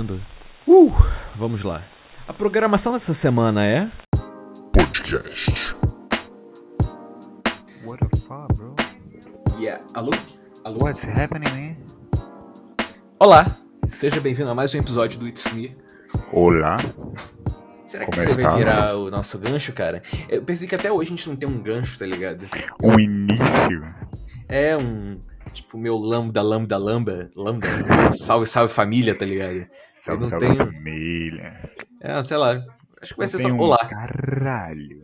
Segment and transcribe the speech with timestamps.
[0.00, 0.20] bem-vindo.
[0.66, 0.92] Uh,
[1.36, 1.84] vamos lá.
[2.26, 3.90] A programação dessa semana é.
[4.72, 5.74] Podcast.
[7.84, 8.74] What the fuck, bro?
[9.58, 9.84] Yeah.
[9.94, 10.12] Alô?
[10.64, 10.84] Alô?
[10.84, 11.76] What's happening, man?
[13.18, 13.46] Olá!
[13.92, 15.76] Seja bem-vindo a mais um episódio do It's Me.
[16.32, 16.76] Olá.
[17.84, 18.56] Será que Como você vai está?
[18.56, 20.02] virar o nosso gancho, cara?
[20.28, 22.46] Eu pensei que até hoje a gente não tem um gancho, tá ligado?
[22.82, 23.84] Um início.
[24.48, 25.20] É um.
[25.52, 27.66] Tipo, meu lambda, lambda, lambda, lambda.
[28.12, 29.68] salve, salve família, tá ligado?
[29.92, 31.70] Salve, salve tenho- família.
[32.00, 32.64] É, sei lá.
[33.02, 33.78] Acho que vai Eu ser só um olá.
[33.78, 35.02] Caralho.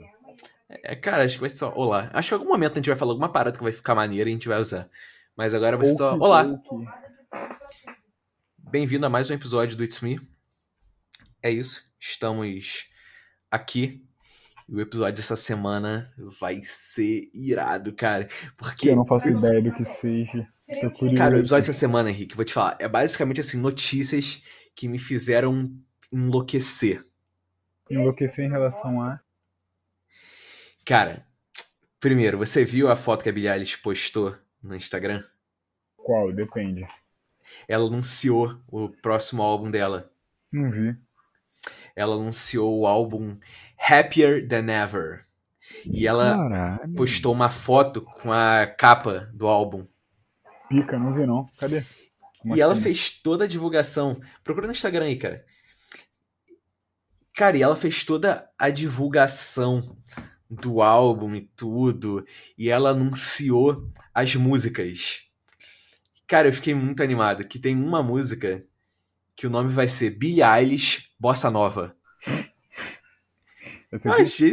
[0.69, 2.11] É, cara, acho que vai ser só olá.
[2.13, 4.29] Acho que em algum momento a gente vai falar alguma parada que vai ficar maneira
[4.29, 4.89] e a gente vai usar.
[5.37, 6.47] Mas agora vai ser só olá.
[8.59, 10.21] Bem-vindo a mais um episódio do It's Me.
[11.43, 11.83] É isso.
[12.01, 12.89] Estamos
[13.51, 14.06] aqui.
[14.69, 18.27] E o episódio dessa semana vai ser irado, cara.
[18.57, 18.87] Porque.
[18.87, 20.49] Que eu não faço ideia do que seja.
[20.81, 21.17] Tô curioso.
[21.17, 22.77] Cara, o episódio dessa semana, Henrique, vou te falar.
[22.81, 24.43] É basicamente assim, notícias
[24.75, 25.73] que me fizeram
[26.13, 27.05] enlouquecer.
[27.89, 29.21] Enlouquecer em relação a.
[30.85, 31.25] Cara,
[32.01, 35.23] primeiro, você viu a foto que a Billie Eilish postou no Instagram?
[35.97, 36.33] Qual?
[36.33, 36.87] Depende.
[37.69, 40.11] Ela anunciou o próximo álbum dela.
[40.53, 40.97] Não vi.
[41.95, 43.39] Ela anunciou o álbum
[43.79, 45.25] Happier Than Ever.
[45.85, 46.95] E ela Caralho.
[46.95, 49.87] postou uma foto com a capa do álbum.
[50.69, 51.49] Pica, não vi não.
[51.59, 51.85] Cadê?
[52.45, 54.21] E ela fez toda a divulgação.
[54.45, 55.45] Procura no Instagram aí, cara.
[57.35, 59.97] Cara, e ela fez toda a divulgação
[60.49, 62.25] do álbum e tudo.
[62.57, 65.25] E ela anunciou as músicas.
[66.27, 67.45] Cara, eu fiquei muito animado.
[67.45, 68.65] Que tem uma música
[69.35, 71.97] que o nome vai ser Billie Eilish Bossa Nova.
[73.93, 74.23] Esse aqui?
[74.23, 74.53] achei.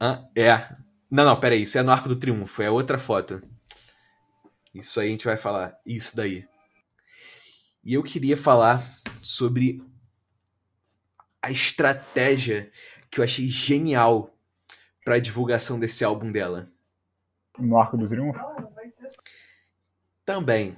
[0.00, 0.76] Ah, é.
[1.10, 1.62] Não, não, peraí.
[1.62, 2.62] Isso é no Arco do Triunfo.
[2.62, 3.42] É outra foto.
[4.74, 5.78] Isso aí a gente vai falar.
[5.84, 6.46] Isso daí.
[7.84, 8.84] E eu queria falar
[9.22, 9.82] sobre
[11.40, 12.70] a estratégia
[13.10, 14.34] que eu achei genial
[15.04, 16.68] pra divulgação desse álbum dela.
[17.58, 18.38] No Arco do Triunfo?
[20.24, 20.76] Também.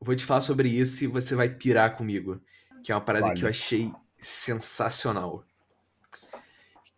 [0.00, 2.40] Vou te falar sobre isso e você vai pirar comigo.
[2.82, 3.38] Que é uma parada Vale.
[3.38, 5.44] que eu achei sensacional.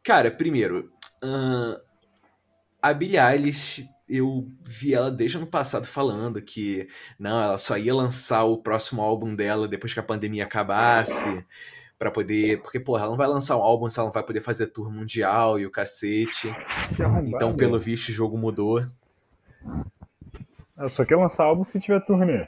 [0.04, 0.92] Cara, primeiro,
[1.22, 1.76] ahn,
[2.82, 6.86] a Billie Eilish, eu vi ela desde o ano passado falando que
[7.18, 11.44] não, ela só ia lançar o próximo álbum dela depois que a pandemia acabasse.
[11.96, 12.60] Pra poder.
[12.60, 14.90] Porque, porra, ela não vai lançar um álbum se ela não vai poder fazer tour
[14.90, 16.54] mundial e o cacete.
[17.26, 18.84] Então, pelo visto, o jogo mudou.
[20.76, 22.46] Ela só quer lançar álbum se tiver turnê.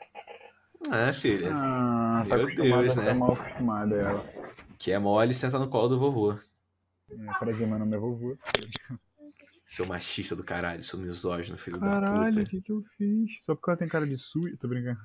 [0.90, 1.52] Ah, filha.
[1.54, 3.12] Ah, tá Meu acostumada, Deus, tá né?
[3.14, 4.26] mal acostumada ela.
[4.76, 6.36] Que é mole senta no colo do vovô.
[7.10, 8.36] É, prazer, meu nome é vovô.
[9.64, 12.44] Seu machista do caralho, seu misógino, filho da Caralho, o puta.
[12.50, 13.30] que que eu fiz?
[13.44, 14.56] Só porque ela tem cara de suja.
[14.60, 14.98] Tô brincando.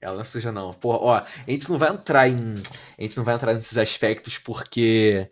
[0.00, 0.72] Ela não é suja, não.
[0.72, 2.54] Porra, ó, a gente não vai entrar em.
[2.98, 5.28] A gente não vai entrar nesses aspectos porque.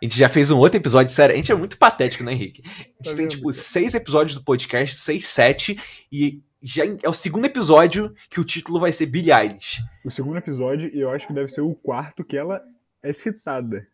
[0.00, 1.34] A gente já fez um outro episódio, sério.
[1.34, 2.62] A gente é muito patético, né, Henrique?
[2.64, 5.78] A gente Tá tem, tipo, seis episódios do podcast, seis, sete,
[6.12, 9.82] e já é o segundo episódio que o título vai ser Billie Eilish.
[10.04, 12.62] O segundo episódio, e eu acho que deve ser o quarto que ela
[13.02, 13.86] é citada.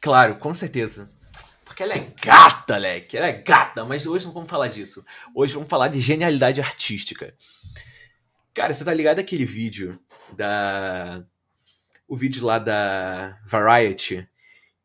[0.00, 1.10] Claro, com certeza.
[1.64, 3.16] Porque ela é gata, leque.
[3.16, 5.04] Ela é gata, mas hoje não vamos falar disso.
[5.34, 7.34] Hoje vamos falar de genialidade artística.
[8.54, 9.98] Cara, você tá ligado aquele vídeo
[10.36, 11.24] da.
[12.06, 14.26] O vídeo lá da Variety,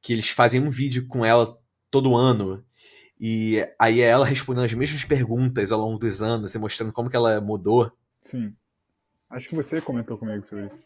[0.01, 1.57] que eles fazem um vídeo com ela
[1.89, 2.63] todo ano.
[3.19, 7.09] E aí é ela respondendo as mesmas perguntas ao longo dos anos e mostrando como
[7.09, 7.91] que ela mudou.
[8.29, 8.53] Sim.
[9.29, 10.83] Acho que você comentou comigo sobre isso.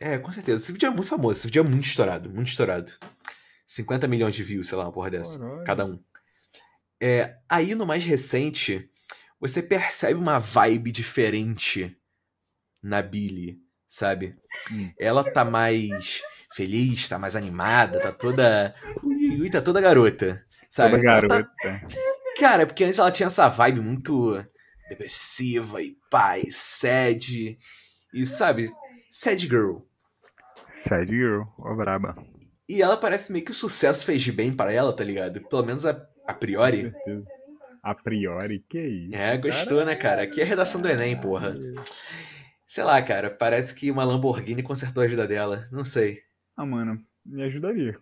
[0.00, 0.62] É, com certeza.
[0.62, 1.38] Esse vídeo é muito famoso.
[1.38, 2.92] Esse vídeo é muito estourado, muito estourado.
[3.66, 5.38] 50 milhões de views, sei lá, uma porra dessa.
[5.38, 5.64] Caralho.
[5.64, 6.02] Cada um.
[7.00, 8.90] É, aí no mais recente,
[9.40, 11.96] você percebe uma vibe diferente
[12.82, 14.36] na Billy, sabe?
[14.70, 14.90] Hum.
[14.98, 16.22] Ela tá mais
[16.52, 18.74] feliz, tá mais animada, tá toda.
[19.02, 20.44] Ui, ui, tá toda garota.
[20.70, 20.96] Sabe?
[20.96, 21.50] Toda tá- garota.
[22.38, 24.44] Cara, porque antes ela tinha essa vibe muito
[24.88, 27.58] depressiva e pai, sad.
[28.12, 28.70] E sabe,
[29.10, 29.78] sad girl.
[30.68, 32.16] Sad girl, ó braba.
[32.68, 35.40] E ela parece meio que o sucesso fez de bem para ela, tá ligado?
[35.48, 35.90] Pelo menos a,
[36.26, 36.82] a Com priori.
[36.82, 37.24] certeza.
[37.82, 39.14] A priori, que isso?
[39.14, 40.22] É, gostou, né, cara?
[40.22, 41.54] Aqui é a redação do Enem, porra.
[42.66, 45.68] Sei lá, cara, parece que uma Lamborghini consertou a vida dela.
[45.70, 46.22] Não sei.
[46.56, 47.98] Ah, mano, me ajudaria.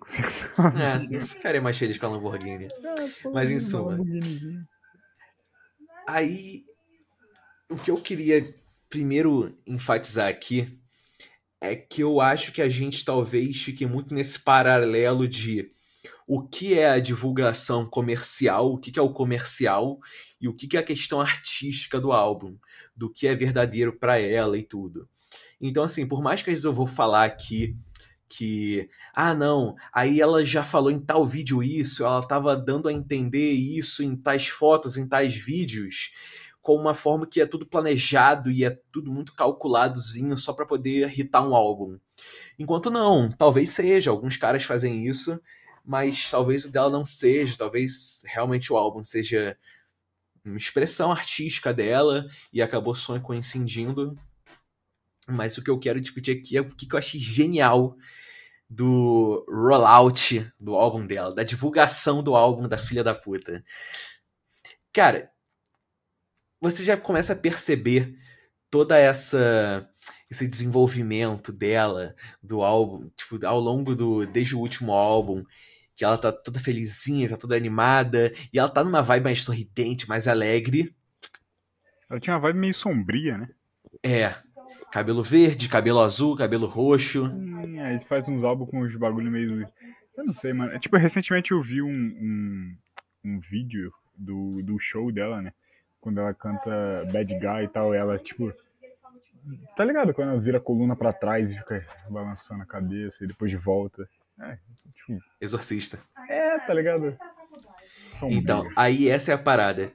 [0.79, 2.69] É, eu ficaria mais feliz com a Lamborghini.
[3.33, 3.99] Mas em suma.
[6.09, 6.65] Aí,
[7.69, 8.55] o que eu queria
[8.89, 10.81] primeiro enfatizar aqui
[11.63, 15.71] é que eu acho que a gente talvez fique muito nesse paralelo de
[16.27, 20.01] o que é a divulgação comercial, o que é o comercial
[20.41, 22.57] e o que é a questão artística do álbum,
[22.97, 25.09] do que é verdadeiro pra ela e tudo.
[25.61, 27.77] Então, assim, por mais que às vezes eu vou falar aqui
[28.29, 32.93] que, ah, não, aí ela já falou em tal vídeo isso, ela tava dando a
[32.93, 36.13] entender isso em tais fotos, em tais vídeos,
[36.63, 41.09] com uma forma que é tudo planejado e é tudo muito calculadozinho só para poder
[41.09, 41.99] irritar um álbum.
[42.57, 45.41] Enquanto não, talvez seja, alguns caras fazem isso,
[45.85, 49.59] mas talvez o dela não seja, talvez realmente o álbum seja
[50.45, 54.17] uma expressão artística dela e acabou só coincidindo.
[55.29, 57.97] Mas o que eu quero discutir aqui é o que eu achei genial
[58.71, 63.63] do rollout do álbum dela, da divulgação do álbum da filha da puta.
[64.93, 65.32] Cara,
[66.63, 68.17] você já começa a perceber
[68.71, 69.89] toda essa
[70.31, 75.45] esse desenvolvimento dela do álbum, tipo, ao longo do desde o último álbum,
[75.95, 80.09] que ela tá toda felizinha, tá toda animada, e ela tá numa vibe mais sorridente,
[80.09, 80.95] mais alegre.
[82.09, 83.49] Ela tinha uma vibe meio sombria, né?
[84.03, 84.33] É,
[84.91, 87.27] cabelo verde, cabelo azul, cabelo roxo.
[87.27, 89.69] Hum, aí faz uns álbuns com uns bagulho meio.
[90.17, 90.73] Eu não sei, mano.
[90.73, 92.77] É, tipo, recentemente eu vi um, um,
[93.25, 95.53] um vídeo do, do show dela, né?
[96.03, 96.69] Quando ela canta
[97.13, 98.53] Bad Guy e tal, ela, tipo.
[99.77, 100.13] Tá ligado?
[100.13, 104.09] Quando ela vira a coluna pra trás e fica balançando a cabeça e depois volta.
[104.41, 104.59] É,
[104.95, 105.23] tipo.
[105.41, 106.01] Exorcista.
[106.29, 107.17] É, tá ligado?
[108.19, 108.37] Sombrio.
[108.37, 109.93] Então, aí essa é a parada.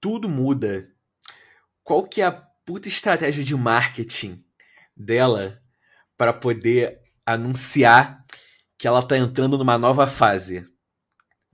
[0.00, 0.90] Tudo muda.
[1.84, 4.42] Qual que é a puta estratégia de marketing
[4.96, 5.60] dela
[6.16, 8.24] para poder anunciar
[8.78, 10.66] que ela tá entrando numa nova fase?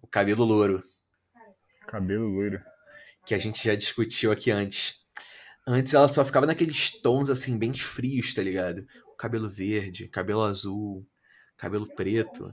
[0.00, 0.84] O cabelo louro,
[1.88, 2.60] Cabelo loiro.
[3.26, 4.96] Que a gente já discutiu aqui antes.
[5.66, 8.84] Antes ela só ficava naqueles tons assim bem frios, tá ligado?
[9.18, 11.06] Cabelo verde, cabelo azul,
[11.56, 12.52] cabelo preto.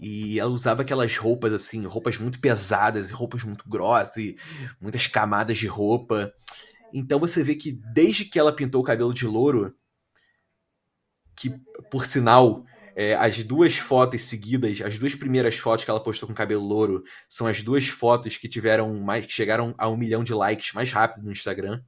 [0.00, 4.36] E ela usava aquelas roupas assim, roupas muito pesadas roupas muito grossas e
[4.80, 6.32] muitas camadas de roupa.
[6.92, 9.74] Então você vê que desde que ela pintou o cabelo de louro,
[11.36, 11.50] que
[11.90, 16.34] por sinal, é, as duas fotos seguidas, as duas primeiras fotos que ela postou com
[16.34, 20.34] cabelo louro, são as duas fotos que tiveram mais, que chegaram a um milhão de
[20.34, 21.82] likes mais rápido no Instagram.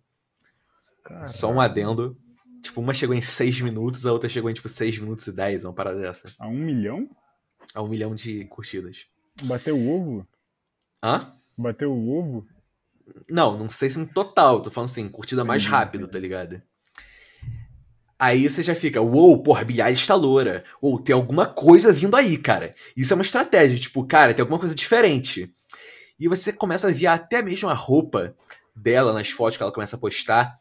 [1.27, 2.17] Só um adendo.
[2.63, 5.65] Tipo, uma chegou em 6 minutos, a outra chegou em tipo 6 minutos e 10,
[5.65, 6.33] uma parada dessa.
[6.39, 7.11] A um milhão?
[7.75, 9.07] A um milhão de curtidas.
[9.43, 10.29] Bateu o ovo?
[11.03, 11.35] Hã?
[11.59, 12.47] Bateu o ovo?
[13.29, 16.63] Não, não sei se em total, tô falando assim, curtida mais rápido, tá ligado?
[18.23, 20.63] Aí você já fica, uou, porra, Billie Eilish tá loura.
[20.81, 22.73] Ou tem alguma coisa vindo aí, cara.
[22.97, 25.53] Isso é uma estratégia, tipo, cara, tem alguma coisa diferente.
[26.21, 28.37] E você começa a ver até mesmo a roupa
[28.77, 30.57] dela nas fotos que ela começa a postar.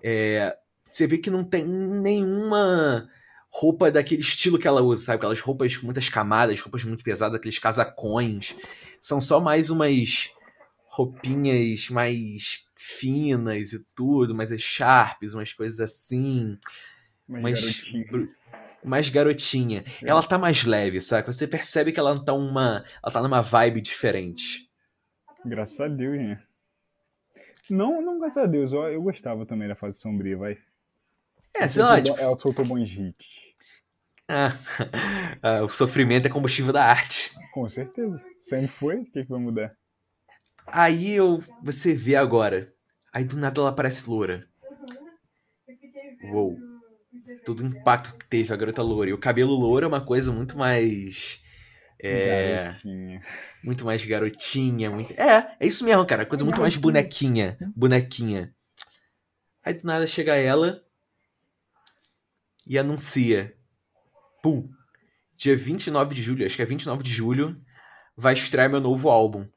[0.00, 3.08] É, você vê que não tem nenhuma
[3.50, 5.16] roupa daquele estilo que ela usa, sabe?
[5.16, 8.54] Aquelas roupas com muitas camadas, roupas muito pesadas, aqueles casacões.
[9.00, 10.30] São só mais umas
[10.86, 16.58] roupinhas mais finas e tudo, mais sharps, umas coisas assim,
[17.40, 18.28] Mais, bru-
[18.84, 19.84] mais garotinha.
[20.02, 21.26] Ela tá mais leve, sabe?
[21.26, 24.68] Você percebe que ela tá uma, ela tá numa vibe diferente.
[25.44, 26.42] Graças a Deus, né?
[27.70, 28.72] Não, não graças a Deus.
[28.72, 30.58] Eu, eu gostava também da fase sombria, vai.
[31.54, 33.26] É, sei lá, tipo, Ela soltou bons hits.
[34.28, 34.52] ah,
[35.42, 37.32] ah, o sofrimento é combustível da arte.
[37.52, 38.24] Com certeza.
[38.40, 38.96] Sempre foi.
[39.00, 39.76] O que, que vai mudar?
[40.66, 42.72] Aí eu, você vê agora.
[43.12, 44.48] Aí do nada ela parece loura.
[46.24, 46.56] Uou.
[47.44, 49.10] Todo o impacto que teve a garota loura.
[49.10, 51.40] E o cabelo louro é uma coisa muito mais.
[51.98, 52.64] É.
[52.64, 53.22] Garotinha.
[53.62, 54.90] Muito mais garotinha.
[54.90, 55.12] Muito...
[55.12, 56.26] É, é isso mesmo, cara.
[56.26, 57.56] Coisa muito mais bonequinha.
[57.76, 58.54] Bonequinha.
[59.64, 60.84] Aí do nada chega ela.
[62.66, 63.56] E anuncia.
[64.42, 64.68] Pum.
[65.36, 67.60] Dia 29 de julho, acho que é 29 de julho.
[68.16, 69.48] Vai estrear meu novo álbum.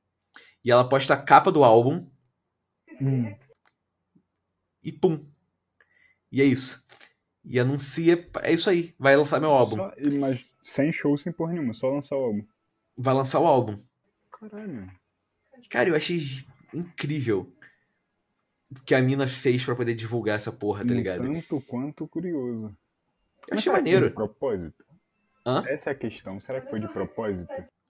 [0.63, 2.09] E ela posta a capa do álbum.
[3.01, 3.35] Hum.
[4.81, 5.27] e pum.
[6.31, 6.84] E é isso.
[7.47, 9.77] E anuncia, é isso aí, vai lançar meu álbum.
[9.77, 11.73] Só- mas sem show, sem porra nenhuma.
[11.73, 12.45] Só lançar o álbum.
[12.97, 13.79] Vai lançar o álbum.
[14.31, 14.91] Caralho.
[15.69, 16.19] Cara, eu achei
[16.73, 17.51] incrível
[18.71, 21.21] o que a mina fez pra poder divulgar essa porra, tá ligado?
[21.21, 22.65] tanto quanto curioso.
[22.67, 22.75] Eu
[23.51, 24.09] Mas achei maneiro.
[24.09, 24.83] De propósito?
[25.45, 25.63] Hã?
[25.67, 26.41] Essa é a questão.
[26.41, 27.47] Será que foi de propósito?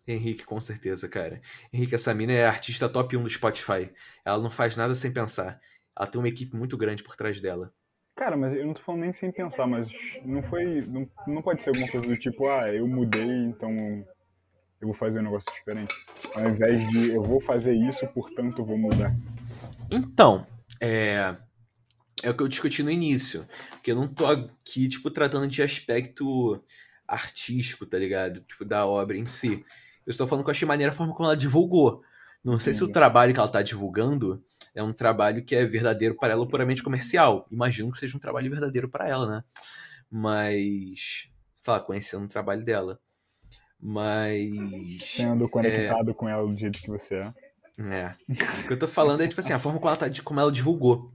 [0.08, 1.42] Henrique, com certeza, cara.
[1.72, 3.90] Henrique, essa mina é artista top 1 do Spotify.
[4.24, 5.60] Ela não faz nada sem pensar.
[5.98, 7.74] Ela tem uma equipe muito grande por trás dela.
[8.16, 9.90] Cara, mas eu não tô falando nem sem pensar, mas
[10.24, 10.82] não foi.
[10.88, 13.70] Não, não pode ser alguma coisa do tipo, ah, eu mudei, então
[14.80, 15.94] eu vou fazer um negócio diferente.
[16.34, 19.14] Ao invés de eu vou fazer isso, portanto eu vou mudar.
[19.92, 20.48] Então,
[20.80, 21.36] é.
[22.24, 23.46] É o que eu discuti no início.
[23.72, 26.64] Porque eu não tô aqui, tipo, tratando de aspecto
[27.06, 28.40] artístico, tá ligado?
[28.42, 29.64] Tipo, da obra em si.
[30.06, 32.02] Eu estou falando que eu achei maneira a forma como ela divulgou.
[32.44, 34.44] Não sei se o trabalho que ela tá divulgando
[34.76, 37.48] é um trabalho que é verdadeiro para ela puramente comercial.
[37.50, 39.44] Imagino que seja um trabalho verdadeiro para ela, né?
[40.12, 43.00] Mas, sei lá, conhecendo o trabalho dela.
[43.80, 45.02] Mas.
[45.02, 47.34] Sendo conectado com ela do jeito que você é.
[47.78, 48.16] É.
[48.64, 50.52] O que eu tô falando é, tipo assim, a forma como ela, tá, como ela
[50.52, 51.14] divulgou.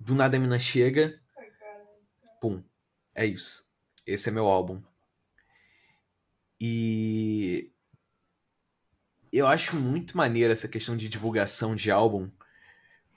[0.00, 1.20] Do nada a mina chega.
[2.40, 2.62] Pum.
[3.14, 3.68] É isso.
[4.04, 4.82] Esse é meu álbum.
[6.60, 7.72] E.
[9.38, 12.30] Eu acho muito maneira essa questão de divulgação de álbum.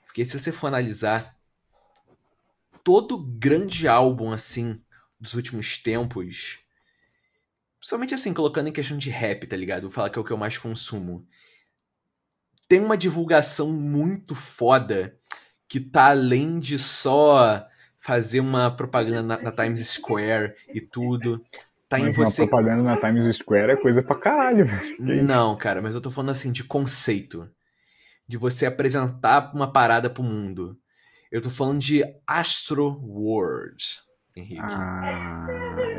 [0.06, 1.36] Porque se você for analisar.
[2.84, 4.80] Todo grande álbum, assim,
[5.20, 6.58] dos últimos tempos.
[7.78, 9.82] Principalmente assim, colocando em questão de rap, tá ligado?
[9.82, 11.26] Vou falar que é o que eu mais consumo
[12.72, 15.14] tem uma divulgação muito foda
[15.68, 21.44] que tá além de só fazer uma propaganda na, na Times Square e tudo.
[21.92, 22.40] Tá Mas em você.
[22.40, 25.22] uma propaganda na Times Square é coisa pra caralho, velho.
[25.22, 27.46] Não, cara, mas eu tô falando assim de conceito.
[28.26, 30.74] De você apresentar uma parada pro mundo.
[31.30, 33.84] Eu tô falando de Astro World,
[34.34, 34.62] Henrique.
[34.62, 35.46] Ah,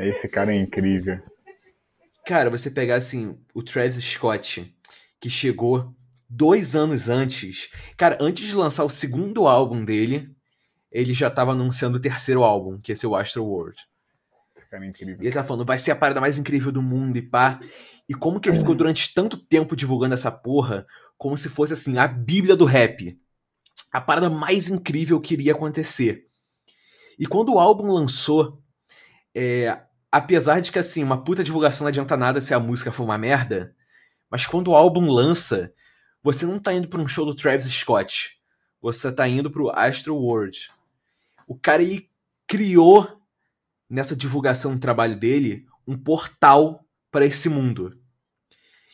[0.00, 1.20] esse cara é incrível.
[2.26, 4.76] Cara, você pegar assim, o Travis Scott,
[5.20, 5.94] que chegou
[6.28, 7.70] dois anos antes.
[7.96, 10.28] Cara, antes de lançar o segundo álbum dele,
[10.90, 13.80] ele já tava anunciando o terceiro álbum, que é seu Astro World.
[14.74, 15.16] Cara é incrível.
[15.20, 17.60] E ele tá falando, vai ser a parada mais incrível do mundo e pá.
[18.08, 20.84] E como que ele ficou durante tanto tempo divulgando essa porra,
[21.16, 23.16] como se fosse assim, a bíblia do rap.
[23.92, 26.26] A parada mais incrível que iria acontecer.
[27.16, 28.60] E quando o álbum lançou,
[29.32, 33.04] é, apesar de que assim, uma puta divulgação não adianta nada se a música for
[33.04, 33.76] uma merda,
[34.28, 35.72] mas quando o álbum lança,
[36.20, 38.40] você não tá indo pra um show do Travis Scott.
[38.82, 40.68] Você tá indo pro Astro World.
[41.46, 42.10] O cara, ele
[42.44, 43.23] criou,
[43.88, 47.98] nessa divulgação do trabalho dele, um portal para esse mundo.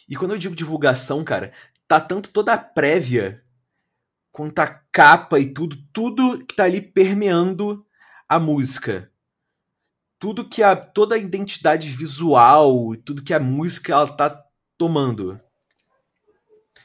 [0.09, 1.53] E quando eu digo divulgação, cara,
[1.87, 3.43] tá tanto toda a prévia,
[4.33, 7.87] quanto a capa e tudo, tudo que tá ali permeando
[8.29, 9.11] a música.
[10.19, 10.77] Tudo que a.
[10.77, 14.45] toda a identidade visual e tudo que a música ela tá
[14.77, 15.41] tomando.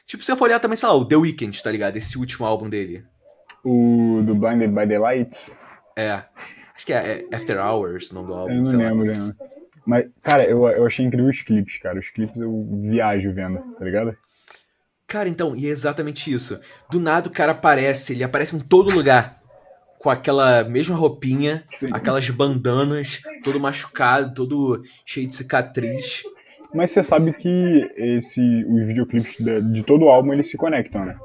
[0.06, 1.96] Tipo, se eu for olhar também, sei lá, o The Weeknd, tá ligado?
[1.96, 3.04] Esse último álbum dele.
[3.64, 5.56] O do Blinded by the Lights,
[5.96, 6.24] É.
[6.76, 8.54] Acho que é, é After Hours o nome do álbum.
[8.54, 9.34] eu não lembro, né?
[9.86, 11.98] Mas, cara, eu, eu achei incrível os clipes, cara.
[11.98, 14.16] Os clipes eu viajo vendo, tá ligado?
[15.06, 16.60] Cara, então, e é exatamente isso.
[16.90, 19.40] Do nada o cara aparece, ele aparece em todo lugar.
[19.98, 21.88] Com aquela mesma roupinha, Sim.
[21.92, 26.22] aquelas bandanas, todo machucado, todo cheio de cicatriz.
[26.74, 31.06] Mas você sabe que esse, os videoclipes de, de todo o álbum eles se conectam,
[31.06, 31.16] né?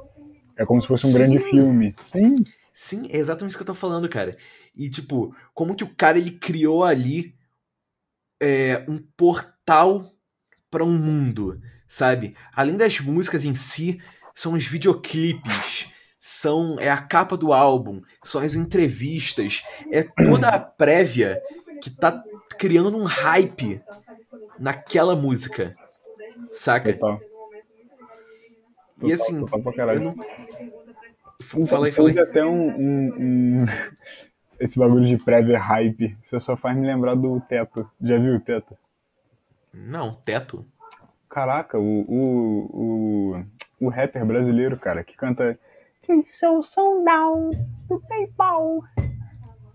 [0.55, 1.17] É como se fosse um Sim.
[1.17, 1.95] grande filme.
[1.99, 2.35] Sim.
[2.71, 4.37] Sim, é exatamente isso que eu tô falando, cara.
[4.75, 7.35] E, tipo, como que o cara ele criou ali
[8.41, 10.09] é, um portal
[10.69, 12.35] para um mundo, sabe?
[12.53, 14.01] Além das músicas em si,
[14.33, 20.59] são os videoclipes, são é a capa do álbum, são as entrevistas, é toda a
[20.59, 21.41] prévia
[21.81, 22.23] que tá
[22.57, 23.81] criando um hype
[24.59, 25.75] naquela música,
[26.51, 26.93] saca?
[26.93, 27.19] Total.
[29.03, 30.15] E assim, total eu não...
[31.65, 32.19] Fala aí, fala aí.
[32.19, 33.65] até um, um- um-
[34.61, 36.15] Esse bagulho de prévia hype.
[36.21, 37.89] Você só faz me lembrar do Teto.
[37.99, 38.77] Já viu o Teto?
[39.73, 40.63] Não, teto.
[41.27, 43.35] Caraca, o, o,
[43.79, 45.57] o, o rapper brasileiro, cara, que canta.
[46.29, 47.51] Sou som down
[47.87, 48.83] do PayPal.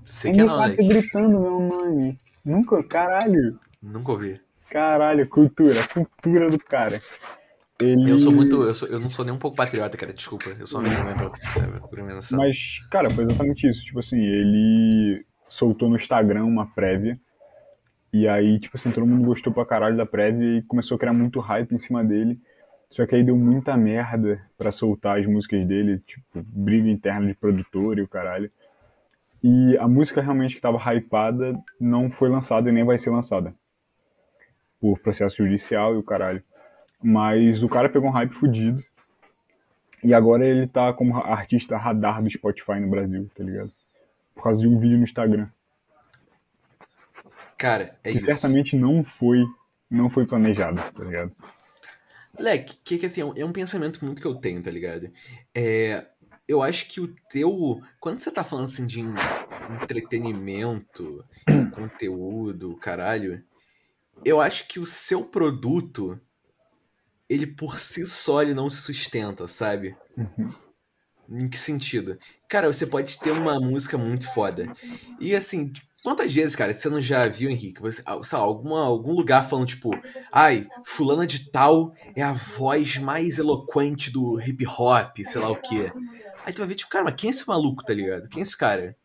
[0.05, 0.87] Sei que é não, Leque.
[0.87, 2.21] gritando meu nome.
[2.45, 3.59] Nunca, caralho.
[3.83, 4.41] Nunca ouvi.
[4.71, 7.01] Caralho, cultura, cultura do cara.
[7.81, 8.11] Ele...
[8.11, 8.63] Eu sou muito.
[8.63, 10.13] Eu, sou- eu não sou nem um pouco patriota, cara.
[10.13, 10.49] Desculpa.
[10.59, 11.31] Eu sou minha nação.
[12.39, 13.85] Mas, cara, foi exatamente isso.
[13.85, 17.19] Tipo assim, ele soltou no Instagram uma prévia.
[18.13, 21.13] E aí, tipo assim, todo mundo gostou pra caralho da prévia e começou a criar
[21.13, 22.41] muito hype em cima dele.
[22.91, 27.35] Só que aí deu muita merda pra soltar as músicas dele, tipo, briga interna de
[27.35, 28.51] produtor e o caralho.
[29.43, 33.55] E a música realmente que tava hypada não foi lançada e nem vai ser lançada.
[34.81, 36.43] Por processo judicial e o caralho.
[37.03, 38.83] Mas o cara pegou um hype fudido.
[40.03, 43.73] E agora ele tá como artista radar do Spotify no Brasil, tá ligado?
[44.35, 45.49] Por causa de um vídeo no Instagram.
[47.59, 48.27] Cara, é que isso.
[48.27, 49.45] certamente não foi,
[49.91, 51.33] não foi planejado, tá ligado?
[52.39, 55.11] Leque, que, que assim, é um, é pensamento muito que eu tenho, tá ligado?
[55.55, 56.07] É,
[56.47, 57.81] eu acho que o teu.
[57.99, 59.15] Quando você tá falando assim de en-
[59.83, 61.25] entretenimento,
[61.75, 63.43] conteúdo, caralho,
[64.25, 66.21] eu acho que o seu produto,
[67.29, 69.97] ele por si só ele não se sustenta, sabe?
[71.29, 72.19] Em que sentido?
[72.49, 74.73] Cara, você pode ter uma música muito foda.
[75.21, 75.73] E assim,
[76.05, 79.43] quantas vezes, cara, você não já viu, Henrique, você, ah, sei lá, alguma, algum lugar
[79.49, 79.91] falando, tipo,
[80.31, 85.61] ai, fulana de tal é a voz mais eloquente do hip hop, sei lá o
[85.61, 85.93] quê.
[86.45, 88.29] Aí tu vai ver, tipo, cara, mas quem é esse maluco, tá ligado?
[88.29, 88.97] Quem é esse cara?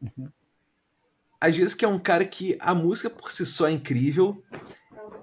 [1.39, 4.43] Às vezes que é um cara que a música por si só é incrível,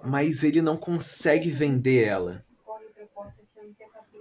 [0.04, 2.44] mas ele não consegue vender ela.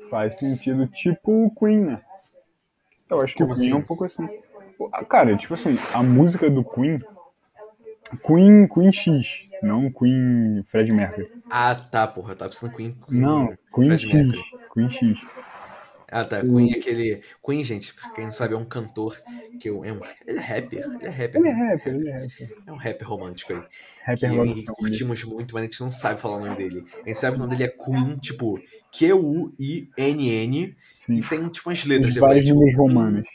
[0.09, 2.01] Faz sentido, tipo o Queen, né?
[3.09, 3.75] Eu acho que Como o Queen assim?
[3.75, 4.27] é um pouco assim.
[5.09, 7.01] Cara, tipo assim, a música do Queen.
[8.25, 9.27] Queen, Queen X,
[9.61, 11.29] não Queen Fred Mercury.
[11.49, 12.95] Ah, tá, porra, eu tava pensando Queen.
[13.07, 14.13] Queen Não, Queen Fred X.
[14.13, 14.43] Mercury.
[14.73, 15.19] Queen X.
[16.09, 16.41] Ah, tá.
[16.41, 17.21] Queen é aquele.
[17.45, 19.21] Queen, gente, pra quem não sabe, é um cantor
[19.59, 19.99] que eu, é um.
[20.25, 20.79] Ele é rapper.
[20.79, 21.41] Ele é rapper.
[21.41, 21.71] Ele é né?
[21.71, 22.57] rapper, ele é rapper.
[22.65, 23.61] É um rapper romântico aí.
[24.05, 24.75] Rapper Henrique Song.
[24.77, 26.85] curtimos muito, mas a gente não sabe falar o nome dele.
[27.03, 28.59] A gente sabe que o nome dele é Queen, tipo,
[28.91, 30.75] Q-U-I-N-N.
[31.09, 33.27] E tem, tipo, umas letras Tem vários tipo, números romanos.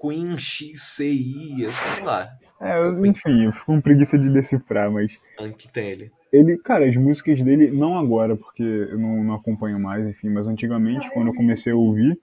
[0.00, 2.30] Queen X-C-I, sei lá.
[2.60, 6.12] É, enfim, eu fico com preguiça de decifrar, mas O que tem ele?
[6.32, 10.46] Ele, cara, as músicas dele, não agora, porque eu não, não acompanho mais, enfim, mas
[10.46, 12.18] antigamente, quando eu comecei a ouvir,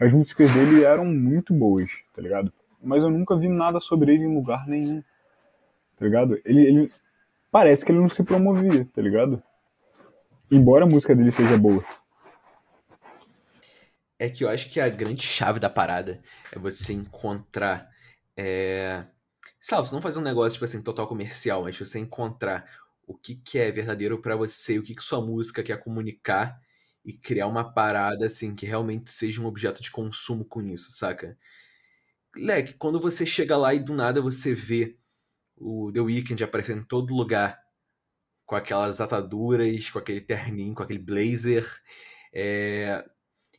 [0.00, 2.52] as músicas dele eram muito boas, tá ligado?
[2.82, 5.02] Mas eu nunca vi nada sobre ele em lugar nenhum,
[5.98, 6.40] tá ligado?
[6.44, 6.92] Ele, ele
[7.50, 9.42] parece que ele não se promovia, tá ligado?
[10.50, 11.84] Embora a música dele seja boa.
[14.18, 17.88] É que eu acho que a grande chave da parada é você encontrar.
[18.36, 19.04] É...
[19.60, 22.64] Sei lá, você não fazer um negócio, tipo assim, total comercial, mas você encontrar
[23.10, 26.60] o que, que é verdadeiro pra você, o que, que sua música quer comunicar
[27.04, 31.36] e criar uma parada, assim, que realmente seja um objeto de consumo com isso, saca?
[32.36, 34.96] Leque, quando você chega lá e do nada você vê
[35.56, 37.60] o The Weeknd aparecendo em todo lugar
[38.46, 41.66] com aquelas ataduras, com aquele terninho, com aquele blazer,
[42.32, 43.04] é,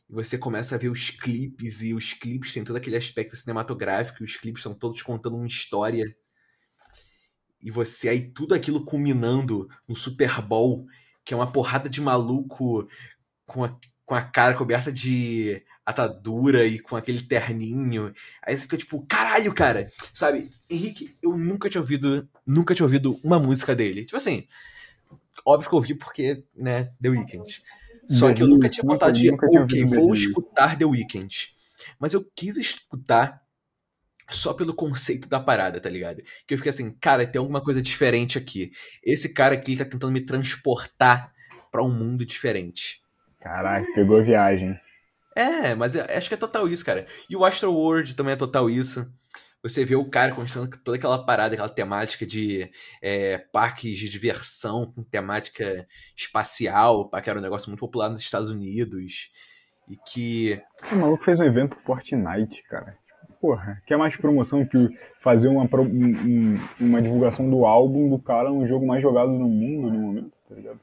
[0.08, 4.26] você começa a ver os clipes, e os clipes têm todo aquele aspecto cinematográfico, e
[4.26, 6.14] os clipes estão todos contando uma história.
[7.62, 10.86] E você aí tudo aquilo culminando no Super Bowl,
[11.24, 12.88] que é uma porrada de maluco
[13.46, 18.12] com a, com a cara coberta de atadura e com aquele terninho.
[18.42, 20.50] Aí você fica tipo, caralho, cara, sabe?
[20.68, 24.04] Henrique, eu nunca tinha ouvido, nunca tinha ouvido uma música dele.
[24.04, 24.46] Tipo assim,
[25.44, 27.62] óbvio que eu ouvi porque, né, The Weeknd.
[28.08, 31.54] Só que eu nunca tinha vontade de, ok, vou escutar The Weeknd.
[31.98, 33.41] Mas eu quis escutar
[34.30, 36.22] só pelo conceito da parada, tá ligado?
[36.46, 38.70] Que eu fiquei assim, cara, tem alguma coisa diferente aqui.
[39.04, 41.32] Esse cara aqui tá tentando me transportar
[41.70, 43.00] pra um mundo diferente.
[43.40, 44.78] Caraca, pegou a viagem.
[45.36, 47.06] É, mas eu acho que é total isso, cara.
[47.28, 49.10] E o Astro World também é total isso.
[49.62, 52.68] Você vê o cara construindo toda aquela parada, aquela temática de
[53.00, 58.50] é, parques de diversão com temática espacial, que era um negócio muito popular nos Estados
[58.50, 59.30] Unidos.
[59.88, 60.60] E que.
[60.90, 62.96] O maluco fez um evento pro Fortnite, cara.
[63.42, 64.88] Porra, quer mais promoção que
[65.20, 69.48] fazer uma, um- um- uma divulgação do álbum do cara no jogo mais jogado no
[69.48, 70.78] mundo no momento, tá ligado?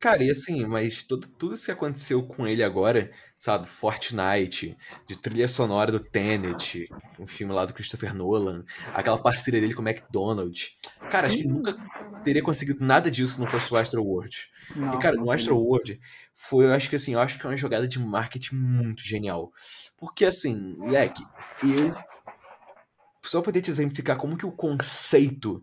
[0.00, 4.74] Cara, e assim, mas tudo, tudo isso que aconteceu com ele agora, sabe, do Fortnite,
[5.06, 9.82] de trilha sonora do Tenet, um filme lá do Christopher Nolan, aquela parceria dele com
[9.82, 10.70] o McDonald's.
[11.10, 11.76] Cara, acho que nunca
[12.24, 14.48] teria conseguido nada disso se não fosse o Astro World.
[14.74, 16.00] Não, E, cara, no Astro World
[16.32, 19.52] foi, eu acho que assim, eu acho que é uma jogada de marketing muito genial.
[19.98, 21.22] Porque, assim, moleque,
[21.62, 21.94] eu.
[23.22, 25.62] Só poder te exemplificar como que o conceito.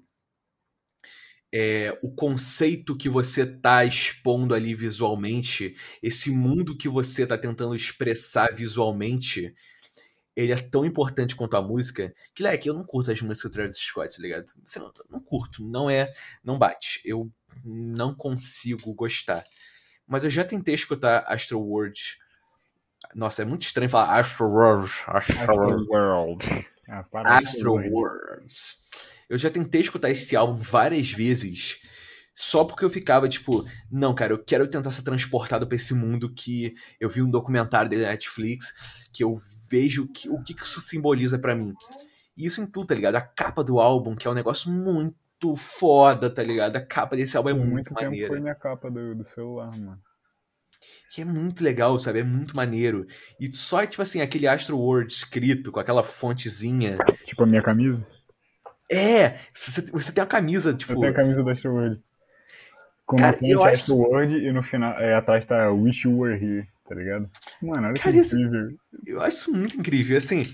[1.59, 7.75] É, o conceito que você tá expondo ali visualmente, esse mundo que você tá tentando
[7.75, 9.55] expressar visualmente,
[10.35, 13.53] ele é tão importante quanto a música que, leque, eu não curto as músicas do
[13.55, 14.53] Travis Scott, tá ligado?
[14.63, 16.11] Assim, não, não curto, não é.
[16.43, 17.01] Não bate.
[17.03, 17.27] Eu
[17.65, 19.43] não consigo gostar.
[20.05, 22.19] Mas eu já tentei escutar Astro World.
[23.15, 24.91] Nossa, é muito estranho falar Astro World.
[25.07, 25.87] Astro World.
[25.89, 26.67] World.
[26.87, 27.03] Ah,
[27.39, 28.86] Astro Worlds.
[29.29, 31.81] Eu já tentei escutar esse álbum várias vezes.
[32.39, 36.31] Só porque eu ficava tipo, não, cara, eu quero tentar ser transportado pra esse mundo
[36.31, 40.79] que eu vi um documentário da Netflix, que eu vejo que, o que que isso
[40.79, 41.73] simboliza pra mim.
[42.37, 43.15] E isso em tudo, tá ligado?
[43.15, 46.75] A capa do álbum, que é um negócio muito foda, tá ligado?
[46.75, 48.27] A capa desse álbum é muito muito tempo maneira.
[48.27, 49.99] foi minha capa do, do celular, mano.
[51.11, 52.19] Que é muito legal, sabe?
[52.19, 53.07] É muito maneiro.
[53.39, 56.99] E só, tipo assim, aquele Astro World escrito com aquela fontezinha.
[57.25, 58.05] Tipo a minha camisa.
[58.91, 59.37] É!
[59.53, 60.93] Você, você tem a camisa, tipo.
[60.93, 62.01] Eu tenho a camisa do Astro World.
[63.05, 66.17] Com Cara, a eu acho- Astro World e no final, é, atrás tá Wish You
[66.19, 67.29] Were Here, tá ligado?
[67.61, 68.77] Mano, olha que Cara, esse- incrível.
[69.05, 70.17] Eu acho isso muito incrível.
[70.17, 70.53] Assim,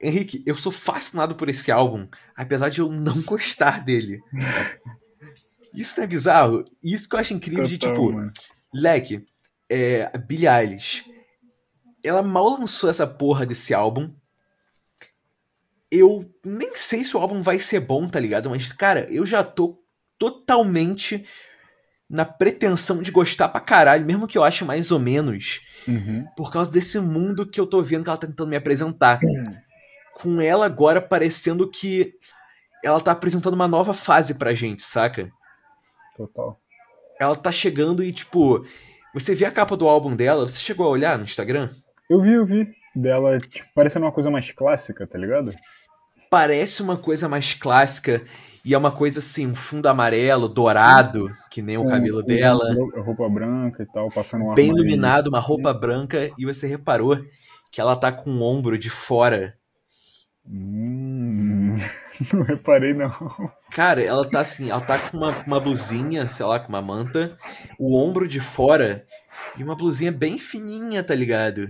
[0.00, 4.20] Henrique, eu sou fascinado por esse álbum, apesar de eu não gostar dele.
[5.74, 6.64] Isso não é bizarro?
[6.82, 8.32] Isso que eu acho incrível de, Total, tipo, mano.
[8.74, 9.24] Leque,
[9.70, 11.04] é, Billie Eilish.
[12.04, 14.12] ela mal lançou essa porra desse álbum.
[15.90, 18.50] Eu nem sei se o álbum vai ser bom, tá ligado?
[18.50, 19.78] Mas, cara, eu já tô
[20.18, 21.24] totalmente
[22.08, 26.24] na pretensão de gostar pra caralho, mesmo que eu ache mais ou menos, Uhum.
[26.36, 29.20] por causa desse mundo que eu tô vendo que ela tá tentando me apresentar.
[30.14, 32.14] Com ela agora parecendo que
[32.84, 35.30] ela tá apresentando uma nova fase pra gente, saca?
[36.16, 36.58] Total.
[37.20, 38.64] Ela tá chegando e, tipo,
[39.12, 41.70] você vê a capa do álbum dela, você chegou a olhar no Instagram?
[42.08, 42.68] Eu vi, eu vi.
[42.94, 45.52] Dela, tipo, parecendo uma coisa mais clássica, tá ligado?
[46.30, 48.24] Parece uma coisa mais clássica
[48.64, 52.74] e é uma coisa assim, um fundo amarelo, dourado, que nem o cabelo dela.
[52.74, 57.16] ro- Roupa branca e tal, passando um bem iluminado, uma roupa branca, e você reparou
[57.70, 59.56] que ela tá com o ombro de fora.
[60.48, 61.76] Hum,
[62.32, 63.10] não reparei, não.
[63.70, 67.36] Cara, ela tá assim, ela tá com uma, uma blusinha, sei lá, com uma manta,
[67.78, 69.06] o ombro de fora
[69.56, 71.68] e uma blusinha bem fininha, tá ligado?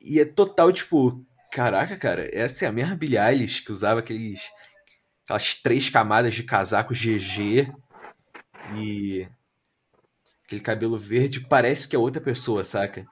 [0.00, 4.50] E é total, tipo, caraca, cara, essa é a mesma Billie Eilish que usava aqueles,
[5.22, 7.72] aquelas três camadas de casaco GG
[8.76, 9.28] e
[10.44, 13.06] aquele cabelo verde, parece que é outra pessoa, saca?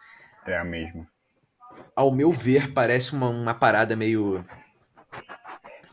[0.44, 1.06] É a mesma.
[1.94, 4.44] ao meu ver, parece uma, uma parada meio.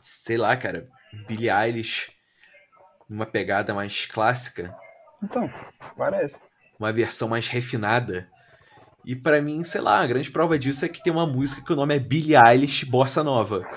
[0.02, 0.86] Sei lá, cara.
[1.28, 2.12] Billie Eilish.
[3.08, 4.76] Uma pegada mais clássica.
[5.22, 5.48] Então,
[5.96, 6.36] parece.
[6.80, 8.28] Uma versão mais refinada.
[9.10, 11.74] E pra mim, sei lá, a grande prova disso é que tem uma música que
[11.74, 13.68] o nome é Billie Eilish Bossa Nova.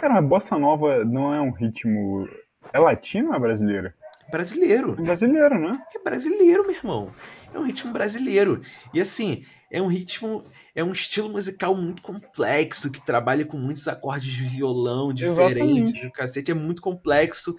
[0.00, 2.28] Cara, a bossa nova não é um ritmo.
[2.72, 3.92] É latino ou é brasileiro?
[4.28, 4.96] Brasileiro.
[4.98, 5.80] É brasileiro, né?
[5.94, 7.12] É brasileiro, meu irmão.
[7.54, 8.60] É um ritmo brasileiro.
[8.92, 10.42] E assim, é um ritmo,
[10.74, 16.02] é um estilo musical muito complexo, que trabalha com muitos acordes de violão diferentes.
[16.02, 17.54] O cacete é muito complexo.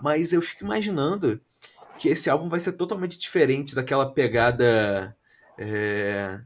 [0.00, 1.40] Mas eu fico imaginando
[1.98, 5.16] que esse álbum vai ser totalmente diferente daquela pegada
[5.58, 6.40] é,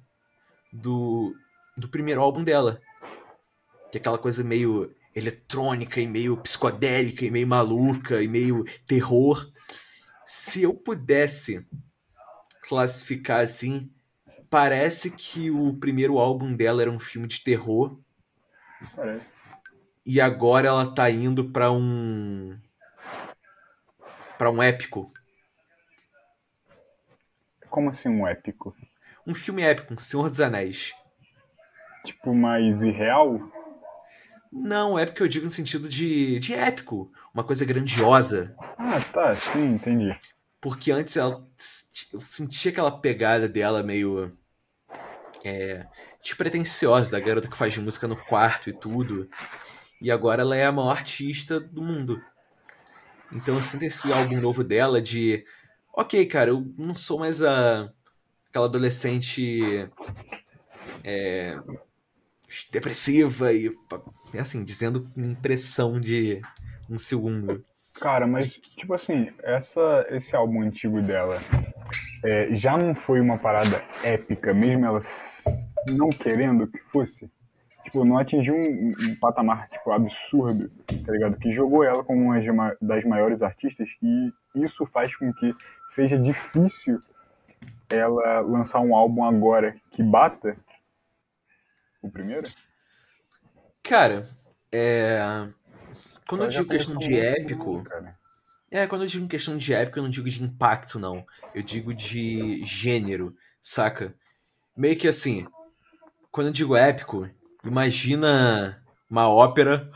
[0.73, 1.35] do,
[1.77, 2.81] do primeiro álbum dela.
[3.91, 9.51] Que é aquela coisa meio eletrônica e meio psicodélica e meio maluca e meio terror.
[10.25, 11.67] Se eu pudesse
[12.69, 13.91] classificar assim,
[14.51, 17.99] parece que o primeiro álbum dela era um filme de terror
[18.95, 19.27] Parece.
[20.05, 22.59] e agora ela tá indo pra um
[24.37, 25.13] para um épico,
[27.71, 28.75] Como assim um épico?
[29.29, 30.95] Um filme épico, Senhor dos Anéis.
[32.07, 33.39] Tipo, mais irreal?
[34.51, 38.57] Não, épico eu digo no sentido de, de épico, uma coisa grandiosa.
[38.79, 40.19] Ah, tá, sim, entendi.
[40.59, 41.47] Porque antes ela,
[42.13, 44.33] eu sentia aquela pegada dela meio.
[45.45, 45.87] É,
[46.23, 49.29] despretensiosa, da garota que faz música no quarto e tudo.
[50.01, 52.21] E agora ela é a maior artista do mundo.
[53.31, 55.45] Então eu sinto esse álbum novo dela de.
[55.93, 57.93] Ok, cara, eu não sou mais a,
[58.51, 59.89] aquela adolescente.
[61.05, 61.59] é,
[62.73, 63.75] depressiva e.
[64.35, 66.41] é assim, dizendo impressão de
[66.91, 67.65] um segundo.
[68.01, 71.39] Cara, mas, tipo assim, essa, esse álbum antigo dela
[72.25, 75.01] é, já não foi uma parada épica, mesmo ela
[75.89, 77.31] não querendo que fosse?
[77.85, 81.39] Tipo, não atingiu um, um patamar, tipo, absurdo, tá ligado?
[81.39, 85.55] Que jogou ela como uma das maiores artistas e isso faz com que
[85.89, 87.01] seja difícil
[87.91, 90.57] ela lançar um álbum agora que bata
[92.03, 92.51] o primeiro?
[93.83, 94.29] Cara,
[94.71, 95.49] é.
[96.29, 97.83] Quando eu já digo questão de épico.
[97.85, 98.19] cara.
[98.71, 101.25] É, quando eu digo questão de épico, eu não digo de impacto, não.
[101.55, 104.15] Eu digo de gênero, saca?
[104.77, 105.47] Meio que assim.
[106.31, 107.29] Quando eu digo épico,
[107.65, 109.91] imagina uma ópera.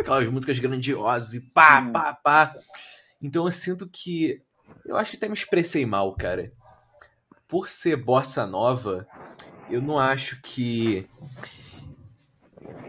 [0.00, 1.92] Aquelas músicas grandiosas e pá, Sim.
[1.92, 2.54] pá, pá.
[3.22, 4.42] Então eu sinto que.
[4.84, 6.52] Eu acho que até me expressei mal, cara.
[7.46, 9.06] Por ser bossa nova,
[9.68, 11.06] eu não acho que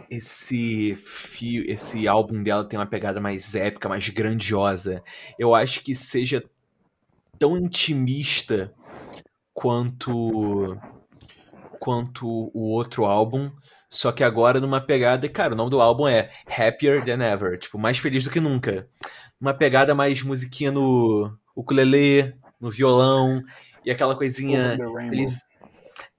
[0.10, 5.04] esse fio, esse álbum dela tem uma pegada mais épica, mais grandiosa.
[5.40, 6.44] Eu acho que seja
[7.40, 8.74] tão intimista
[9.54, 10.78] quanto
[11.82, 13.52] quanto o outro álbum,
[13.90, 17.80] só que agora numa pegada, cara, o nome do álbum é Happier Than Ever, tipo,
[17.80, 18.88] mais feliz do que nunca.
[19.42, 23.42] Uma pegada mais musiquinha no ukulele, no violão
[23.84, 24.78] e aquela coisinha
[25.10, 25.42] feliz.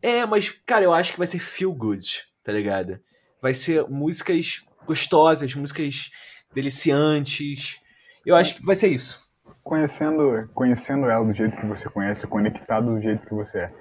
[0.02, 2.98] É, mas cara, eu acho que vai ser feel good, tá ligado?
[3.40, 6.10] Vai ser músicas gostosas, músicas
[6.52, 7.78] deliciantes.
[8.26, 9.30] Eu acho que vai ser isso.
[9.62, 13.72] conhecendo, conhecendo ela do jeito que você conhece, conectado do jeito que você é,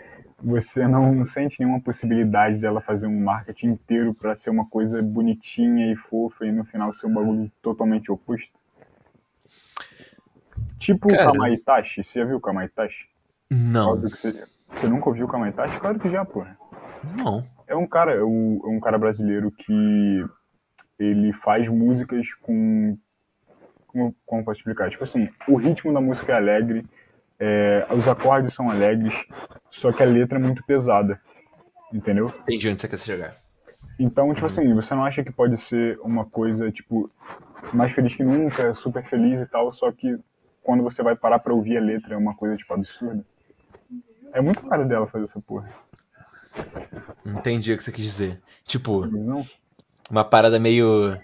[0.43, 5.91] você não sente nenhuma possibilidade dela fazer um marketing inteiro pra ser uma coisa bonitinha
[5.91, 8.51] e fofa e no final ser um bagulho totalmente oposto?
[10.79, 11.29] Tipo Cara.
[11.29, 12.03] o Kamaitachi.
[12.03, 13.07] Você já viu o Kamaitachi?
[13.49, 14.31] Não, Você,
[14.69, 15.79] você nunca ouviu o Kamaitachi?
[15.79, 16.57] Claro que já, porra.
[17.15, 17.43] não.
[17.67, 20.25] É um cara, é um, é um cara brasileiro que
[20.99, 22.97] ele faz músicas com.
[23.87, 24.89] Como, como posso explicar?
[24.89, 26.85] Tipo assim, o ritmo da música é alegre,
[27.43, 29.15] é, os acordes são alegres,
[29.71, 31.19] só que a letra é muito pesada.
[31.91, 32.31] Entendeu?
[32.43, 33.35] Entendi onde você quer chegar.
[33.99, 37.09] Então, tipo assim, você não acha que pode ser uma coisa, tipo,
[37.73, 40.17] mais feliz que nunca, super feliz e tal, só que
[40.61, 43.25] quando você vai parar pra ouvir a letra é uma coisa, tipo, absurda.
[44.33, 45.69] É muito cara dela fazer essa porra.
[47.25, 48.41] Entendi o que você quis dizer.
[48.65, 49.43] Tipo, Não?
[50.09, 51.17] uma parada meio.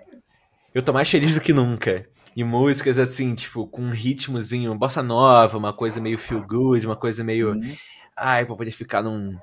[0.73, 2.07] Eu tô mais feliz do que nunca.
[2.37, 6.95] E músicas assim, tipo, com um ritmozinho, bossa nova, uma coisa meio feel good, uma
[6.95, 7.53] coisa meio.
[7.53, 7.75] Uhum.
[8.15, 9.35] Ai, pra poder ficar num.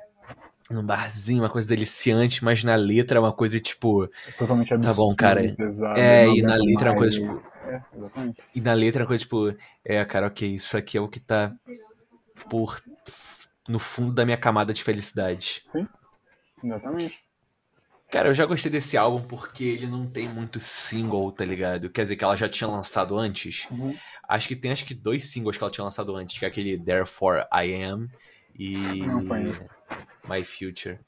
[0.70, 4.09] num barzinho, uma coisa deliciante, mas na letra é uma coisa tipo.
[4.38, 4.94] Totalmente absurdo.
[4.94, 5.42] Tá bom, cara.
[5.57, 7.42] pesado, É, e na letra é uma coisa tipo.
[7.66, 8.42] É, exatamente.
[8.54, 9.57] E na letra é uma coisa tipo.
[9.85, 11.52] É, cara, ok, isso aqui é o que tá
[12.48, 12.80] por.
[13.68, 15.64] no fundo da minha camada de felicidade.
[16.62, 17.23] Exatamente.
[18.10, 21.90] Cara, eu já gostei desse álbum porque ele não tem muito single, tá ligado?
[21.90, 23.66] Quer dizer, que ela já tinha lançado antes.
[23.70, 23.96] Uhum.
[24.28, 26.78] Acho que tem acho que dois singles que ela tinha lançado antes, que é aquele
[26.78, 28.08] Therefore I Am
[28.56, 29.24] e Não.
[30.28, 31.00] My Future.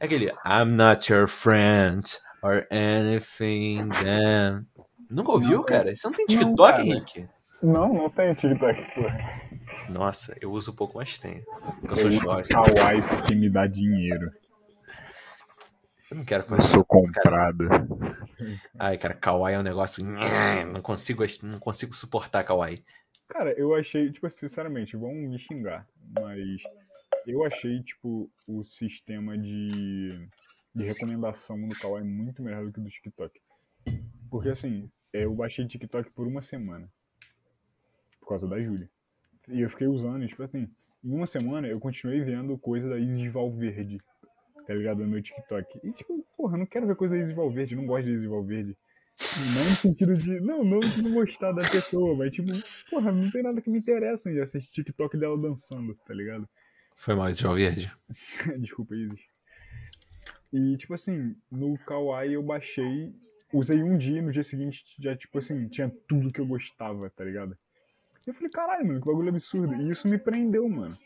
[0.00, 2.02] É aquele I'm not your friend
[2.42, 4.66] or anything then.
[5.10, 5.94] Nunca ouviu, Não, cara?
[5.94, 6.82] Você não tem não, TikTok, cara.
[6.86, 7.28] Henrique?
[7.62, 9.42] Não, não tem TikTok, porra.
[9.88, 11.44] Nossa, eu uso pouco, mas tenho.
[11.80, 12.44] Porque eu sou Eu jovem.
[12.48, 14.30] Kawaii porque me dá dinheiro.
[16.12, 17.54] Eu não quero Eu conhecer sou esse cara.
[17.54, 17.68] comprado.
[18.78, 20.04] Ai, cara, Kawaii é um negócio.
[20.04, 22.84] Não consigo, não consigo suportar Kawaii.
[23.28, 25.88] Cara, eu achei, tipo, sinceramente, vão me xingar,
[26.20, 26.60] mas
[27.26, 30.28] eu achei, tipo, o sistema de,
[30.74, 33.40] de recomendação no Kawaii muito melhor do que o do TikTok.
[34.30, 36.92] Porque, assim, eu baixei TikTok por uma semana.
[38.20, 38.90] Por causa da Júlia.
[39.48, 40.68] E eu fiquei usando, e, tipo assim,
[41.02, 43.98] em uma semana eu continuei vendo coisa da Isis Valverde,
[44.66, 44.98] tá ligado?
[44.98, 45.80] No meu TikTok.
[45.82, 48.76] E, tipo, porra, não quero ver coisa Isis Valverde, não gosto de Valverde.
[49.54, 50.40] Não no sentido de.
[50.40, 52.50] Não, não de não gostar da pessoa, mas tipo,
[52.90, 56.48] porra, não tem nada que me interessa em assistir TikTok dela dançando, tá ligado?
[56.96, 57.92] Foi mal, João Verde.
[58.58, 59.20] Desculpa, Isis.
[60.52, 63.14] E tipo assim, no Kawaii eu baixei,
[63.52, 67.08] usei um dia e no dia seguinte já, tipo assim, tinha tudo que eu gostava,
[67.10, 67.56] tá ligado?
[68.26, 69.74] E eu falei, caralho, mano, que bagulho absurdo.
[69.74, 70.96] E isso me prendeu, mano.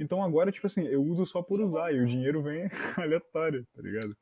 [0.00, 3.82] Então agora, tipo assim, eu uso só por usar e o dinheiro vem aleatório, tá
[3.82, 4.16] ligado?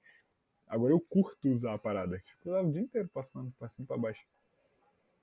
[0.67, 2.19] Agora eu curto usar a parada.
[2.19, 4.21] Fico lá o dia inteiro passando pra cima e pra baixo.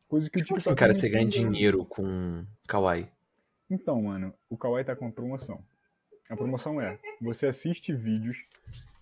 [0.07, 3.07] Coisa que o Como TikTok assim, cara, não você ganha dinheiro com Kawaii?
[3.69, 5.61] Então, mano, o Kawaii tá com promoção.
[6.29, 8.37] A promoção é, você assiste vídeos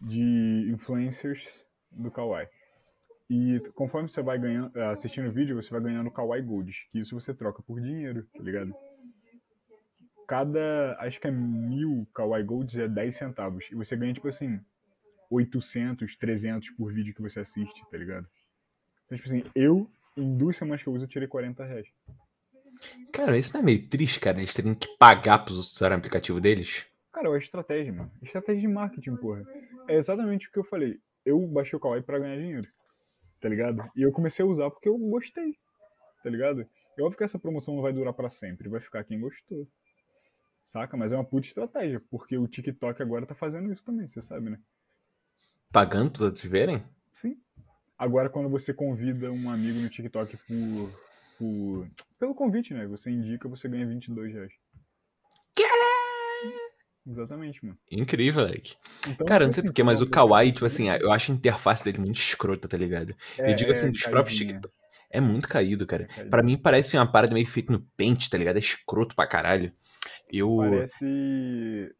[0.01, 2.47] de influencers do Kawaii.
[3.29, 6.99] E conforme você vai ganhando, eh, assistindo o vídeo, você vai ganhando Kawaii Gold, que
[6.99, 8.75] isso você troca por dinheiro, tá ligado?
[10.27, 13.65] Cada, acho que é mil Kawaii Golds é 10 centavos.
[13.71, 14.59] E você ganha, tipo assim,
[15.29, 18.27] 800, 300 por vídeo que você assiste, tá ligado?
[19.05, 21.87] Então, tipo assim, eu, em duas semanas que eu uso, eu tirei 40 reais.
[23.11, 24.37] Cara, isso não é meio triste, cara?
[24.37, 26.85] Eles terem que pagar pros outros usarem o aplicativo deles?
[27.11, 28.11] Cara, é estratégia, mano.
[28.21, 29.43] Estratégia de marketing, porra.
[29.87, 30.99] É exatamente o que eu falei.
[31.25, 32.67] Eu baixei o Kawaii pra ganhar dinheiro.
[33.39, 33.83] Tá ligado?
[33.95, 35.57] E eu comecei a usar porque eu gostei.
[36.23, 36.67] Tá ligado?
[36.97, 38.69] É óbvio que essa promoção não vai durar pra sempre.
[38.69, 39.67] Vai ficar quem gostou.
[40.63, 40.95] Saca?
[40.97, 42.01] Mas é uma puta estratégia.
[42.09, 44.59] Porque o TikTok agora tá fazendo isso também, você sabe, né?
[45.71, 46.83] Pagando pros outros verem?
[47.15, 47.37] Sim.
[47.97, 50.91] Agora, quando você convida um amigo no TikTok por,
[51.37, 51.87] por-
[52.19, 52.85] pelo convite, né?
[52.87, 54.53] Você indica, você ganha 22 reais.
[57.05, 57.77] Exatamente, mano.
[57.91, 58.75] Incrível, Like.
[59.09, 61.31] Então, Cara, eu não tipo sei assim, porquê, mas o Kawaii, tipo assim, eu acho
[61.31, 63.13] a interface dele muito escrota, tá ligado?
[63.37, 64.59] É- eu digo assim, é dos próprios caidinha.
[64.61, 64.73] TikTok.
[65.09, 66.05] É muito caído, cara.
[66.05, 66.29] caidinha.
[66.29, 68.55] Pra mim parece uma parada meio feita no Paint, tá ligado?
[68.55, 69.71] É escroto pra caralho.
[70.33, 70.47] Eu.
[70.57, 71.95] Parece.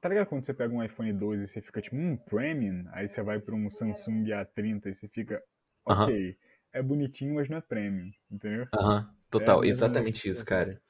[0.00, 2.84] Tá ligado quando você pega um iPhone 12 e você fica tipo, hum, premium?
[2.92, 5.42] Aí você vai pra um Samsung A30 e você fica,
[5.84, 6.36] ok,
[6.72, 8.66] é bonitinho, mas não é premium, entendeu?
[8.74, 10.46] Aham, total, É, exatamente é, isso, é.
[10.46, 10.82] cara.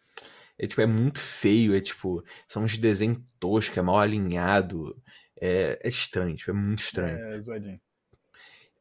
[0.58, 4.96] É tipo, é muito feio, é tipo, são uns desenhos toscos, é mal alinhado.
[5.40, 7.18] É, é estranho, tipo, é muito estranho.
[7.18, 7.80] É zoadinho.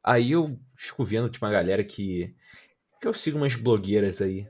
[0.03, 2.35] Aí eu fico vendo, tipo, uma galera que.
[3.01, 4.47] que eu sigo umas blogueiras aí.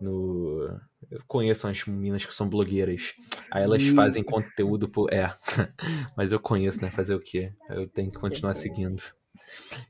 [0.00, 0.80] No.
[1.10, 3.12] Eu conheço umas meninas que são blogueiras.
[3.50, 3.94] Aí elas Hum.
[3.94, 5.12] fazem conteúdo por.
[5.12, 5.34] É.
[6.16, 6.90] Mas eu conheço, né?
[6.90, 7.52] Fazer o quê?
[7.68, 9.02] Eu tenho que continuar seguindo.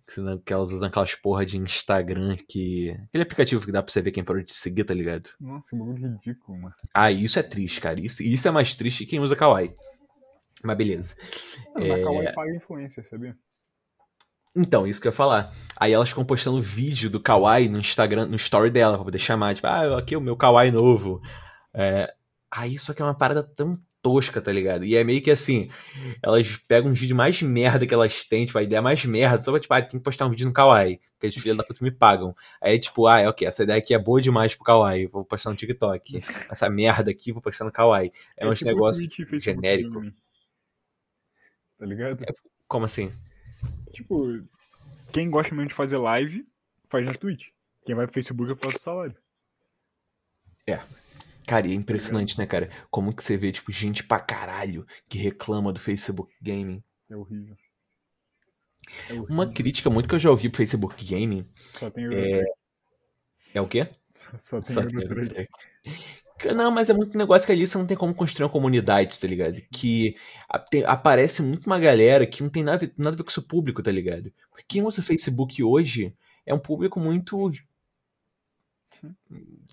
[0.09, 2.91] Senão que elas usam aquelas porra de Instagram que.
[3.09, 5.29] Aquele aplicativo que dá pra você ver quem parou de seguir, tá ligado?
[5.39, 6.75] Nossa, que bagulho ridículo, mano.
[6.95, 8.01] Ah, isso é triste, cara.
[8.01, 9.75] Isso, isso é mais triste que quem usa Kawaii.
[10.65, 11.15] Mas beleza.
[11.75, 11.89] Não, É.
[11.89, 13.37] Mas Kawaii paga influencer, sabia?
[14.55, 15.55] Então, isso que eu ia falar.
[15.77, 19.55] Aí elas ficam postando vídeo do Kawaii no Instagram, no story dela, pra poder chamar,
[19.55, 21.21] tipo, ah, aqui é o meu Kawaii novo.
[21.73, 22.13] É...
[22.51, 24.85] Aí isso aqui é uma parada tão tosca, tá ligado?
[24.85, 25.71] E é meio que assim,
[26.23, 29.53] elas pegam um vídeo mais merda que elas têm, tipo, a ideia mais merda, só
[29.53, 31.85] pra, tipo, ah, tem que postar um vídeo no Kawaii, porque os filhos da puta
[31.85, 32.35] me pagam.
[32.61, 35.57] Aí, tipo, ah, ok, essa ideia aqui é boa demais pro Kawaii, vou postar no
[35.57, 36.23] TikTok.
[36.51, 38.11] Essa merda aqui, vou postar no Kawaii.
[38.37, 39.95] É, uns tipo negócios Twitch Facebook genérico.
[39.95, 40.15] Gaming.
[41.79, 42.25] Tá ligado?
[42.67, 43.13] Como assim?
[43.93, 44.43] Tipo,
[45.13, 46.47] quem gosta mesmo de fazer live,
[46.89, 47.49] faz na Twitch.
[47.85, 49.17] Quem vai pro Facebook, posta o salário.
[51.51, 52.71] Cara, e é impressionante, né, cara?
[52.93, 56.81] Como que você vê, tipo, gente pra caralho que reclama do Facebook Gaming.
[57.09, 57.57] É horrível.
[59.09, 59.35] É horrível.
[59.35, 62.45] Uma crítica muito que eu já ouvi pro Facebook Gaming Só tem é...
[63.53, 63.89] É o quê?
[64.43, 65.49] Só tem Só tem.
[66.57, 69.27] Não, mas é muito negócio que ali você não tem como construir uma comunidade, tá
[69.27, 69.61] ligado?
[69.71, 70.17] Que
[70.71, 73.29] tem- aparece muito uma galera que não tem nada, a ver- nada a ver com
[73.31, 74.33] o seu público, tá ligado?
[74.51, 76.15] Porque quem usa Facebook hoje
[76.47, 77.51] é um público muito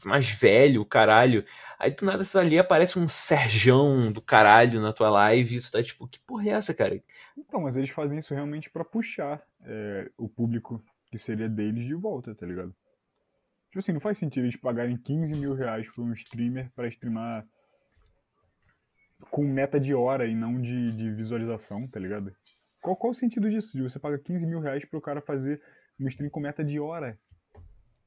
[0.06, 1.44] mais velho, caralho.
[1.80, 5.82] Aí do nada você ali aparece um Serjão do caralho na tua live isso tá
[5.82, 7.02] tipo, que porra é essa, cara?
[7.38, 11.94] Então, mas eles fazem isso realmente pra puxar é, o público que seria deles de
[11.96, 12.74] volta, tá ligado?
[13.78, 17.48] Tipo assim, não faz sentido eles pagarem 15 mil reais por um streamer pra streamar
[19.30, 22.36] com meta de hora e não de, de visualização, tá ligado?
[22.82, 23.78] Qual, qual o sentido disso?
[23.78, 25.62] De você paga 15 mil reais pro cara fazer
[26.00, 27.20] um stream com meta de hora?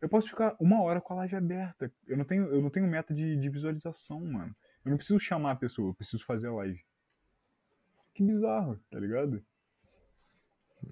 [0.03, 1.93] Eu posso ficar uma hora com a live aberta.
[2.05, 4.53] Eu não tenho, eu não tenho meta de, de visualização, mano.
[4.85, 6.81] Eu não preciso chamar a pessoa, eu preciso fazer a live.
[8.13, 9.41] Que bizarro, tá ligado?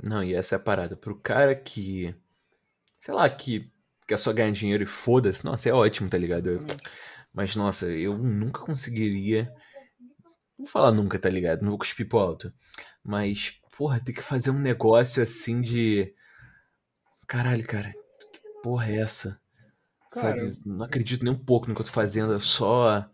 [0.05, 0.97] Não, e essa é a parada.
[0.97, 2.15] Pro cara que.
[3.01, 3.73] Sei lá, que
[4.09, 6.51] quer só ganhar dinheiro e foda-se, nossa, é ótimo, tá ligado?
[6.51, 6.67] Eu-
[7.33, 9.53] mas, nossa, eu nunca conseguiria.
[10.59, 11.63] Não vou falar nunca, tá ligado?
[11.63, 12.53] Não vou cuspir pro alto.
[13.05, 16.13] Mas, porra, ter que fazer um negócio assim de.
[17.27, 19.41] Caralho, cara, que porra é essa?
[20.13, 20.61] Cara, Sabe?
[20.65, 23.09] Não acredito nem um pouco no que eu tô fazendo, é só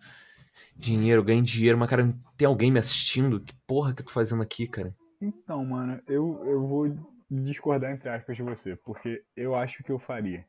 [0.76, 3.40] dinheiro, ganho dinheiro, mas, cara, tem alguém me assistindo?
[3.40, 4.94] Que porra que eu tô fazendo aqui, cara?
[5.20, 6.96] Então, mano, eu, eu vou
[7.30, 10.46] discordar entre aspas de você, porque eu acho que eu faria.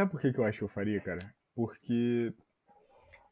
[0.00, 1.20] Sabe por que, que eu acho que eu faria, cara?
[1.54, 2.32] Porque,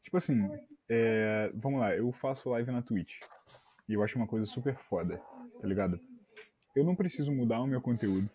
[0.03, 0.47] tipo assim,
[0.87, 3.21] é, vamos lá, eu faço live na Twitch.
[3.87, 5.19] E eu acho uma coisa super foda,
[5.59, 5.99] tá ligado?
[6.75, 8.29] Eu não preciso mudar o meu conteúdo.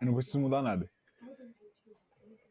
[0.00, 0.88] Eu não preciso mudar nada.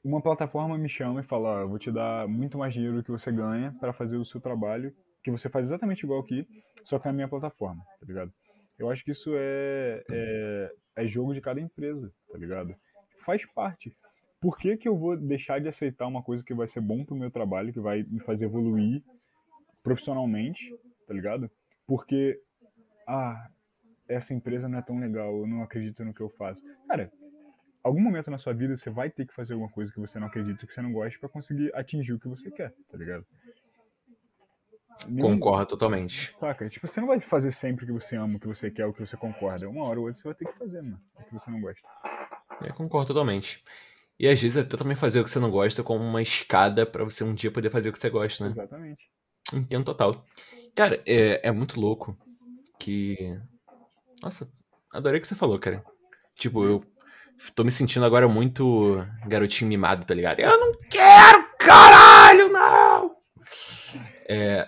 [0.03, 3.11] Uma plataforma me chama e fala, ó, vou te dar muito mais dinheiro do que
[3.11, 4.93] você ganha para fazer o seu trabalho,
[5.23, 6.45] que você faz exatamente igual aqui,
[6.83, 8.33] só que na minha plataforma, tá ligado?
[8.77, 12.75] Eu acho que isso é, é, é jogo de cada empresa, tá ligado?
[13.23, 13.95] Faz parte.
[14.39, 17.15] Por que, que eu vou deixar de aceitar uma coisa que vai ser bom pro
[17.15, 19.03] meu trabalho, que vai me fazer evoluir
[19.83, 20.73] profissionalmente,
[21.05, 21.51] tá ligado?
[21.85, 22.39] Porque,
[23.07, 23.49] ah,
[24.07, 26.61] essa empresa não é tão legal, eu não acredito no que eu faço.
[26.87, 27.11] Cara,
[27.83, 30.27] algum momento na sua vida você vai ter que fazer alguma coisa que você não
[30.27, 33.25] acredita, que você não gosta, pra conseguir atingir o que você quer, tá ligado?
[35.19, 36.35] Concordo totalmente.
[36.37, 36.67] Saca?
[36.69, 38.93] Tipo, você não vai fazer sempre o que você ama, o que você quer, o
[38.93, 39.69] que você concorda.
[39.69, 40.99] Uma hora ou outra você vai ter que fazer, mano.
[41.17, 41.87] O que você não gosta.
[42.61, 43.63] Eu concordo totalmente.
[44.19, 47.03] E às vezes até também fazer o que você não gosta como uma escada pra
[47.05, 48.49] você um dia poder fazer o que você gosta, né?
[48.51, 49.09] Exatamente.
[49.53, 50.25] Entendo total.
[50.75, 52.17] Cara, é, é muito louco
[52.77, 53.15] que.
[54.21, 54.51] Nossa,
[54.91, 55.83] adorei o que você falou, cara.
[56.35, 56.83] Tipo, eu
[57.55, 60.39] tô me sentindo agora muito garotinho mimado, tá ligado?
[60.41, 63.15] Eu não quero, caralho, não!
[64.27, 64.67] É.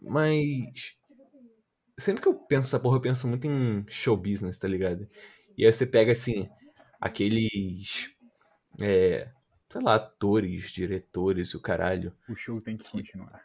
[0.00, 0.96] Mas.
[1.98, 5.08] Sempre que eu penso essa porra, eu penso muito em show business, tá ligado?
[5.56, 6.48] E aí você pega assim,
[7.00, 8.10] aqueles.
[8.80, 9.28] É.
[9.70, 12.14] Sei lá, atores, diretores e o caralho.
[12.28, 13.42] O show tem que continuar.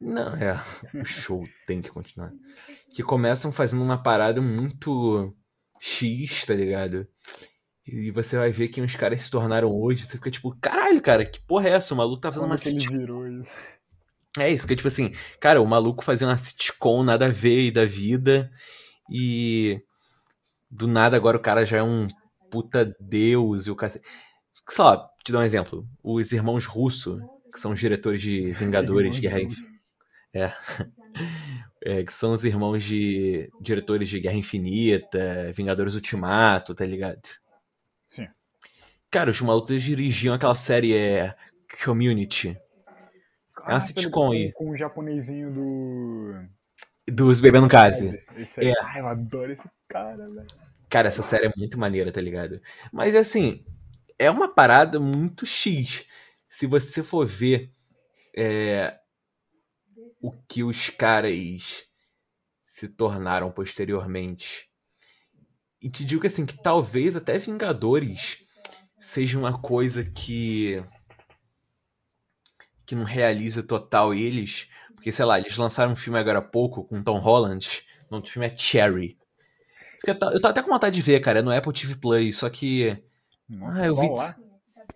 [0.00, 0.60] Não, é.
[1.00, 2.32] O show tem que continuar.
[2.92, 5.32] Que começam fazendo uma parada muito
[5.80, 7.06] X, tá ligado?
[7.86, 10.04] E você vai ver quem os caras se tornaram hoje.
[10.04, 11.94] Você fica tipo, caralho, cara, que porra é essa?
[11.94, 12.98] O maluco tá fazendo Como uma ele sitcom.
[12.98, 13.52] virou isso?
[14.38, 17.70] É isso, que é tipo assim, cara, o maluco fazia uma sitcom nada a ver
[17.70, 18.50] da vida.
[19.12, 19.80] E
[20.70, 22.08] do nada agora o cara já é um
[22.50, 23.92] puta deus e o cara.
[24.68, 25.86] Sei lá, te dar um exemplo.
[26.02, 27.20] Os irmãos Russo,
[27.52, 29.40] que são os diretores de Vingadores, Guerra.
[29.40, 29.72] Infinita.
[31.84, 37.20] É, que são os irmãos de diretores de Guerra Infinita, Vingadores Ultimato, tá ligado?
[38.08, 38.28] Sim.
[39.10, 41.34] Cara, os malucos dirigiam aquela série é,
[41.84, 42.56] Community,
[43.66, 44.52] É uma tô sitcom aí.
[44.52, 46.34] Com, o japonesinho do.
[47.10, 48.16] dos Bebendo Case.
[48.58, 48.72] É.
[48.84, 50.46] Ai, eu adoro esse cara, velho.
[50.88, 52.60] Cara, essa série é muito maneira, tá ligado?
[52.92, 53.64] Mas assim,
[54.22, 56.06] é uma parada muito X.
[56.48, 57.72] Se você for ver
[58.36, 58.96] é,
[60.20, 61.84] o que os caras
[62.64, 64.68] se tornaram posteriormente.
[65.80, 68.46] E te digo assim, que talvez até Vingadores
[69.00, 70.82] seja uma coisa que.
[72.86, 74.68] que não realiza total eles.
[74.94, 77.82] Porque, sei lá, eles lançaram um filme agora há pouco com Tom Holland.
[78.08, 79.18] O nome do filme é Cherry.
[80.06, 81.40] Eu tô até com vontade de ver, cara.
[81.40, 83.02] É no Apple TV Plus, só que.
[83.52, 84.36] Nossa, Ah, eu vi- lá.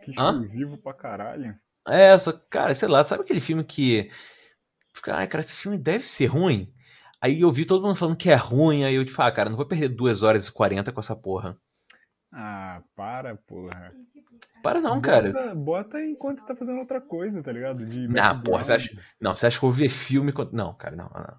[0.02, 0.30] Que Hã?
[0.32, 1.58] exclusivo pra caralho.
[1.86, 4.10] É, só, cara, sei lá, sabe aquele filme que.
[4.94, 6.72] Fica, ai, cara, esse filme deve ser ruim.
[7.20, 9.56] Aí eu vi todo mundo falando que é ruim, aí eu, tipo, ah, cara, não
[9.56, 11.56] vou perder 2 horas e 40 com essa porra.
[12.32, 13.92] Ah, para, porra.
[14.62, 15.32] Para não, cara.
[15.32, 17.84] Bota, bota enquanto tá fazendo outra coisa, tá ligado?
[17.84, 18.90] De Ah, porra, você acha-
[19.20, 20.52] Não, você acha que eu vou ver filme quando.
[20.52, 21.36] Não, cara, não, não.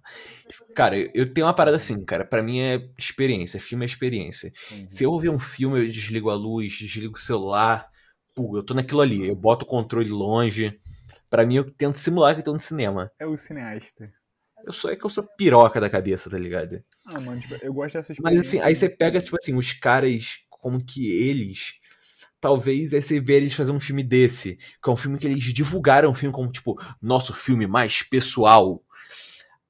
[0.75, 2.23] Cara, eu, eu tenho uma parada assim, cara.
[2.25, 3.59] Pra mim é experiência.
[3.59, 4.51] Filme é experiência.
[4.89, 7.89] Se eu ver um filme, eu desligo a luz, desligo o celular.
[8.35, 9.27] Pô, eu tô naquilo ali.
[9.27, 10.79] Eu boto o controle longe.
[11.29, 13.11] Pra mim, eu tento simular que eu tô no cinema.
[13.19, 14.11] É o cineasta.
[14.65, 16.83] Eu sou, é que eu sou piroca da cabeça, tá ligado?
[17.05, 20.39] Ah, mano, tipo, eu gosto dessa Mas assim, aí você pega, tipo assim, os caras
[20.49, 21.73] como que eles.
[22.39, 24.57] Talvez aí você vê eles fazer um filme desse.
[24.81, 28.83] Que é um filme que eles divulgaram o filme como, tipo, nosso filme mais pessoal.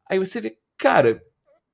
[0.10, 1.24] Aí você vê, cara,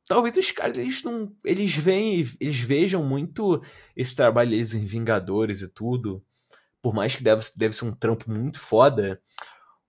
[0.08, 1.36] talvez os caras, eles não.
[1.44, 3.62] Eles veem, eles vejam muito
[3.96, 6.24] esse trabalho deles em Vingadores e tudo.
[6.82, 9.22] Por mais que deve, deve ser um trampo muito foda.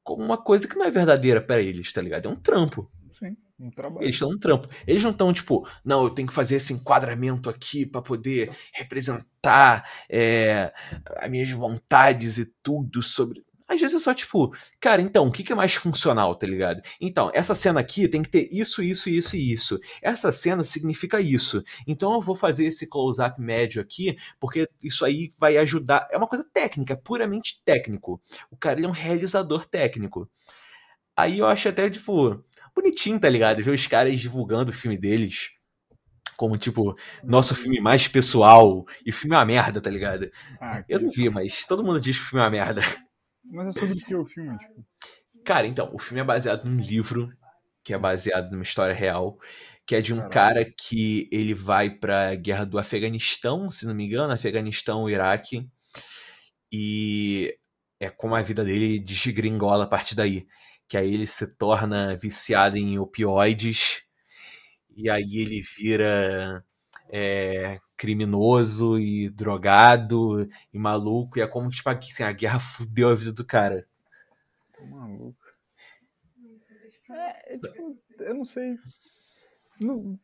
[0.02, 2.28] Como uma coisa que não é verdadeira pra eles, tá ligado?
[2.28, 2.90] É um trampo.
[3.18, 4.04] Sim, um trabalho.
[4.04, 4.68] Eles estão no trampo.
[4.86, 9.88] Eles não estão, tipo, não, eu tenho que fazer esse enquadramento aqui pra poder representar
[10.10, 10.72] é,
[11.16, 13.44] as minhas vontades e tudo sobre.
[13.66, 16.82] Às vezes é só, tipo, cara, então, o que que é mais funcional, tá ligado?
[17.00, 19.78] Então, essa cena aqui tem que ter isso, isso, isso e isso.
[20.02, 21.62] Essa cena significa isso.
[21.86, 26.06] Então eu vou fazer esse close-up médio aqui, porque isso aí vai ajudar.
[26.10, 28.20] É uma coisa técnica, puramente técnico.
[28.50, 30.28] O cara é um realizador técnico.
[31.16, 32.44] Aí eu acho até, tipo,
[32.74, 33.62] bonitinho, tá ligado?
[33.62, 35.50] Ver os caras divulgando o filme deles.
[36.36, 38.84] Como, tipo, nosso filme mais pessoal.
[39.06, 40.30] E o filme é uma merda, tá ligado?
[40.60, 42.82] Ah, Eu não vi, mas todo mundo diz que o filme é uma merda.
[43.44, 44.84] Mas é sobre o que o filme, tipo.
[45.44, 47.30] Cara, então, o filme é baseado num livro,
[47.84, 49.38] que é baseado numa história real,
[49.86, 54.06] que é de um cara que ele vai pra guerra do Afeganistão, se não me
[54.06, 55.68] engano, Afeganistão, Iraque,
[56.72, 57.56] e
[58.00, 60.46] é como a vida dele desgringola a partir daí.
[60.88, 64.02] Que aí ele se torna viciado em opioides,
[64.96, 66.64] e aí ele vira
[67.10, 73.10] é, criminoso e drogado e maluco, e é como que tipo, assim, a guerra fudeu
[73.10, 73.86] a vida do cara.
[74.72, 75.54] Tô maluco.
[77.10, 78.76] É, é, tipo, eu não sei.
[79.80, 80.18] Não-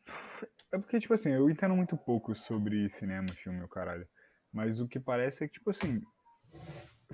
[0.72, 4.06] é porque, tipo assim, eu entendo muito pouco sobre cinema, filme, o caralho.
[4.52, 6.02] Mas o que parece é que, tipo assim.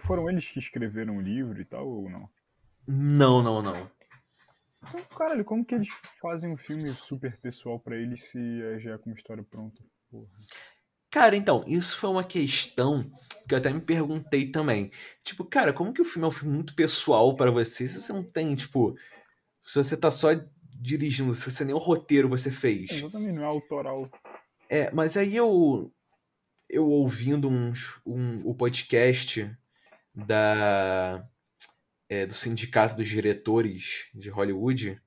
[0.07, 2.29] Foram eles que escreveram o livro e tal, ou não?
[2.87, 3.91] Não, não, não.
[4.89, 5.89] Então, caralho, como que eles
[6.21, 9.83] fazem um filme super pessoal pra eles se é, já é com uma história pronta?
[10.11, 10.31] Porra.
[11.11, 13.03] Cara, então, isso foi uma questão
[13.49, 14.91] que eu até me perguntei também.
[15.25, 18.13] Tipo, cara, como que o filme é um filme muito pessoal pra você se você
[18.13, 18.97] não tem, tipo,
[19.65, 20.29] se você tá só
[20.79, 22.91] dirigindo, se você nem o roteiro você fez?
[22.91, 24.11] Exatamente, não é autoral.
[24.69, 25.93] É, mas aí eu
[26.69, 29.51] eu ouvindo uns, um, o podcast
[30.15, 31.25] da
[32.09, 35.01] é, do sindicato dos diretores de Hollywood,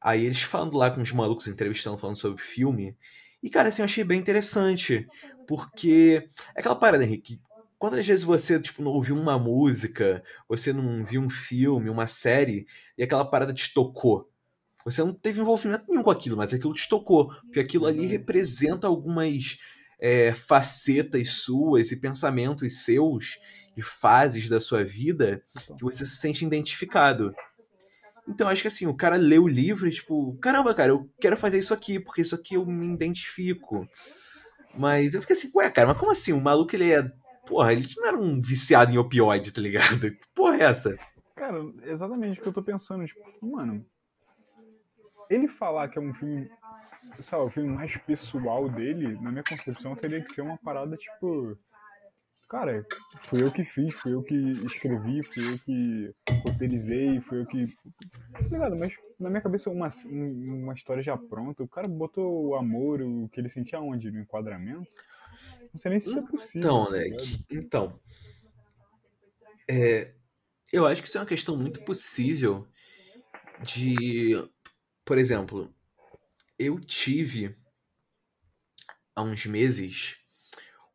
[0.00, 2.96] aí eles falando lá com os malucos entrevistando falando sobre filme,
[3.42, 5.06] e cara, assim, eu achei bem interessante,
[5.46, 7.40] porque é aquela parada, Henrique,
[7.78, 12.66] quantas vezes você, tipo, não ouviu uma música, você não viu um filme, uma série,
[12.96, 14.28] e aquela parada te tocou?
[14.84, 17.28] Você não teve envolvimento nenhum com aquilo, mas aquilo te tocou.
[17.42, 19.58] Porque aquilo ali representa algumas
[20.00, 23.38] é, facetas suas e pensamentos seus
[23.78, 27.32] e fases da sua vida que você se sente identificado.
[28.26, 31.36] Então acho que assim, o cara lê o livro e tipo, caramba, cara, eu quero
[31.36, 33.88] fazer isso aqui, porque isso aqui eu me identifico.
[34.76, 36.32] Mas eu fiquei assim, ué, cara, mas como assim?
[36.32, 37.08] O maluco ele é.
[37.46, 40.10] Porra, ele não era um viciado em opioide, tá ligado?
[40.10, 40.98] Que porra é essa?
[41.36, 43.06] Cara, exatamente o que eu tô pensando.
[43.06, 43.86] Tipo, mano,
[45.30, 46.50] ele falar que é um filme,
[47.30, 51.56] lá, o filme mais pessoal dele, na minha concepção, teria que ser uma parada tipo.
[52.48, 52.86] Cara,
[53.24, 54.34] fui eu que fiz, fui eu que
[54.66, 56.14] escrevi, fui eu que
[56.44, 57.66] roteirizei, fui eu que.
[58.32, 58.76] Tá ligado?
[58.76, 63.02] Mas na minha cabeça, uma, um- uma história já pronta, o cara botou o amor,
[63.02, 64.10] o que ele sentia onde?
[64.10, 64.88] No enquadramento?
[65.72, 66.60] Não sei nem se isso é possível.
[66.86, 67.44] Então, ligado?
[67.50, 68.00] então.
[69.68, 70.14] é,
[70.72, 72.66] eu acho que isso é uma questão muito possível
[73.62, 74.32] de.
[75.04, 75.72] Por exemplo,
[76.58, 77.56] eu tive
[79.14, 80.16] há uns meses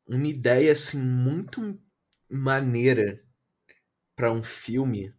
[0.08, 1.80] uma ideia assim muito
[2.30, 3.24] maneira
[4.16, 5.14] para um filme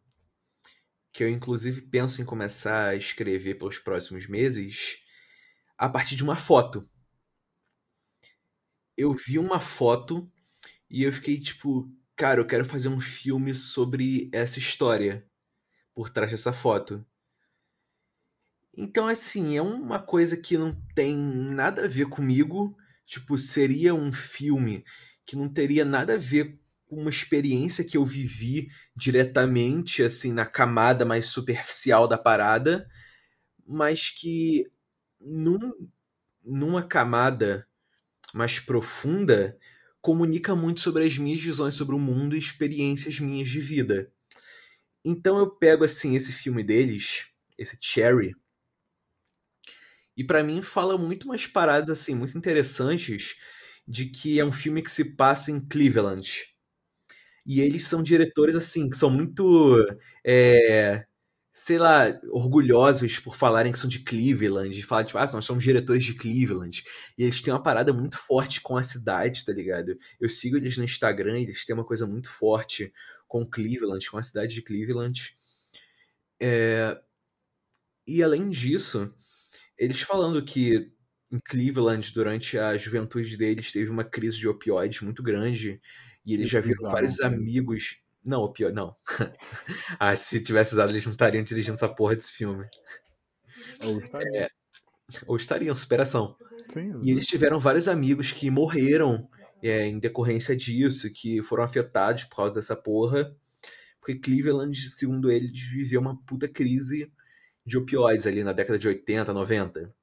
[1.12, 4.98] que eu inclusive penso em começar a escrever pelos próximos meses
[5.78, 6.88] a partir de uma foto.
[8.96, 10.30] eu vi uma foto
[10.88, 15.26] e eu fiquei tipo, cara, eu quero fazer um filme sobre essa história
[15.94, 17.04] por trás dessa foto.
[18.76, 22.76] Então, assim, é uma coisa que não tem nada a ver comigo.
[23.06, 24.84] Tipo, seria um filme
[25.26, 26.52] que não teria nada a ver
[26.86, 32.88] com uma experiência que eu vivi diretamente, assim, na camada mais superficial da parada,
[33.66, 34.70] mas que
[35.20, 35.72] num,
[36.44, 37.66] numa camada
[38.32, 39.58] mais profunda
[40.00, 44.12] comunica muito sobre as minhas visões sobre o mundo e experiências minhas de vida.
[45.04, 47.26] Então eu pego assim esse filme deles,
[47.56, 48.34] esse Cherry,
[50.16, 53.36] e para mim fala muito umas paradas assim muito interessantes
[53.86, 56.46] de que é um filme que se passa em Cleveland.
[57.46, 59.76] E eles são diretores assim que são muito
[60.26, 61.04] é,
[61.54, 65.62] sei lá, orgulhosos por falarem que são de Cleveland, de falar, tipo, ah, nós somos
[65.62, 66.82] diretores de Cleveland.
[67.16, 69.96] E eles têm uma parada muito forte com a cidade, tá ligado?
[70.20, 72.92] Eu sigo eles no Instagram, eles têm uma coisa muito forte
[73.28, 75.36] com Cleveland, com a cidade de Cleveland.
[76.40, 77.00] É...
[78.06, 79.14] E além disso,
[79.78, 80.92] eles falando que
[81.30, 85.80] em Cleveland, durante a juventude deles, teve uma crise de opioides muito grande.
[86.24, 87.98] E eles já viram vários amigos.
[88.24, 88.96] Não, opioides, não.
[89.98, 92.64] ah, se tivesse usado, eles não estariam dirigindo essa porra desse filme.
[93.84, 94.34] Ou estariam.
[94.36, 94.48] É,
[95.26, 96.36] ou estariam, superação.
[96.72, 99.28] Sim, E eles tiveram vários amigos que morreram
[99.62, 103.36] é, em decorrência disso, que foram afetados por causa dessa porra.
[103.98, 107.10] Porque Cleveland, segundo eles, viveu uma puta crise
[107.66, 109.94] de opioides ali na década de 80, 90.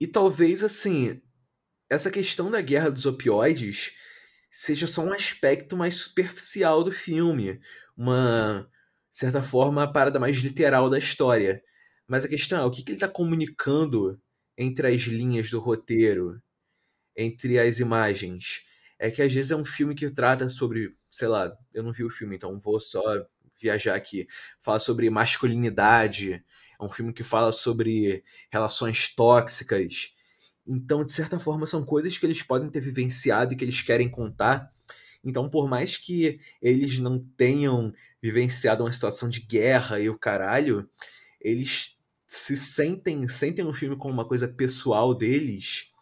[0.00, 1.22] E talvez, assim,
[1.88, 3.94] essa questão da guerra dos opioides
[4.50, 7.60] seja só um aspecto mais superficial do filme.
[7.96, 8.68] Uma,
[9.12, 11.62] de certa forma, a parada mais literal da história.
[12.08, 14.20] Mas a questão é, o que, que ele está comunicando
[14.56, 16.40] entre as linhas do roteiro,
[17.16, 18.64] entre as imagens?
[18.98, 22.04] É que às vezes é um filme que trata sobre, sei lá, eu não vi
[22.04, 23.02] o filme, então vou só
[23.60, 24.26] viajar aqui.
[24.62, 26.44] Fala sobre masculinidade,
[26.78, 30.14] é um filme que fala sobre relações tóxicas.
[30.66, 34.08] Então, de certa forma, são coisas que eles podem ter vivenciado e que eles querem
[34.08, 34.72] contar.
[35.24, 40.88] Então, por mais que eles não tenham vivenciado uma situação de guerra e o caralho,
[41.40, 41.96] eles
[42.26, 45.92] se sentem, sentem no filme como uma coisa pessoal deles,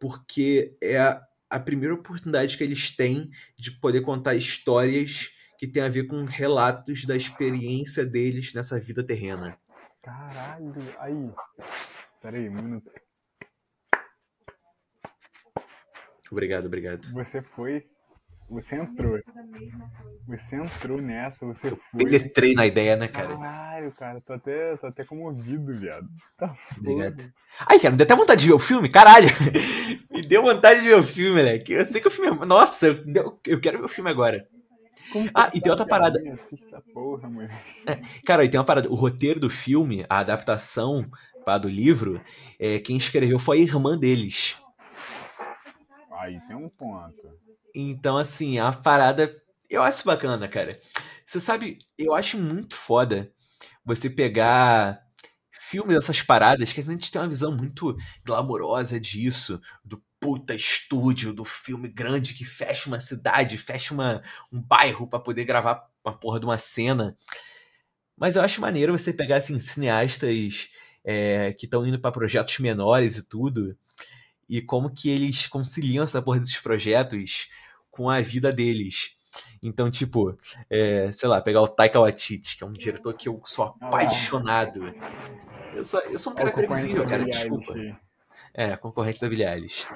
[0.00, 5.33] porque é a, a primeira oportunidade que eles têm de poder contar histórias
[5.66, 9.56] que têm a ver com relatos da experiência deles nessa vida terrena.
[10.02, 11.30] Caralho, aí.
[12.20, 12.90] Pera aí, um minuto.
[16.30, 17.10] Obrigado, obrigado.
[17.12, 17.86] Você foi.
[18.50, 19.18] Você entrou.
[20.26, 22.04] Você entrou nessa, você foi.
[22.04, 23.34] Penetrei na ideia, né, cara?
[23.34, 26.06] Caralho, cara, tô até, tô até comovido, viado.
[26.36, 27.22] Tá Obrigado.
[27.22, 27.34] foda.
[27.60, 29.28] Ai, cara, me deu até vontade de ver o filme, caralho.
[30.10, 31.72] Me deu vontade de ver o filme, moleque.
[31.72, 32.46] Eu sei que o filme é.
[32.46, 34.46] Nossa, eu, eu quero ver o filme agora.
[35.34, 36.20] Ah, e tem outra parada.
[36.62, 37.54] essa porra, moleque?
[38.24, 38.88] Cara, e tem uma parada.
[38.90, 41.08] O roteiro do filme, a adaptação
[41.44, 42.20] pá, do livro,
[42.58, 44.56] é, quem escreveu foi a irmã deles.
[46.12, 47.28] Aí tem um ponto.
[47.74, 49.34] Então, assim, a parada.
[49.68, 50.78] Eu acho bacana, cara.
[51.24, 53.32] Você sabe, eu acho muito foda
[53.84, 55.02] você pegar
[55.58, 61.34] filmes dessas paradas que a gente tem uma visão muito glamourosa disso, do puta estúdio,
[61.34, 66.16] do filme grande que fecha uma cidade, fecha uma, um bairro pra poder gravar uma
[66.18, 67.14] porra de uma cena.
[68.16, 70.70] Mas eu acho maneiro você pegar, assim, cineastas
[71.04, 73.76] é, que estão indo pra projetos menores e tudo,
[74.48, 77.50] e como que eles conciliam essa porra desses projetos
[77.90, 79.18] com a vida deles.
[79.62, 80.38] Então, tipo,
[80.70, 84.94] é, sei lá, pegar o Taika Waititi, que é um diretor que eu sou apaixonado.
[85.74, 87.74] Eu sou, eu sou um cara previsível, cara, desculpa.
[88.54, 89.86] É, concorrente da Billie Eilish.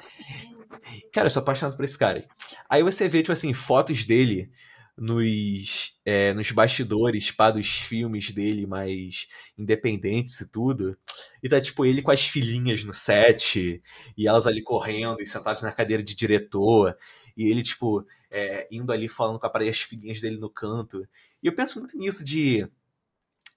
[1.13, 2.27] Cara, eu sou apaixonado por esse cara.
[2.69, 4.51] Aí você vê, tipo assim, fotos dele
[4.97, 10.97] nos, é, nos bastidores, pá, dos filmes dele mais independentes e tudo.
[11.41, 13.81] E tá, tipo, ele com as filhinhas no set,
[14.17, 16.97] e elas ali correndo e sentadas na cadeira de diretor,
[17.37, 21.07] e ele, tipo, é, indo ali falando com a parede, as filhinhas dele no canto.
[21.41, 22.67] E eu penso muito nisso de.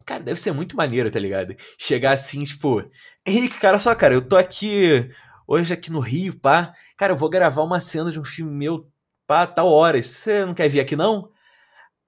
[0.05, 1.55] Cara, deve ser muito maneiro, tá ligado?
[1.79, 2.83] Chegar assim, tipo,
[3.27, 5.11] Henrique, cara, só, cara, eu tô aqui
[5.47, 6.75] hoje aqui no Rio, pá.
[6.97, 8.91] Cara, eu vou gravar uma cena de um filme meu,
[9.27, 10.03] pá, tal hora.
[10.03, 11.31] Você não quer vir aqui, não?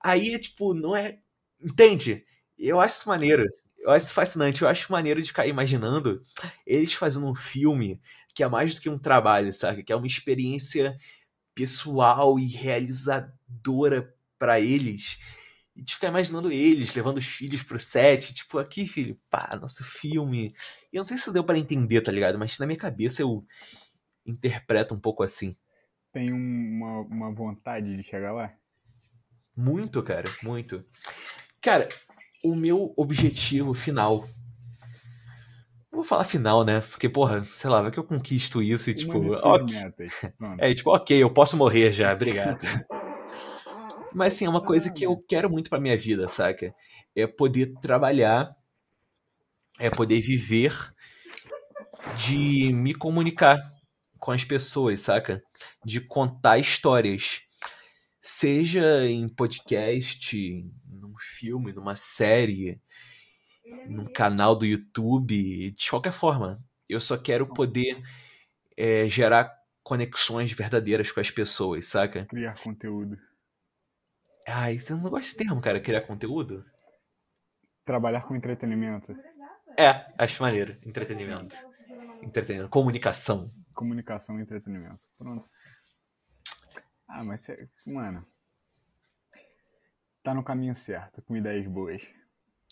[0.03, 1.19] Aí, tipo, não é.
[1.61, 2.25] Entende?
[2.59, 3.45] Eu acho isso maneiro.
[3.79, 4.63] Eu acho isso fascinante.
[4.63, 6.23] Eu acho maneiro de ficar imaginando
[6.67, 8.01] eles fazendo um filme
[8.35, 9.83] que é mais do que um trabalho, sabe?
[9.85, 10.97] Que é uma experiência
[11.55, 15.19] pessoal e realizadora pra eles.
[15.77, 19.83] E de ficar imaginando eles levando os filhos pro set, tipo, aqui, filho, pá, nosso
[19.83, 20.55] filme.
[20.93, 22.39] E eu não sei se deu pra entender, tá ligado?
[22.39, 23.45] Mas na minha cabeça eu
[24.25, 25.57] interpreta um pouco assim.
[26.13, 28.53] Tem um- uma, uma vontade de chegar lá?
[29.57, 30.85] Muito, cara, muito.
[31.61, 31.89] Cara,
[32.45, 34.29] o meu objetivo final.
[35.91, 36.81] Não vou falar final, né?
[36.81, 39.77] Porque, porra, sei lá, vai que eu conquisto isso e, tipo, Uma de suas ok.
[39.81, 40.13] metas.
[40.39, 40.61] Pronto.
[40.61, 42.61] É, tipo, ok, eu posso morrer já, obrigado.
[44.15, 46.75] Mas, assim, é uma coisa que eu quero muito pra minha vida, saca?
[47.17, 48.57] É poder trabalhar,
[49.79, 50.73] é poder viver
[52.17, 53.59] de me comunicar
[54.19, 55.43] com as pessoas, saca?
[55.85, 57.43] De contar histórias.
[58.23, 62.81] Seja em podcast, num filme, numa série,
[63.89, 66.63] num canal do YouTube, de qualquer forma.
[66.89, 68.01] Eu só quero poder
[68.77, 69.53] é, gerar
[69.83, 72.25] conexões verdadeiras com as pessoas, saca?
[72.27, 73.19] Criar conteúdo.
[74.47, 76.65] Ah, isso eu não gosto desse termo, cara, criar conteúdo.
[77.85, 79.15] Trabalhar com entretenimento.
[79.79, 80.77] É, acho maneiro.
[80.85, 81.57] Entretenimento.
[82.23, 82.71] Entretenimento.
[82.71, 83.53] Comunicação.
[83.75, 85.01] Comunicação e entretenimento.
[85.19, 85.49] Pronto.
[87.09, 87.47] Ah, mas,
[87.87, 88.27] mano.
[90.23, 92.03] Tá no caminho certo, com ideias boas.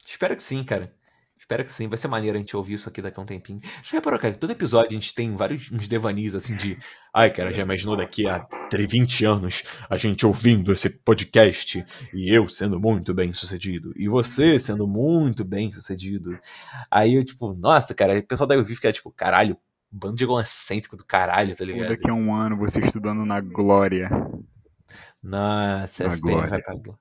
[0.06, 0.94] Espero que sim, cara.
[1.42, 1.88] Espero que sim.
[1.88, 3.60] Vai ser maneiro a gente ouvir isso aqui daqui a um tempinho.
[3.82, 4.32] Já reparou, cara?
[4.32, 6.78] que Todo episódio a gente tem vários uns devanios assim de.
[7.12, 8.46] Ai, cara, já imaginou daqui a
[8.86, 11.84] 20 anos a gente ouvindo esse podcast
[12.14, 16.38] e eu sendo muito bem sucedido e você sendo muito bem sucedido.
[16.88, 19.56] Aí eu, tipo, nossa, cara, o pessoal ouvir e ficar tipo, caralho,
[19.90, 21.88] bando de egocêntrico do caralho, tá ligado?
[21.88, 24.08] daqui a um ano você estudando na Glória.
[25.22, 26.50] Nossa, Na SPM glória.
[26.50, 26.96] vai pra gló-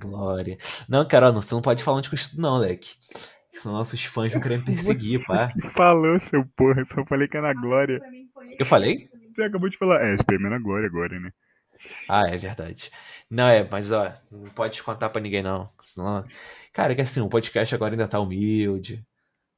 [0.00, 0.58] glória.
[0.88, 2.94] Não, cara, ó, você não pode falar onde que eu estudo, não, Leque.
[3.52, 5.52] Senão nossos fãs vão querer me perseguir, Você pá.
[5.74, 6.84] falou, seu porra.
[6.84, 8.00] Só falei que é na Glória.
[8.58, 9.08] Eu falei?
[9.34, 10.02] Você acabou de falar.
[10.02, 11.30] É, SPM é na Glória agora, né?
[12.08, 12.90] Ah, é verdade.
[13.30, 15.70] Não, é, mas ó, não pode contar pra ninguém, não.
[15.82, 16.24] Senão...
[16.72, 19.04] Cara, é que assim, o podcast agora ainda tá humilde.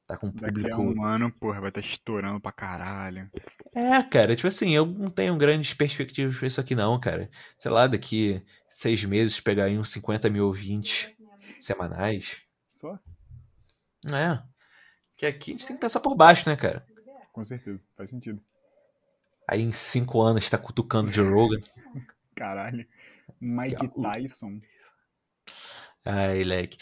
[0.07, 0.81] Tá com Daqui a público.
[1.01, 3.29] um ano, porra, vai estar estourando pra caralho.
[3.75, 7.29] É, cara, tipo assim, eu não tenho grandes perspectivas pra isso aqui, não, cara.
[7.57, 11.09] Sei lá, daqui seis meses pegar aí uns 50 mil ouvintes
[11.57, 12.41] semanais.
[14.11, 14.41] É.
[15.15, 16.85] Que aqui a gente tem que pensar por baixo, né, cara?
[17.31, 18.41] Com certeza, faz sentido.
[19.47, 21.59] Aí em cinco anos tá cutucando Joe Rogan.
[22.35, 22.85] Caralho.
[23.39, 24.59] Mike Que- Tyson.
[26.05, 26.77] Ai, leque.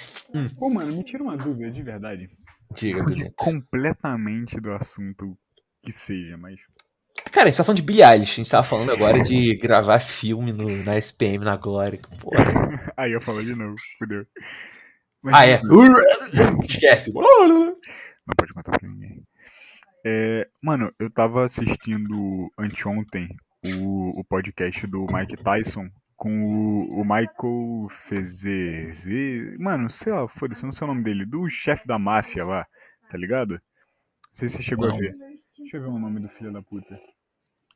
[0.58, 2.30] Pô, mano, me tira uma dúvida de verdade.
[2.74, 3.32] Diga, Billy.
[3.36, 5.38] completamente do assunto
[5.84, 6.60] que seja, mas.
[7.32, 8.32] Cara, a gente tá falando de Billie Eilish.
[8.32, 12.00] A gente tava falando agora de gravar filme no, na SPM, na Glória.
[12.20, 12.42] Porra.
[12.98, 14.26] Aí eu falo de novo, fudeu.
[15.22, 15.62] Mas, Ah, é.
[16.66, 17.12] Esquece.
[17.14, 17.76] Não
[18.38, 19.24] pode contar pra ninguém.
[20.06, 23.28] É, mano, eu tava assistindo anteontem
[23.64, 29.56] o, o podcast do Mike Tyson com o, o Michael Fezeze.
[29.60, 31.26] Mano, sei lá, foda-se, não sei o nome dele.
[31.26, 32.66] Do chefe da máfia lá,
[33.10, 33.54] tá ligado?
[33.54, 33.60] Não
[34.34, 34.96] sei se você chegou Não.
[34.96, 35.16] a ver.
[35.58, 37.00] Deixa eu ver o nome do filho da puta.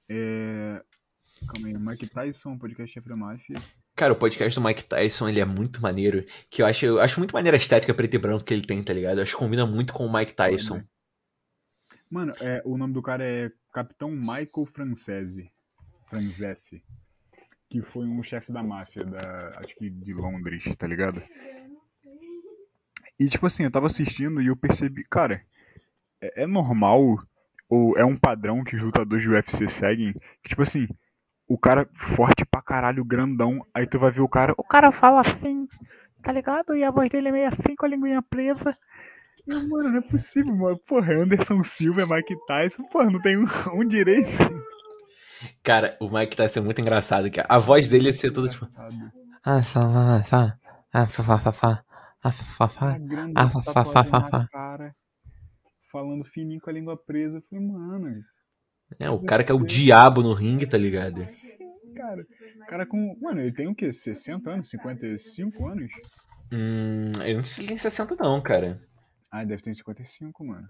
[0.09, 0.81] É.
[1.53, 3.57] Calma aí, Mike Tyson, podcast chefe da máfia.
[3.95, 6.25] Cara, o podcast do Mike Tyson, ele é muito maneiro.
[6.49, 8.83] Que eu acho, eu acho muito maneira a estética preto e branco que ele tem,
[8.83, 9.17] tá ligado?
[9.19, 10.83] Eu acho que combina muito com o Mike Tyson.
[12.09, 15.49] Mano, é, o nome do cara é Capitão Michael Francese.
[16.09, 16.83] Francese.
[17.69, 21.23] Que foi um chefe da máfia, da, acho que de Londres, tá ligado?
[23.17, 25.41] E tipo assim, eu tava assistindo e eu percebi, cara,
[26.21, 27.17] é, é normal
[27.69, 30.13] ou é um padrão que os lutadores do UFC seguem?
[30.43, 30.87] Que, tipo assim,
[31.47, 35.21] o cara forte pra caralho, grandão, aí tu vai ver o cara, o cara fala
[35.21, 35.67] assim,
[36.23, 36.75] tá ligado?
[36.75, 38.71] E a voz dele é meio assim com a linguinha presa.
[39.47, 40.79] E, mano, não é possível, mano.
[40.87, 44.29] Porra, é Anderson Silva, é Mike Tyson, porra, não tem um, um direito.
[45.61, 47.47] Cara, o Mike Tyson é muito engraçado, cara.
[47.49, 48.67] A voz dele ia ser toda tipo.
[49.43, 50.57] Ah, fá, fá,
[50.91, 51.83] ah, fá, fá, fá, fá,
[52.23, 52.97] ah, fá, A fá.
[52.97, 54.95] grande Ah, fa- fa- fa- fa- tatuagem na cara,
[55.91, 57.37] falando fininho com a língua presa.
[57.37, 58.23] Eu falei, mano,
[58.99, 61.21] É, o cara que é o diabo no ringue, tá ligado?
[62.05, 62.25] cara,
[62.67, 63.17] cara com.
[63.21, 63.91] Mano, ele tem o quê?
[63.91, 64.69] 60 anos?
[64.69, 65.91] 55 anos?
[66.51, 68.81] Hum, eu não sei se ele tem 60 não, cara.
[69.31, 70.67] Ah, deve ter uns 55, mano.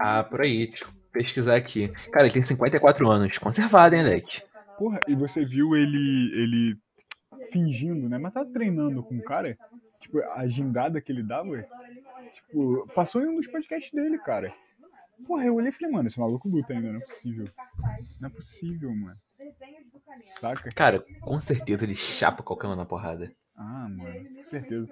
[0.00, 1.88] Ah, por aí, deixa eu pesquisar aqui.
[2.10, 3.38] Cara, ele tem 54 anos.
[3.38, 4.42] Conservado, hein, Leque?
[4.78, 6.76] Porra, e você viu ele ele
[7.52, 8.18] fingindo, né?
[8.18, 9.56] Mas tá treinando com o cara.
[10.00, 11.64] Tipo, a gingada que ele dava,
[12.32, 14.52] tipo, passou em um dos podcasts dele, cara.
[15.24, 17.46] Porra, eu olhei e falei, mano, esse maluco luta ainda, não é possível.
[18.20, 19.18] Não é possível, mano.
[20.40, 20.70] Saca?
[20.72, 23.32] Cara, com certeza ele chapa qualquer um na porrada.
[23.56, 24.86] Ah, mano, com certeza.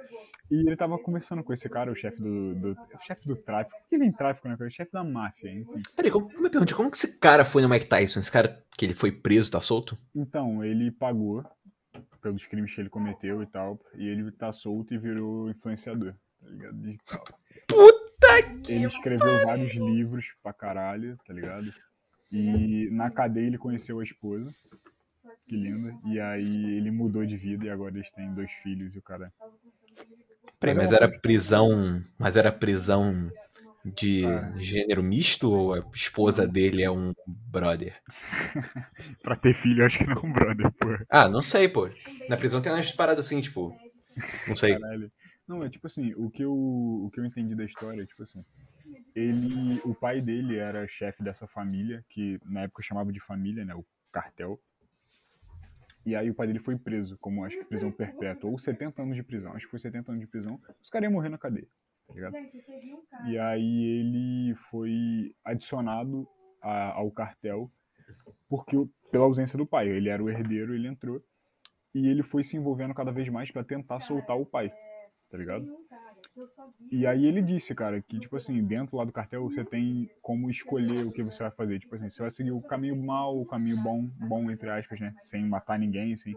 [0.50, 3.76] E ele tava conversando com esse cara, o chefe do, do o chefe do tráfico.
[3.78, 4.56] Por que vem tráfico, né?
[4.58, 5.80] O chefe da máfia, enfim.
[5.96, 8.20] Peraí, como, me pergunte, como que esse cara foi no Mike Tyson?
[8.20, 9.98] Esse cara que ele foi preso, tá solto?
[10.14, 11.44] Então, ele pagou
[12.20, 13.78] pelos crimes que ele cometeu e tal.
[13.94, 16.76] E ele tá solto e virou influenciador, tá ligado?
[16.80, 17.24] Digital.
[17.66, 18.72] Puta que.
[18.72, 21.72] Ele escreveu vários livros pra caralho, tá ligado?
[22.32, 24.50] E na cadeia ele conheceu a esposa.
[25.46, 25.94] Que linda.
[26.06, 29.26] E aí ele mudou de vida e agora eles têm dois filhos e o cara.
[30.58, 32.02] Peraí, mas era prisão.
[32.18, 33.30] Mas era prisão
[33.84, 34.52] de Ah.
[34.56, 37.94] gênero misto ou a esposa dele é um brother?
[39.22, 41.04] Pra ter filho, eu acho que não, brother, porra.
[41.10, 41.90] Ah, não sei, pô.
[42.28, 43.76] Na prisão tem umas paradas assim, tipo.
[44.48, 44.78] Não sei.
[44.78, 45.12] Caralho.
[45.46, 48.22] Não, é tipo assim, o que eu, o que eu entendi da história é tipo
[48.22, 48.44] assim.
[49.14, 53.74] Ele, o pai dele era chefe dessa família, que na época chamava de família, né,
[53.74, 54.60] o cartel.
[56.06, 59.16] E aí o pai dele foi preso, como acho que prisão perpétua, ou 70 anos
[59.16, 60.60] de prisão, acho que foi 70 anos de prisão.
[60.82, 61.66] Os caras iam morrer na cadeia,
[62.06, 62.36] tá ligado?
[63.26, 66.28] E aí ele foi adicionado
[66.60, 67.70] a- ao cartel
[68.48, 68.76] porque
[69.10, 69.88] pela ausência do pai.
[69.88, 71.22] Ele era o herdeiro, ele entrou
[71.94, 74.70] e ele foi se envolvendo cada vez mais pra tentar soltar o pai,
[75.34, 75.66] tá ligado?
[76.92, 80.48] E aí ele disse, cara, que tipo assim, dentro lá do cartel você tem como
[80.48, 81.80] escolher o que você vai fazer.
[81.80, 85.12] Tipo assim, você vai seguir o caminho mal, o caminho bom, bom entre aspas, né?
[85.20, 86.34] Sem matar ninguém, assim.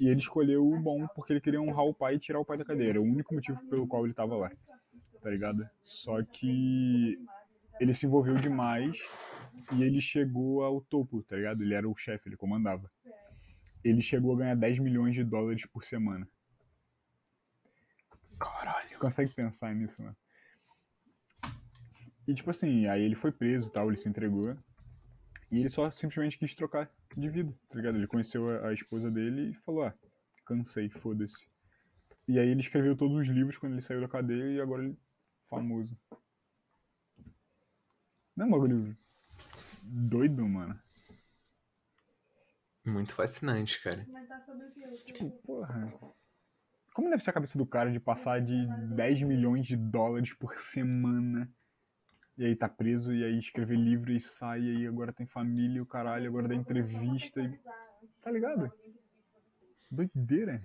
[0.00, 2.58] E ele escolheu o bom porque ele queria honrar o pai e tirar o pai
[2.58, 2.90] da cadeia.
[2.90, 4.48] Era o único motivo pelo qual ele tava lá.
[5.22, 5.64] Tá ligado?
[5.80, 7.16] Só que
[7.78, 8.96] ele se envolveu demais
[9.76, 11.62] e ele chegou ao topo, tá ligado?
[11.62, 12.90] Ele era o chefe, ele comandava.
[13.84, 16.26] Ele chegou a ganhar 10 milhões de dólares por semana.
[18.38, 18.98] Caralho.
[18.98, 20.16] Consegue pensar nisso, mano?
[22.26, 24.54] E tipo assim, aí ele foi preso e tal, ele se entregou.
[25.50, 27.96] E ele só simplesmente quis trocar de vida, tá ligado?
[27.96, 29.94] Ele conheceu a, a esposa dele e falou, ah,
[30.44, 31.48] cansei, foda-se.
[32.26, 34.92] E aí ele escreveu todos os livros quando ele saiu da cadeia e agora ele
[34.92, 35.96] é famoso.
[38.36, 38.96] Não é um bagulho
[39.82, 40.78] doido, mano?
[42.84, 44.06] Muito fascinante, cara.
[45.06, 45.86] Tipo, porra.
[46.98, 50.58] Como deve ser a cabeça do cara de passar de 10 milhões de dólares por
[50.58, 51.48] semana
[52.36, 55.78] e aí tá preso e aí escrever livro e sai e aí agora tem família
[55.78, 57.56] e o caralho, agora dá entrevista e.
[58.20, 58.72] Tá ligado?
[59.88, 60.60] Doideira.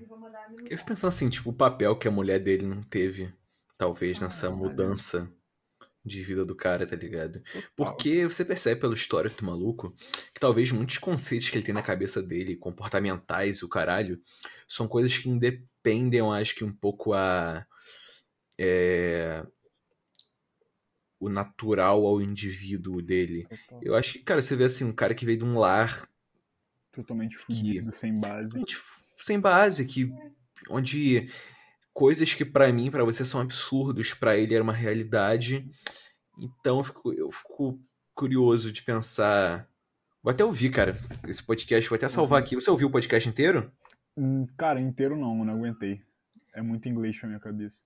[0.68, 3.32] Eu fico pensando assim, tipo, o papel que a mulher dele não teve,
[3.78, 5.32] talvez, nessa mudança
[6.04, 7.44] de vida do cara, tá ligado?
[7.76, 9.96] Porque você percebe pelo histórico do maluco
[10.34, 14.20] que talvez muitos conceitos que ele tem na cabeça dele, comportamentais e o caralho,
[14.68, 15.73] são coisas que independem,
[16.14, 17.66] eu acho que um pouco a.
[18.60, 19.46] é,
[21.20, 23.48] o natural ao indivíduo dele.
[23.48, 23.80] Total.
[23.82, 26.08] Eu acho que, cara, você vê assim, um cara que veio de um lar
[26.94, 28.52] Totalmente fudido, sem base.
[28.52, 28.78] Gente,
[29.16, 30.14] sem base, que
[30.70, 31.28] onde
[31.92, 35.68] coisas que pra mim, pra você são absurdos, pra ele era uma realidade.
[36.38, 37.82] Então eu fico, eu fico
[38.14, 39.68] curioso de pensar.
[40.22, 40.96] Vou até ouvir, cara,
[41.28, 42.54] esse podcast, vou até salvar aqui.
[42.54, 43.72] Você ouviu o podcast inteiro?
[44.18, 46.02] Hum, Cara, inteiro não, não aguentei.
[46.54, 47.82] É muito inglês pra minha cabeça.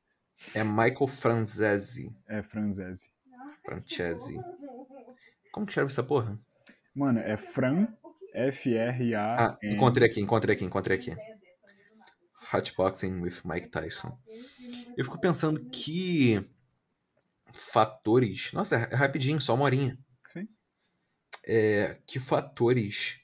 [0.53, 2.15] É Michael Franzese.
[2.27, 3.09] É Franzese.
[3.65, 4.35] Francese.
[5.51, 6.39] Como que escreve essa porra?
[6.93, 7.87] Mano, é Fran,
[8.35, 9.73] Ah, F-R-A-N.
[9.73, 11.15] encontrei aqui, encontrei aqui, encontrei aqui.
[12.53, 14.17] Hotboxing with Mike Tyson.
[14.95, 16.45] Eu fico pensando que
[17.53, 18.51] fatores.
[18.53, 19.97] Nossa, é rapidinho, só uma horinha.
[20.31, 20.47] Sim.
[21.45, 23.19] É, que fatores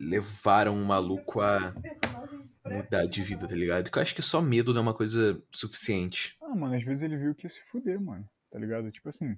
[0.00, 1.74] levaram o maluco a
[2.64, 3.84] mudar de vida, tá ligado?
[3.84, 6.36] Porque eu acho que só medo não é uma coisa suficiente.
[6.42, 8.28] Ah, mano, às vezes ele viu que ia se fuder, mano.
[8.50, 8.90] Tá ligado?
[8.90, 9.36] Tipo assim.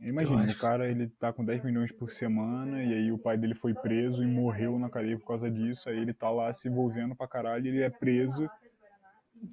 [0.00, 3.36] Imagina, o que- cara ele tá com 10 milhões por semana e aí o pai
[3.38, 5.88] dele foi preso e morreu na cadeia por causa disso.
[5.88, 8.50] Aí ele tá lá se envolvendo pra caralho e ele é preso.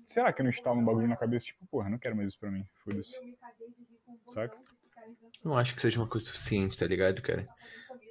[0.07, 1.45] Será que não está um bagulho na cabeça?
[1.47, 2.65] Tipo, porra, não quero mais isso pra mim.
[2.83, 3.11] Foda-se.
[4.33, 4.57] Saca?
[5.43, 7.47] Não acho que seja uma coisa suficiente, tá ligado, cara?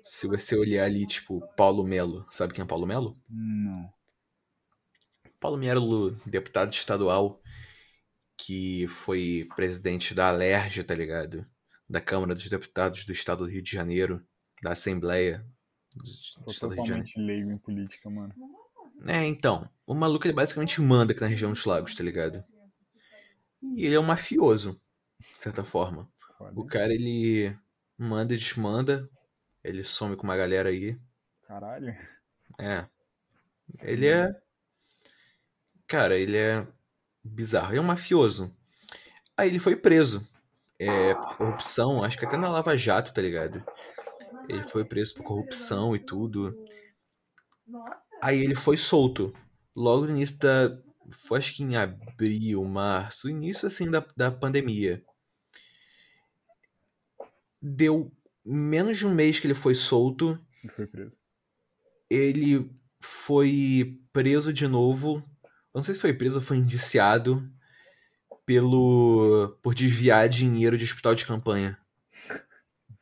[0.09, 2.27] Se você olhar ali, tipo, Paulo Melo.
[2.31, 3.21] Sabe quem é Paulo Melo?
[3.29, 3.93] Não.
[5.39, 7.43] Paulo Melo, deputado estadual,
[8.35, 11.47] que foi presidente da Alerj, tá ligado?
[11.87, 14.27] Da Câmara dos Deputados do Estado do Rio de Janeiro,
[14.63, 15.47] da Assembleia
[15.95, 16.05] do
[16.43, 17.09] do Estado do Rio de Janeiro.
[17.09, 18.35] totalmente leigo em política, mano.
[19.07, 22.43] É, então, o maluco ele basicamente manda aqui na região dos lagos, tá ligado?
[23.77, 24.81] E ele é um mafioso,
[25.37, 26.11] de certa forma.
[26.39, 26.59] Foda.
[26.59, 27.55] O cara, ele
[27.99, 29.07] manda e desmanda,
[29.69, 30.99] ele some com uma galera aí,
[31.49, 31.97] Caralho.
[32.59, 32.87] É.
[33.81, 34.29] Ele é.
[35.87, 36.67] Cara, ele é
[37.25, 37.71] bizarro.
[37.71, 38.55] Ele é um mafioso.
[39.35, 40.29] Aí ele foi preso.
[40.79, 43.65] É, por corrupção, acho que até na Lava Jato, tá ligado?
[44.47, 46.55] Ele foi preso por corrupção e tudo.
[48.23, 49.35] Aí ele foi solto.
[49.75, 50.79] Logo no início da.
[51.11, 55.03] Foi acho que em abril, março, início assim da, da pandemia.
[57.61, 58.13] Deu
[58.55, 61.13] menos de um mês que ele foi solto Ele foi preso.
[62.11, 62.71] ele
[63.01, 65.23] foi preso de novo.
[65.45, 67.49] Eu não sei se foi preso ou foi indiciado
[68.45, 71.79] pelo por desviar dinheiro de hospital de campanha.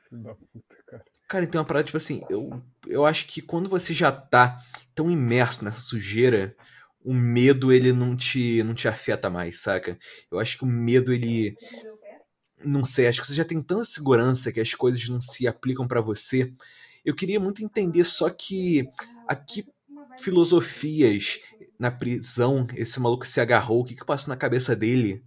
[0.08, 1.04] Filho da puta, cara.
[1.28, 4.58] Cara, então é uma parada, tipo assim, eu, eu acho que quando você já tá
[4.94, 6.56] tão imerso nessa sujeira,
[7.00, 9.96] o medo, ele não te, não te afeta mais, saca?
[10.30, 11.56] Eu acho que o medo, ele...
[12.66, 15.86] Não sei, acho que você já tem tanta segurança que as coisas não se aplicam
[15.86, 16.52] pra você.
[17.04, 18.88] Eu queria muito entender só que
[19.28, 19.64] aqui
[20.18, 21.38] filosofias
[21.78, 25.22] na prisão esse maluco se agarrou, o que que passou na cabeça dele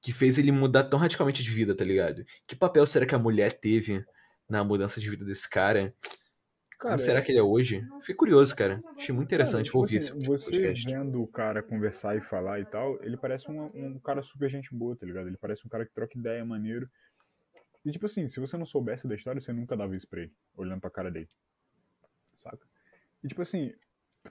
[0.00, 2.24] que fez ele mudar tão radicalmente de vida, tá ligado?
[2.46, 4.02] Que papel será que a mulher teve
[4.48, 5.94] na mudança de vida desse cara?
[6.80, 7.86] Como será que ele é hoje?
[8.00, 8.82] Fiquei curioso, cara.
[8.96, 9.66] Achei muito interessante.
[9.66, 10.86] Cara, Vou ouvir tipo esse assim, Você podcast.
[10.86, 14.74] vendo o cara conversar e falar e tal, ele parece um, um cara super gente
[14.74, 15.26] boa, tá ligado?
[15.28, 16.88] Ele parece um cara que troca ideia maneiro.
[17.84, 20.88] E tipo assim, se você não soubesse da história, você nunca dava ele, olhando pra
[20.90, 21.28] cara dele.
[22.34, 22.66] Saca?
[23.22, 23.74] E tipo assim,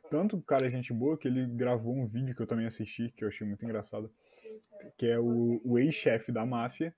[0.10, 3.14] tanto o cara é gente boa que ele gravou um vídeo que eu também assisti,
[3.16, 4.12] que eu achei muito engraçado.
[4.98, 6.96] Que é o, o ex-chefe da máfia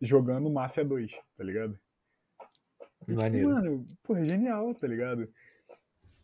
[0.00, 1.78] jogando Máfia 2, tá ligado?
[3.06, 3.48] Maneiro.
[3.48, 5.28] Mano, pô, é genial, tá ligado?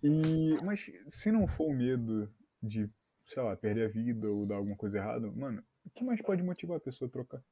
[0.02, 2.88] E, mas se não for o medo de,
[3.26, 6.42] sei lá, perder a vida ou dar alguma coisa errada, mano, o que mais pode
[6.42, 7.42] motivar a pessoa a trocar?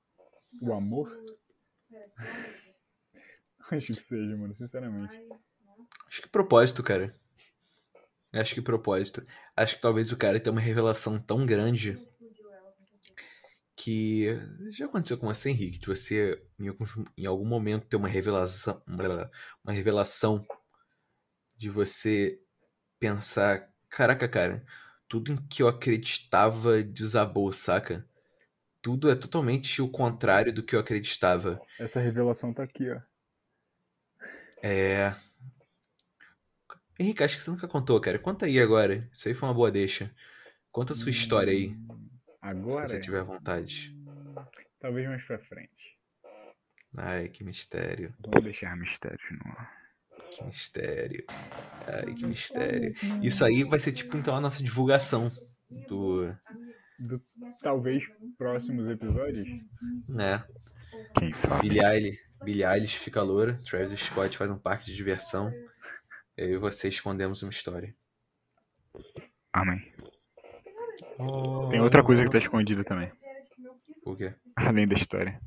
[0.61, 1.11] O amor?
[3.71, 5.13] Acho que seja, mano, sinceramente.
[6.07, 7.13] Acho que propósito, cara.
[8.33, 9.27] Acho que propósito.
[9.57, 11.99] Acho que talvez o cara tenha uma revelação tão grande
[13.87, 14.25] que
[14.73, 16.85] já aconteceu com você, Henrique, de você em algum,
[17.17, 18.83] em algum momento ter uma revelação,
[19.63, 20.45] uma revelação
[21.57, 22.43] de você
[22.99, 24.67] pensar, caraca, cara,
[25.07, 28.05] tudo em que eu acreditava desabou, saca?
[28.83, 31.61] Tudo é totalmente o contrário do que eu acreditava.
[31.79, 33.01] Essa revelação tá aqui, ó.
[34.65, 35.15] É.
[36.99, 38.19] Henrique, acho que você nunca contou, cara.
[38.19, 39.09] Conta aí agora.
[39.13, 40.13] Isso aí foi uma boa deixa.
[40.73, 41.75] Conta a sua história aí,
[42.47, 43.95] se Agora, você tiver vontade.
[44.81, 45.99] talvez mais pra frente.
[46.97, 48.15] Ai, que mistério.
[48.21, 49.87] Vamos deixar mistérios no ar.
[50.31, 51.25] Que mistério.
[51.87, 52.93] Ai, que mistério.
[53.23, 55.31] Isso aí vai ser tipo então a nossa divulgação
[55.89, 56.35] do.
[56.99, 57.23] Do,
[57.61, 58.03] talvez
[58.39, 59.47] próximos episódios.
[60.09, 60.43] né?
[61.19, 61.69] Quem sabe?
[61.69, 65.53] Billie Eilish, Billie Eilish fica loura, Travis Scott faz um parque de diversão.
[66.37, 67.95] Eu e você escondemos uma história.
[69.53, 69.93] Amém.
[71.71, 73.11] Tem outra coisa que tá escondida também,
[74.05, 74.35] O quê?
[74.55, 75.41] além da história.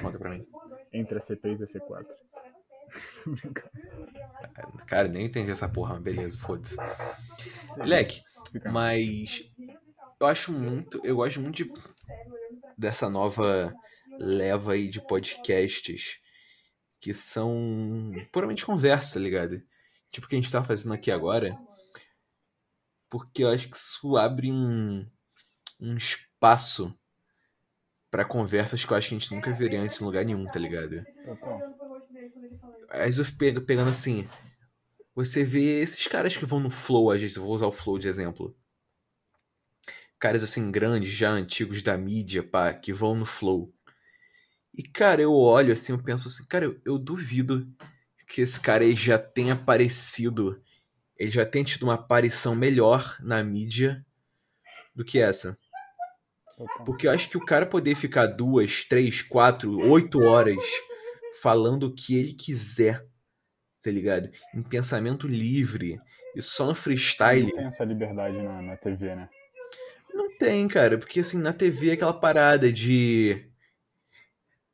[0.00, 0.46] Conta pra mim.
[0.92, 2.06] Entre a C3 e a C4.
[4.86, 6.76] Cara, nem entendi essa porra, mas beleza, foda-se.
[7.76, 8.22] Leque,
[8.66, 9.42] mas
[10.18, 11.72] eu acho muito, eu gosto muito de,
[12.76, 13.72] dessa nova
[14.18, 16.18] leva aí de podcasts
[17.00, 19.62] que são puramente conversa, tá ligado?
[20.10, 21.56] Tipo o que a gente tá fazendo aqui agora.
[23.10, 25.06] Porque eu acho que isso abre um,
[25.80, 26.94] um espaço
[28.08, 30.58] pra conversas que eu acho que a gente nunca veria antes em lugar nenhum, tá
[30.60, 31.04] ligado?
[32.90, 34.28] Aí eu fico pe- pegando assim.
[35.14, 37.98] Você vê esses caras que vão no Flow, às vezes, eu vou usar o Flow
[37.98, 38.56] de exemplo.
[40.20, 43.74] Caras assim, grandes, já antigos da mídia, pá, que vão no Flow.
[44.74, 47.68] E, cara, eu olho assim, eu penso assim, cara, eu, eu duvido
[48.28, 50.62] que esse cara aí já tenha aparecido.
[51.20, 54.02] Ele já tenha tido uma aparição melhor na mídia
[54.94, 55.58] do que essa.
[56.86, 60.64] Porque eu acho que o cara poder ficar duas, três, quatro, oito horas
[61.42, 63.06] falando o que ele quiser,
[63.82, 64.30] tá ligado?
[64.54, 66.00] Em pensamento livre
[66.34, 67.48] e só no freestyle.
[67.48, 69.28] Não tem essa liberdade na, na TV, né?
[70.14, 73.46] Não tem, cara, porque assim, na TV é aquela parada de.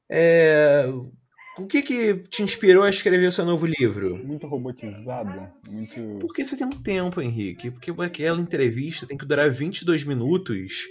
[0.09, 0.84] É.
[1.59, 4.16] O que que te inspirou a escrever o seu novo livro?
[4.22, 6.18] Muito robotizado, muito.
[6.20, 7.70] Porque você tem um tempo, Henrique.
[7.70, 10.84] Porque aquela entrevista tem que durar 22 minutos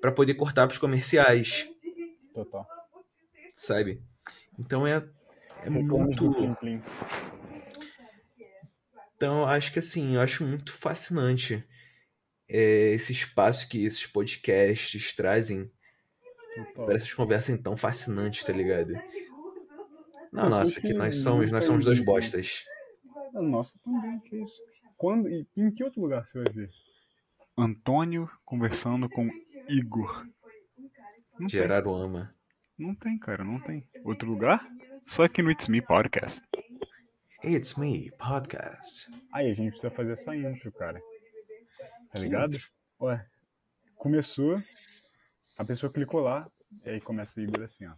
[0.00, 1.68] pra poder cortar pros comerciais,
[2.32, 2.66] Total.
[3.52, 4.00] sabe?
[4.58, 5.04] Então é.
[5.64, 6.56] É muito.
[9.16, 11.64] Então, acho que assim, eu acho muito fascinante
[12.48, 15.70] é, esse espaço que esses podcasts trazem
[16.74, 18.92] para essas conversas tão fascinantes, tá ligado?
[20.32, 22.64] Não, nossa, aqui que nós somos, nós somos dois bostas.
[23.34, 24.60] Ah, Nossa, também, que isso.
[24.96, 26.70] Quando, e em que outro lugar você vai ver?
[27.56, 29.28] Antônio conversando com
[29.68, 30.26] Igor.
[31.38, 32.34] Não De tem, Araruama.
[32.78, 33.86] não tem, cara, não tem.
[34.04, 34.66] Outro lugar?
[35.06, 36.40] Só aqui no It's Me Podcast.
[37.44, 39.10] It's me, podcast.
[39.32, 41.00] Aí a gente precisa fazer essa intro, cara.
[41.00, 42.56] Tá Que ligado?
[43.00, 43.26] Ué,
[43.96, 44.62] começou,
[45.58, 46.48] a pessoa clicou lá,
[46.84, 47.94] e aí começa o Igor assim, ó.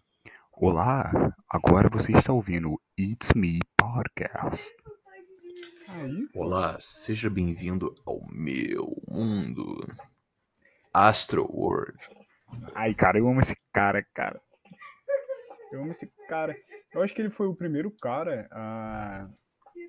[0.57, 1.11] Olá,
[1.49, 4.73] agora você está ouvindo o It's Me Podcast.
[6.33, 9.85] Olá, seja bem-vindo ao meu mundo.
[10.93, 11.99] Astro World.
[12.75, 14.41] Ai, cara, eu amo esse cara, cara.
[15.73, 16.57] Eu amo esse cara.
[16.93, 19.23] Eu acho que ele foi o primeiro cara a,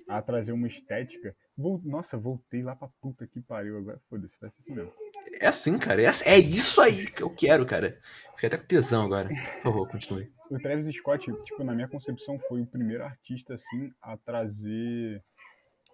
[0.08, 1.36] a trazer uma estética.
[1.84, 4.00] Nossa, voltei lá pra puta que pariu agora.
[4.10, 4.92] Foda-se, vai ser assim mesmo.
[5.40, 6.02] É assim, cara.
[6.02, 7.98] É, assim- é isso aí que eu quero, cara.
[8.34, 9.28] Fiquei até com tesão agora.
[9.28, 10.30] Por favor, continue.
[10.48, 15.20] O Travis Scott, tipo, na minha concepção, foi o primeiro artista, assim, a trazer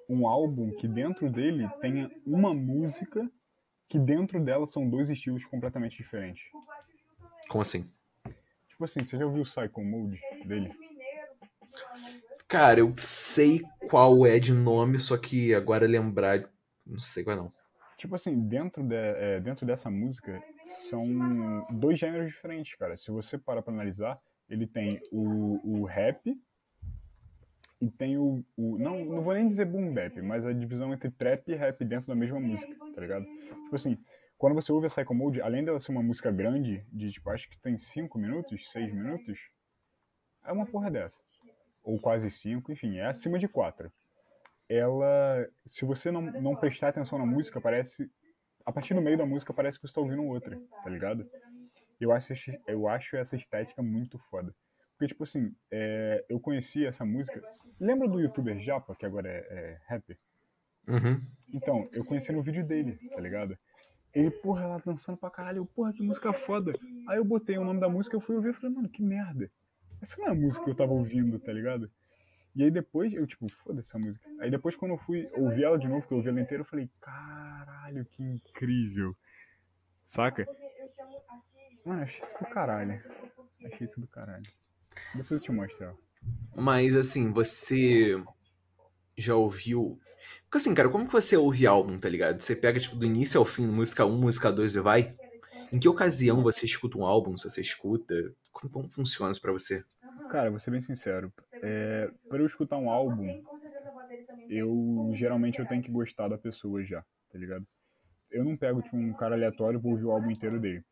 [0.06, 3.26] um álbum que dentro dele tenha uma música
[3.88, 6.42] que dentro dela são dois estilos completamente diferentes.
[7.48, 7.90] Como assim?
[8.68, 10.70] Tipo assim, você já ouviu o Psycho Mode dele?
[12.46, 16.42] Cara, eu sei qual é de nome, só que agora lembrar.
[16.86, 17.52] Não sei qual é não.
[18.02, 22.96] Tipo assim, dentro, de, é, dentro dessa música são dois gêneros diferentes, cara.
[22.96, 26.36] Se você parar pra analisar, ele tem o, o rap
[27.80, 28.76] e tem o, o.
[28.76, 32.08] não, não vou nem dizer boom bap, mas a divisão entre trap e rap dentro
[32.08, 33.24] da mesma música, tá ligado?
[33.24, 33.96] Tipo assim,
[34.36, 37.48] quando você ouve a Psycho Mode, além dela ser uma música grande, de tipo, acho
[37.48, 39.38] que tem 5 minutos, 6 minutos,
[40.44, 41.20] é uma porra dessa.
[41.84, 43.92] Ou quase 5, enfim, é acima de 4
[44.72, 48.10] ela, se você não, não prestar atenção na música, parece,
[48.64, 51.28] a partir do meio da música parece que você tá ouvindo outra, tá ligado?
[52.00, 52.32] Eu acho,
[52.66, 54.54] eu acho essa estética muito foda.
[54.92, 57.42] Porque, tipo assim, é, eu conheci essa música,
[57.78, 60.18] lembra do youtuber Japa, que agora é, é rapper?
[60.88, 61.20] Uhum.
[61.52, 63.56] Então, eu conheci no vídeo dele, tá ligado?
[64.14, 66.72] Ele, porra, lá dançando pra caralho, eu, porra, que música foda.
[67.08, 69.50] Aí eu botei o nome da música, eu fui ouvir e falei, mano, que merda.
[70.00, 71.90] Essa não é a música que eu tava ouvindo, tá ligado?
[72.54, 74.28] E aí depois, eu tipo, foda-se a música.
[74.40, 76.66] Aí depois quando eu fui ouvir ela de novo, que eu ouvi ela inteira, eu
[76.66, 79.16] falei, caralho, que incrível.
[80.06, 80.46] Saca?
[81.84, 83.02] Mano, achei isso do caralho.
[83.64, 84.44] Achei isso do caralho.
[85.14, 85.98] Depois eu te mostro ela.
[86.54, 88.22] Mas assim, você
[89.16, 89.98] já ouviu.
[90.44, 92.40] Porque assim, cara, como que você ouve álbum, tá ligado?
[92.40, 95.16] Você pega, tipo, do início ao fim, música 1, música 2 e vai?
[95.72, 98.14] Em que ocasião você escuta um álbum, se você escuta?
[98.52, 99.82] Como, como funciona isso pra você?
[100.30, 101.32] Cara, vou ser bem sincero.
[101.62, 103.32] É, pra eu escutar um álbum,
[104.48, 107.66] eu geralmente eu tenho que gostar da pessoa já, tá ligado?
[108.30, 110.82] Eu não pego tipo, um cara aleatório e vou ouvir o álbum inteiro dele.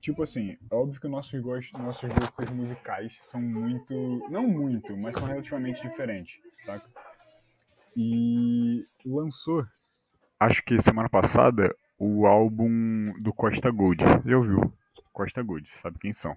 [0.00, 3.94] Tipo assim, é óbvio que nossos gostos, nossos gostos musicais são muito.
[4.30, 6.86] Não muito, mas são relativamente diferentes, saca?
[7.96, 9.66] E lançou,
[10.38, 14.04] acho que semana passada, o álbum do Costa Gold.
[14.24, 14.72] Já ouviu?
[15.12, 16.36] Costa Gold, sabe quem são?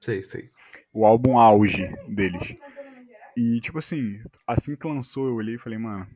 [0.00, 0.50] Sei, sei.
[0.92, 2.56] o álbum auge deles.
[3.42, 6.06] E, tipo assim, assim que lançou, eu olhei e falei, mano,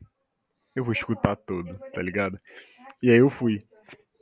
[0.75, 2.39] eu vou escutar todo, tá ligado?
[3.01, 3.65] E aí eu fui,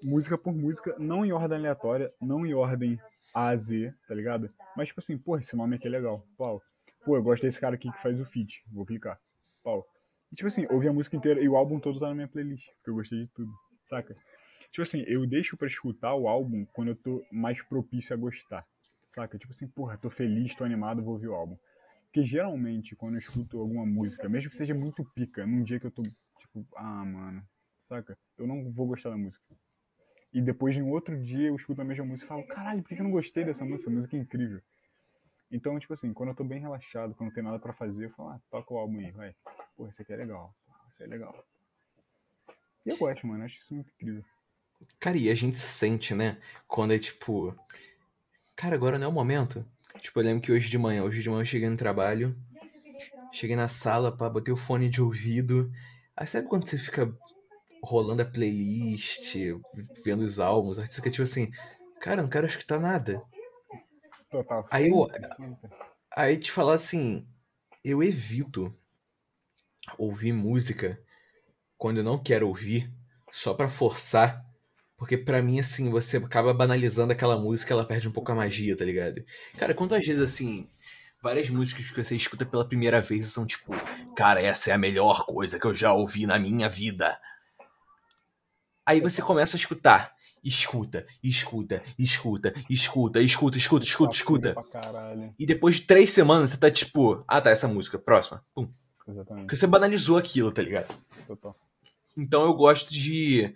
[0.01, 2.97] música por música, não em ordem aleatória, não em ordem
[3.33, 4.49] A Z, tá ligado?
[4.77, 6.61] Mas, tipo assim, pô, esse nome aqui é legal, pau.
[7.03, 9.19] Pô, eu gosto desse cara aqui que faz o feat, vou clicar,
[9.61, 9.85] pau.
[10.31, 12.65] E, tipo assim, ouvi a música inteira e o álbum todo tá na minha playlist,
[12.77, 13.51] porque eu gostei de tudo,
[13.83, 14.15] saca?
[14.71, 18.65] Tipo assim, eu deixo pra escutar o álbum quando eu tô mais propício a gostar,
[19.09, 19.37] saca?
[19.37, 21.57] Tipo assim, porra, tô feliz, tô animado, vou ouvir o álbum.
[22.13, 25.87] Porque geralmente, quando eu escuto alguma música, mesmo que seja muito pica, num dia que
[25.87, 27.43] eu tô, tipo, ah, mano,
[27.89, 28.15] saca?
[28.37, 29.43] Eu não vou gostar da música.
[30.31, 33.01] E depois, em outro dia, eu escuto a mesma música e falo, caralho, por que
[33.01, 33.89] eu não gostei dessa música?
[33.89, 34.61] A música é incrível.
[35.49, 38.11] Então, tipo assim, quando eu tô bem relaxado, quando não tem nada pra fazer, eu
[38.11, 39.35] falo, ah, toca o álbum aí, vai.
[39.75, 40.55] Porra, esse aqui é legal.
[40.91, 41.43] Esse é legal.
[42.85, 44.23] E eu gosto, mano, acho isso muito incrível.
[44.99, 46.39] Cara, e a gente sente, né?
[46.67, 47.57] Quando é tipo.
[48.55, 49.65] Cara, agora não é o momento.
[49.99, 52.35] Tipo, eu lembro que hoje de manhã, hoje de manhã eu cheguei no trabalho,
[53.31, 55.71] cheguei na sala, pá, botei o fone de ouvido.
[56.15, 57.11] Aí sabe quando você fica
[57.83, 59.35] rolando a playlist,
[60.03, 61.51] vendo os álbuns, você fica tipo assim,
[61.99, 63.21] cara, não quero escutar nada.
[64.29, 64.65] Total.
[64.71, 65.07] Aí eu-.
[66.15, 67.27] Aí te falar assim,
[67.83, 68.75] eu evito
[69.97, 71.01] ouvir música
[71.77, 72.91] quando eu não quero ouvir,
[73.31, 74.45] só pra forçar,
[75.03, 78.73] porque para mim, assim, você acaba banalizando aquela música, ela perde um pouco a magia,
[78.73, 79.21] tá ligado?
[79.57, 80.69] Cara, quantas vezes, assim,
[81.21, 83.73] várias músicas que você escuta pela primeira vez são tipo,
[84.15, 87.19] cara, essa é a melhor coisa que eu já ouvi na minha vida.
[88.85, 90.15] Aí você começa a escutar.
[90.41, 94.55] Escuta, escuta, escuta, escuta, escuta, escuta, escuta, escuta.
[95.37, 98.41] E depois de três semanas você tá tipo, ah tá, essa música, próxima.
[98.55, 98.71] Pum.
[99.05, 99.43] Exatamente.
[99.43, 100.95] Porque você banalizou aquilo, tá ligado?
[102.15, 103.53] Então eu gosto de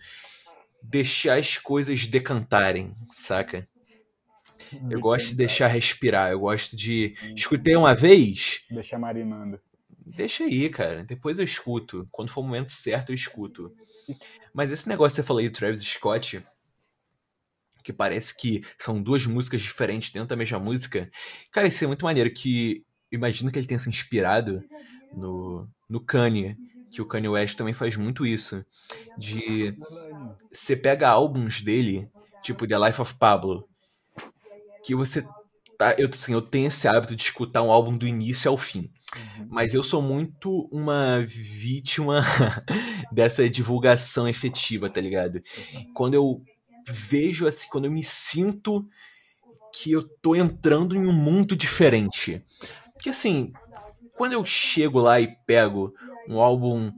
[0.82, 3.68] deixar as coisas decantarem, saca?
[4.90, 7.16] Eu gosto de deixar respirar, eu gosto de.
[7.36, 9.60] Escutei uma vez, Deixar marinando.
[10.06, 11.04] deixa aí, cara.
[11.06, 12.08] Depois eu escuto.
[12.12, 13.74] Quando for o momento certo, eu escuto.
[14.54, 16.44] Mas esse negócio que você falou aí do Travis Scott,
[17.84, 21.10] que parece que são duas músicas diferentes dentro da mesma música,
[21.52, 22.30] cara, isso é muito maneiro.
[22.34, 24.62] Que imagino que ele tenha se inspirado
[25.14, 26.58] no, no Kanye,
[26.92, 28.66] que o Kanye West também faz muito isso.
[29.18, 29.78] De.
[30.52, 32.10] Você pega álbuns dele,
[32.44, 33.68] tipo The Life of Pablo,
[34.84, 35.26] que você
[35.78, 38.90] tá, eu, assim, eu tenho esse hábito de escutar um álbum do início ao fim.
[39.16, 39.48] Uhum.
[39.50, 42.22] Mas eu sou muito uma vítima
[43.12, 45.42] dessa divulgação efetiva, tá ligado?
[45.94, 46.44] Quando eu
[46.88, 48.88] vejo assim, quando eu me sinto
[49.74, 52.44] que eu tô entrando em um mundo diferente.
[52.94, 53.52] Porque assim,
[54.16, 55.94] quando eu chego lá e pego
[56.28, 56.92] um álbum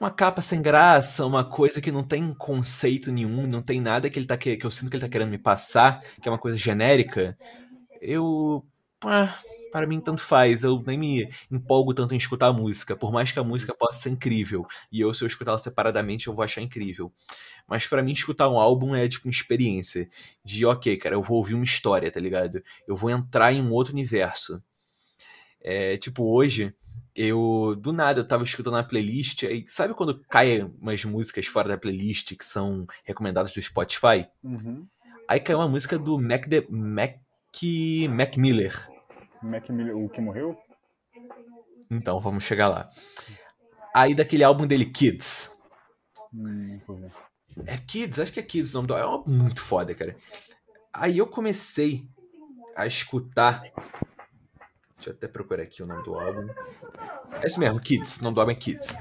[0.00, 4.18] uma capa sem graça, uma coisa que não tem conceito nenhum, não tem nada que
[4.18, 6.38] ele tá que, que eu sinto que ele tá querendo me passar, que é uma
[6.38, 7.36] coisa genérica,
[8.00, 8.64] eu
[9.04, 9.34] ah,
[9.72, 13.30] para mim tanto faz, eu nem me empolgo tanto em escutar a música, por mais
[13.32, 16.44] que a música possa ser incrível, e eu se eu escutar ela separadamente eu vou
[16.44, 17.12] achar incrível.
[17.66, 20.08] Mas para mim escutar um álbum é tipo uma experiência
[20.44, 22.62] de, OK, cara, eu vou ouvir uma história, tá ligado?
[22.86, 24.62] Eu vou entrar em um outro universo.
[25.60, 26.72] É, tipo, hoje,
[27.14, 31.68] eu, do nada, eu tava escutando a playlist, e sabe quando caem umas músicas fora
[31.68, 34.26] da playlist que são recomendadas do Spotify?
[34.42, 34.86] Uhum.
[35.28, 37.16] Aí caiu uma música do Mac, de, Mac,
[38.10, 38.88] Mac Miller.
[39.42, 40.56] Mac Miller, o que morreu?
[41.90, 42.90] Então, vamos chegar lá.
[43.94, 45.50] Aí daquele álbum dele, Kids.
[46.32, 46.80] Hum.
[47.66, 49.04] É Kids, acho que é Kids o nome do álbum.
[49.04, 50.16] É um álbum muito foda, cara.
[50.92, 52.06] Aí eu comecei
[52.76, 53.62] a escutar.
[54.96, 56.48] Deixa eu até procurar aqui o nome do álbum.
[57.42, 58.18] É isso mesmo, Kids.
[58.18, 58.96] O nome do álbum é Kids.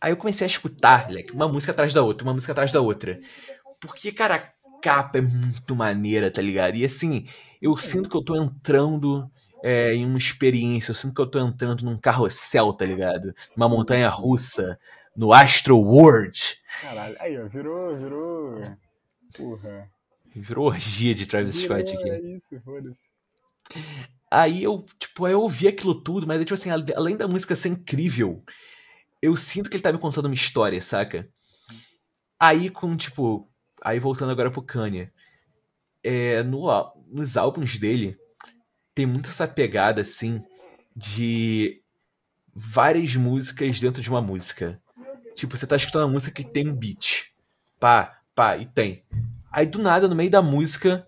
[0.00, 2.80] Aí eu comecei a escutar, moleque, uma música atrás da outra, uma música atrás da
[2.80, 3.18] outra.
[3.80, 6.76] Porque, cara, a capa é muito maneira, tá ligado?
[6.76, 7.26] E assim,
[7.62, 9.30] eu sinto que eu tô entrando
[9.62, 13.34] é, em uma experiência, eu sinto que eu tô entrando num carrossel, tá ligado?
[13.56, 14.78] Numa montanha russa,
[15.16, 16.58] no Astro World.
[16.82, 18.62] Caralho, aí, ó, virou, virou.
[19.34, 19.90] Porra.
[20.34, 22.10] Virou orgia de Travis Virou, Scott aqui.
[22.10, 23.13] É isso, foda-se.
[24.30, 28.42] Aí eu, tipo, eu ouvi aquilo tudo, mas tipo assim, além da música ser incrível,
[29.22, 31.28] eu sinto que ele tá me contando uma história, saca?
[32.38, 33.48] Aí com, tipo,
[33.82, 35.10] aí voltando agora pro Kanye,
[36.02, 36.66] é, no,
[37.06, 38.18] nos álbuns dele,
[38.94, 40.42] tem muito essa pegada, assim,
[40.94, 41.82] de
[42.54, 44.80] várias músicas dentro de uma música.
[45.34, 47.32] Tipo, você tá escutando uma música que tem um beat.
[47.80, 49.04] Pá, pá, e tem.
[49.50, 51.06] Aí do nada, no meio da música,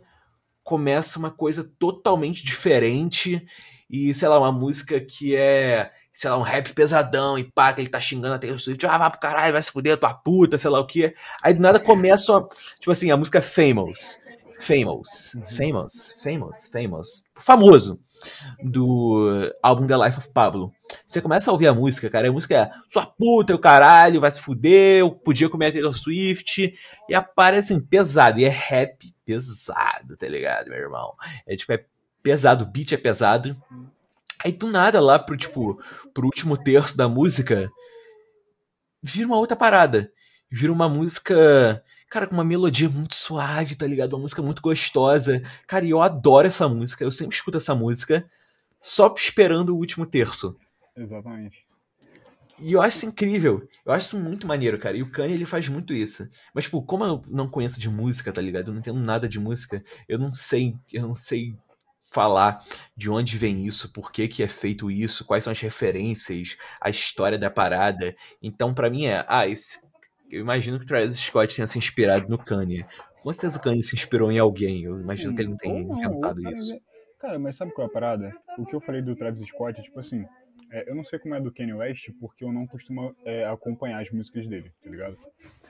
[0.67, 3.47] começa uma coisa totalmente diferente
[3.89, 7.81] e, sei lá, uma música que é, sei lá, um rap pesadão e pá, que
[7.81, 10.59] ele tá xingando a Taylor Swift, ah, vai pro caralho, vai se fuder, tua puta,
[10.59, 11.15] sei lá o que.
[11.41, 12.49] Aí do nada começa, uma,
[12.81, 14.21] tipo assim, a música Famous.
[14.59, 17.25] Famous, famous, famous, famous.
[17.37, 18.01] Famoso.
[18.61, 20.73] Do álbum The Life of Pablo.
[21.07, 24.33] Você começa a ouvir a música, cara, a música é sua puta, o caralho, vai
[24.33, 26.75] se fuder, eu podia comer a Taylor Swift.
[27.09, 28.41] E aparece assim, pesado.
[28.41, 31.15] E é rap pesado, tá ligado, meu irmão?
[31.45, 31.85] É tipo, é
[32.23, 33.61] pesado, o beat é pesado.
[34.45, 35.83] Aí do nada, lá pro, tipo,
[36.15, 37.71] pro último terço da música,
[39.03, 40.13] vira uma outra parada.
[40.49, 44.13] Vira uma música, cara, com uma melodia muito suave, tá ligado?
[44.13, 45.43] Uma música muito gostosa.
[45.67, 48.25] Cara, e eu adoro essa música, eu sempre escuto essa música,
[48.81, 50.57] só esperando o último terço.
[50.97, 51.66] Exatamente.
[52.59, 53.69] E eu acho isso incrível.
[53.85, 54.97] Eu acho isso muito maneiro, cara.
[54.97, 56.29] E o Kanye, ele faz muito isso.
[56.55, 58.69] Mas, tipo, como eu não conheço de música, tá ligado?
[58.69, 59.83] Eu não entendo nada de música.
[60.09, 61.55] Eu não sei, eu não sei
[62.03, 62.65] falar
[62.97, 66.89] de onde vem isso, por que que é feito isso, quais são as referências, a
[66.89, 68.15] história da parada.
[68.43, 69.81] Então, pra mim é, ah, esse,
[70.31, 72.87] eu imagino que o Travis Scott tenha se inspirado no Kanye.
[73.23, 74.85] Com certeza o Kanye se inspirou em alguém.
[74.85, 76.81] Eu imagino que ele não tenha inventado isso.
[77.19, 78.33] Cara, mas sabe qual é a parada?
[78.59, 80.25] O que eu falei do Travis Scott, tipo assim,
[80.71, 84.03] é, eu não sei como é do Kanye West, porque eu não costumo é, acompanhar
[84.03, 85.19] as músicas dele, tá ligado?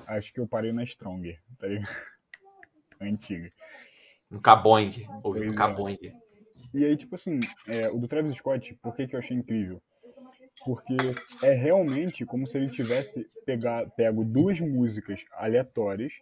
[0.07, 1.89] Acho que eu parei na Stronger, tá ligado?
[3.01, 3.53] Antiga.
[4.31, 4.91] No Caboing.
[5.23, 6.27] Ouvi no Pois é.
[6.75, 9.81] E aí, tipo assim, é, o do Travis Scott, por que, que eu achei incrível?
[10.65, 10.97] Porque
[11.43, 16.13] é realmente como se ele tivesse pegar, pego duas músicas aleatórias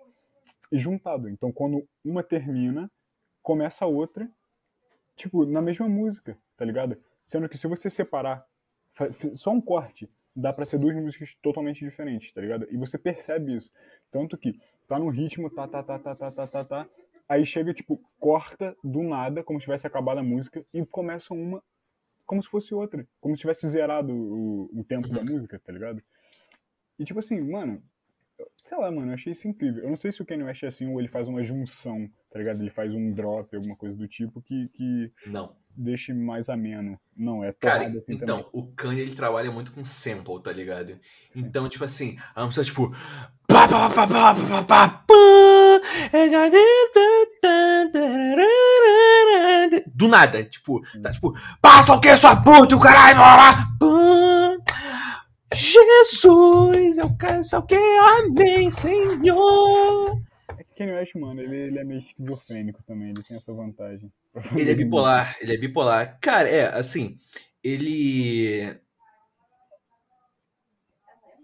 [0.70, 1.28] e juntado.
[1.28, 2.90] Então, quando uma termina,
[3.42, 4.28] começa a outra,
[5.16, 6.96] tipo, na mesma música, tá ligado?
[7.26, 8.44] Sendo que se você separar,
[9.36, 12.66] só um corte, dá pra ser duas músicas totalmente diferentes, tá ligado?
[12.70, 13.70] E você percebe isso.
[14.10, 16.88] Tanto que tá no ritmo, tá, tá, tá, tá, tá, tá, tá, tá.
[17.28, 21.62] Aí chega, tipo, corta do nada, como se tivesse acabado a música, e começa uma
[22.26, 23.06] como se fosse outra.
[23.20, 26.02] Como se tivesse zerado o, o tempo da música, tá ligado?
[26.98, 27.82] E tipo assim, mano,
[28.64, 29.82] Sei lá, mano, eu achei isso incrível.
[29.82, 32.38] Eu não sei se o Kanye West é assim ou ele faz uma junção, tá
[32.38, 32.60] ligado?
[32.60, 34.68] Ele faz um drop, alguma coisa do tipo que.
[34.68, 35.12] que...
[35.26, 35.54] Não.
[35.76, 36.98] Deixe mais ameno.
[37.16, 38.50] Não, é Cara, assim então, também.
[38.52, 40.98] o Kanye ele trabalha muito com sample, tá ligado?
[41.34, 41.68] Então, é.
[41.68, 42.90] tipo assim, a música tipo.
[43.46, 45.04] Pá, pá, pá, pá, pá, pá, pá,
[49.94, 54.33] do nada, tipo, tá tipo, passa o que, sua puta, o caralho, blá, blá, blá.
[55.54, 60.20] Jesus, eu quero o que, amém, Senhor.
[60.48, 64.12] É que Kanye West, mano, ele, ele é meio esquizofrênico também, ele tem essa vantagem.
[64.56, 66.18] Ele é bipolar, ele é bipolar.
[66.20, 67.18] Cara, é, assim,
[67.62, 68.76] ele.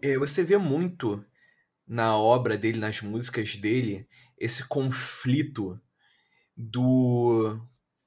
[0.03, 1.25] É, você vê muito
[1.87, 4.09] na obra dele, nas músicas dele,
[4.39, 5.81] esse conflito
[6.57, 7.61] do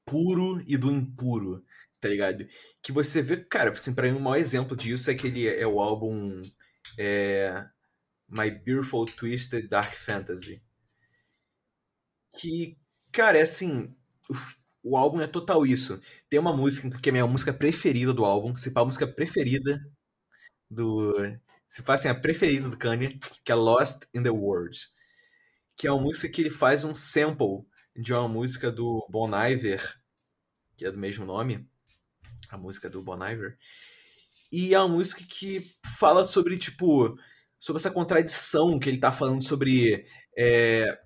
[0.06, 1.64] puro e do impuro,
[2.04, 2.46] tá ligado?
[2.82, 5.66] Que você vê, cara, assim, pra mim o maior exemplo disso é que ele é
[5.66, 6.42] o álbum
[7.00, 7.66] é,
[8.30, 10.62] My Beautiful Twisted Dark Fantasy.
[12.38, 12.78] Que,
[13.12, 13.96] cara, é assim,
[14.84, 16.02] o, o álbum é total isso.
[16.30, 19.08] Tem uma música que é a minha música preferida do álbum, se pá, a música
[19.08, 19.80] preferida
[20.70, 21.14] do.
[21.68, 24.78] Se pá, assim, a preferida do Kanye, que é Lost in the World.
[25.78, 27.66] Que é uma música que ele faz um sample
[27.96, 29.82] de uma música do Bon Iver,
[30.78, 31.68] que é do mesmo nome,
[32.54, 33.58] a música do Bon Iver.
[34.52, 35.68] E é uma música que
[35.98, 37.18] fala sobre, tipo,
[37.60, 40.06] sobre essa contradição que ele tá falando sobre.
[40.38, 41.00] É...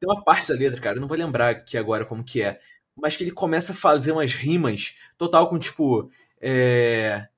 [0.00, 2.60] Tem uma parte da letra, cara, eu não vou lembrar aqui agora como que é,
[2.94, 6.10] mas que ele começa a fazer umas rimas total com, tipo.
[6.40, 7.28] É...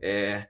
[0.00, 0.48] É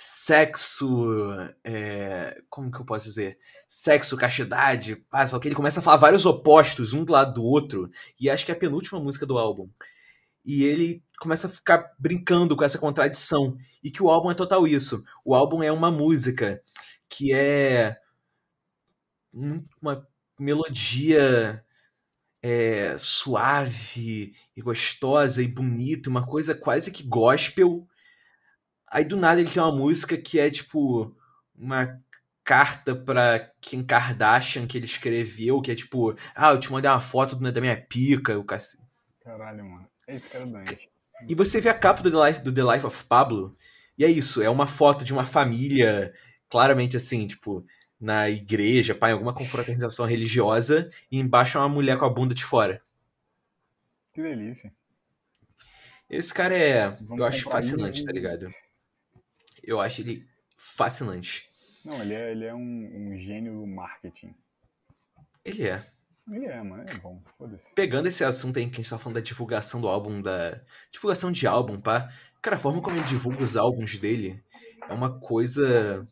[0.00, 1.34] sexo.
[1.64, 3.36] É, como que eu posso dizer?
[3.68, 7.44] Sexo, castidade, pá, só que ele começa a falar vários opostos, um do lado do
[7.44, 7.90] outro,
[8.20, 9.68] e acho que é a penúltima música do álbum.
[10.48, 13.56] E ele começa a ficar brincando com essa contradição.
[13.84, 15.04] E que o álbum é total isso.
[15.24, 16.62] O álbum é uma música
[17.08, 17.98] que é
[19.32, 20.06] uma
[20.40, 21.64] melodia
[22.42, 27.86] é, suave e gostosa e bonita, uma coisa quase que gospel
[28.90, 31.14] Aí do nada ele tem uma música que é tipo
[31.54, 32.00] uma
[32.42, 37.00] carta pra Kim Kardashian que ele escreveu, que é tipo, ah, eu te mandei uma
[37.00, 38.82] foto da minha pica, o cacete.
[39.20, 39.86] Caralho, mano.
[40.08, 40.90] É isso, cara doente.
[41.28, 43.56] E você vê a capa do The, Life, do The Life of Pablo,
[43.96, 46.14] e é isso, é uma foto de uma família,
[46.48, 47.66] claramente assim, tipo,
[48.00, 52.34] na igreja, pá, em alguma confraternização religiosa, e embaixo é uma mulher com a bunda
[52.34, 52.82] de fora.
[54.14, 54.72] Que delícia.
[56.08, 56.88] Esse cara é.
[56.88, 58.50] Vamos eu acho fascinante, tá ligado?
[59.62, 60.26] Eu acho ele
[60.56, 61.50] fascinante.
[61.84, 62.58] Não, ele é, ele é um,
[63.12, 64.34] um gênio do marketing.
[65.44, 65.84] Ele é.
[66.30, 67.64] Ele é, mano, é bom, foda-se.
[67.74, 70.60] Pegando esse assunto aí que a gente tá falando da divulgação do álbum, da.
[70.92, 72.10] Divulgação de álbum, pá.
[72.42, 74.42] Cara, a forma como ele divulga os álbuns dele
[74.88, 76.06] é uma coisa.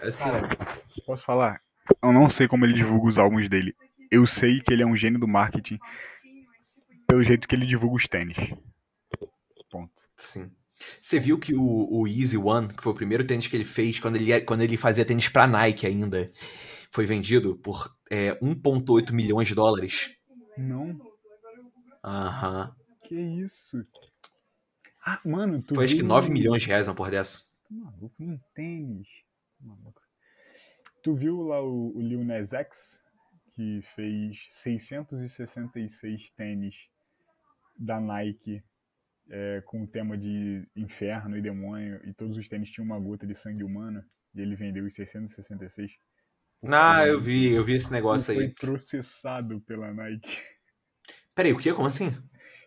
[0.00, 0.30] Assim.
[0.30, 0.48] Cara,
[1.06, 1.60] posso falar?
[2.02, 3.74] Eu não sei como ele divulga os álbuns dele.
[4.10, 5.78] Eu sei que ele é um gênio do marketing
[7.06, 8.36] pelo jeito que ele divulga os tênis.
[9.70, 10.02] Ponto.
[10.16, 10.50] Sim.
[11.00, 14.00] Você viu que o, o Easy One, que foi o primeiro tênis que ele fez
[14.00, 16.30] quando ele, quando ele fazia tênis pra Nike ainda,
[16.94, 20.16] foi vendido por é, 1,8 milhões de dólares?
[20.56, 20.96] Não.
[22.04, 22.72] Aham.
[23.02, 23.84] Que isso?
[25.04, 27.40] Ah, mano, tu Foi acho que 9 milhões de reais uma porra dessa.
[27.40, 29.08] Tá maluco, um tênis.
[29.58, 30.00] Tá maluco.
[31.02, 32.96] Tu viu lá o, o Lil Nas X,
[33.54, 36.76] que fez 666 tênis
[37.76, 38.62] da Nike
[39.30, 43.26] é, com o tema de inferno e demônio, e todos os tênis tinham uma gota
[43.26, 45.98] de sangue humana, e ele vendeu os 666.
[46.70, 48.46] Ah, eu vi, eu vi esse negócio ele aí.
[48.46, 50.38] Foi processado pela Nike.
[51.34, 51.72] Peraí, o que?
[51.72, 52.16] Como assim?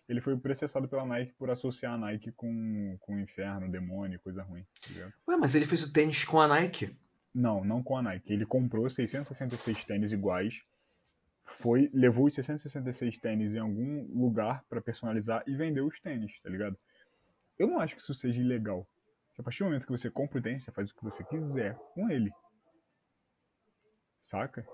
[0.08, 4.44] Ele foi processado pela Nike por associar a Nike com, com o inferno, demônio, coisa
[4.44, 4.66] ruim.
[4.82, 6.96] Tá Ué, mas ele fez o tênis com a Nike?
[7.34, 8.32] Não, não com a Nike.
[8.32, 10.62] Ele comprou 666 tênis iguais
[11.60, 16.50] foi, levou os 666 tênis em algum lugar para personalizar e vendeu os tênis, tá
[16.50, 16.78] ligado?
[17.58, 18.88] Eu não acho que isso seja ilegal.
[19.38, 21.76] A partir do momento que você compra o tênis, você faz o que você quiser
[21.94, 22.32] com ele.
[24.28, 24.68] Saca?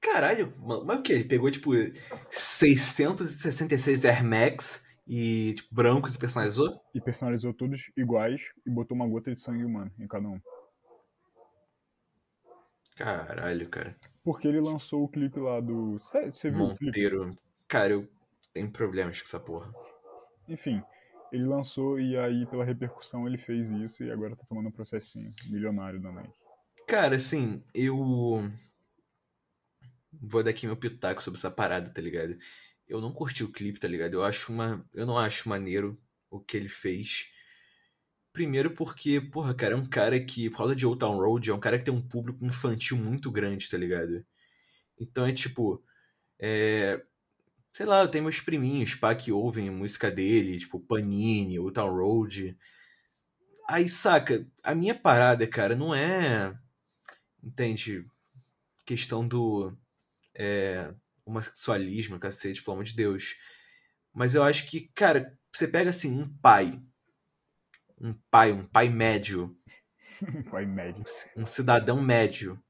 [0.00, 0.52] Caralho,
[0.84, 1.12] mas o que?
[1.12, 1.70] Ele pegou, tipo,
[2.30, 6.80] 666 Air Max e, tipo, brancos e personalizou?
[6.92, 10.40] E personalizou todos iguais e botou uma gota de sangue humano em cada um.
[12.96, 13.96] Caralho, cara.
[14.24, 16.00] Porque ele lançou o clipe lá do.
[16.00, 17.22] Você viu Monteiro.
[17.22, 17.42] o clipe?
[17.68, 18.08] Cara, eu
[18.52, 19.72] tenho problemas com essa porra.
[20.48, 20.82] Enfim,
[21.30, 25.32] ele lançou e aí, pela repercussão, ele fez isso e agora tá tomando um processinho
[25.48, 26.47] milionário da Nike.
[26.88, 28.50] Cara, assim, eu.
[30.10, 32.36] Vou dar aqui meu pitaco sobre essa parada, tá ligado?
[32.88, 34.14] Eu não curti o clipe, tá ligado?
[34.14, 34.82] Eu acho uma.
[34.94, 36.00] Eu não acho maneiro
[36.30, 37.26] o que ele fez.
[38.32, 41.54] Primeiro porque, porra, cara, é um cara que, por causa de Old Town Road, é
[41.54, 44.24] um cara que tem um público infantil muito grande, tá ligado?
[45.00, 45.84] Então é tipo.
[46.40, 47.04] É...
[47.72, 51.90] Sei lá, eu tenho meus priminhos, pá, que ouvem música dele, tipo Panini, Old Town
[51.94, 52.58] Road.
[53.68, 56.58] Aí, saca, a minha parada, cara, não é.
[57.42, 58.06] Entende?
[58.84, 59.76] Questão do.
[60.34, 60.94] É,
[61.24, 63.34] homossexualismo, cacete, pelo amor de Deus.
[64.12, 66.80] Mas eu acho que, cara, você pega assim, um pai
[68.00, 69.56] um pai, um pai médio.
[70.22, 71.02] um pai médio.
[71.36, 72.62] Um cidadão médio.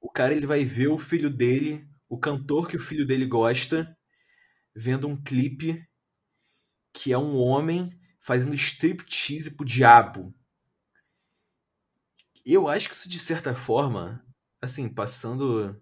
[0.00, 3.96] o cara ele vai ver o filho dele, o cantor que o filho dele gosta,
[4.74, 5.84] vendo um clipe
[6.92, 10.34] que é um homem fazendo striptease pro diabo.
[12.46, 14.24] Eu acho que isso, de certa forma,
[14.62, 15.80] assim, passando.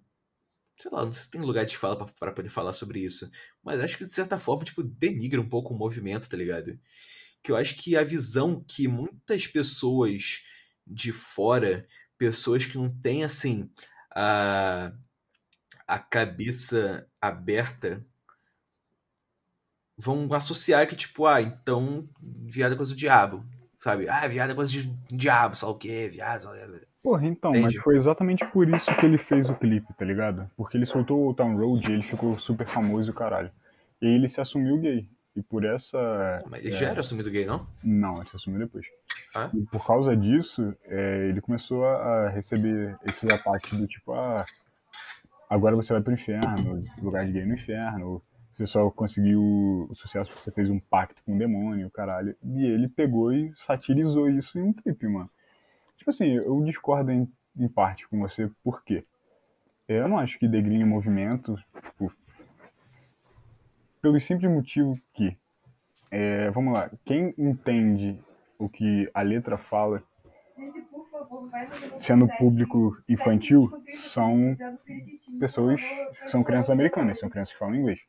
[0.81, 3.31] Sei lá, não sei se tem lugar de fala pra poder falar sobre isso.
[3.63, 6.79] Mas acho que, de certa forma, tipo, denigra um pouco o movimento, tá ligado?
[7.43, 10.43] Que eu acho que a visão que muitas pessoas
[10.87, 11.87] de fora,
[12.19, 13.71] pessoas que não têm, assim,
[14.17, 14.93] a,
[15.89, 18.07] a cabeça aberta,
[19.97, 23.45] vão associar que, tipo, ah, então, viado é coisa do diabo.
[23.85, 24.09] Sabe?
[24.09, 26.09] Ah, viado é coisa de diabo, sabe o quê?
[26.11, 26.49] Viado?
[27.03, 27.65] Porra, então, Entende?
[27.65, 30.51] mas foi exatamente por isso que ele fez o clipe, tá ligado?
[30.57, 33.51] Porque ele soltou o Town Road e ele ficou super famoso e o caralho.
[34.01, 35.07] E ele se assumiu gay.
[35.37, 35.99] E por essa.
[36.49, 37.67] Mas ele já era assumido gay, não?
[37.83, 38.87] Não, ele se assumiu depois.
[39.35, 39.51] Ah?
[39.53, 44.47] E por causa disso, é, ele começou a receber esses ataques do tipo, ah,
[45.51, 48.23] agora você vai pro inferno, lugar de gay no inferno,
[48.55, 49.41] você só conseguiu
[49.91, 52.37] o sucesso porque você fez um pacto com o demônio, caralho.
[52.43, 55.29] E ele pegou e satirizou isso em um clipe, mano.
[55.97, 59.05] Tipo assim, eu discordo em, em parte com você, por quê?
[59.89, 62.13] Eu não acho que degrinha movimento, tipo,
[64.01, 65.37] pelo simples motivo que,
[66.11, 68.19] é, vamos lá, quem entende
[68.59, 70.03] o que a letra fala,
[71.99, 74.57] sendo público infantil, são
[75.39, 75.81] pessoas
[76.27, 78.01] são crianças americanas, são crianças que falam inglês.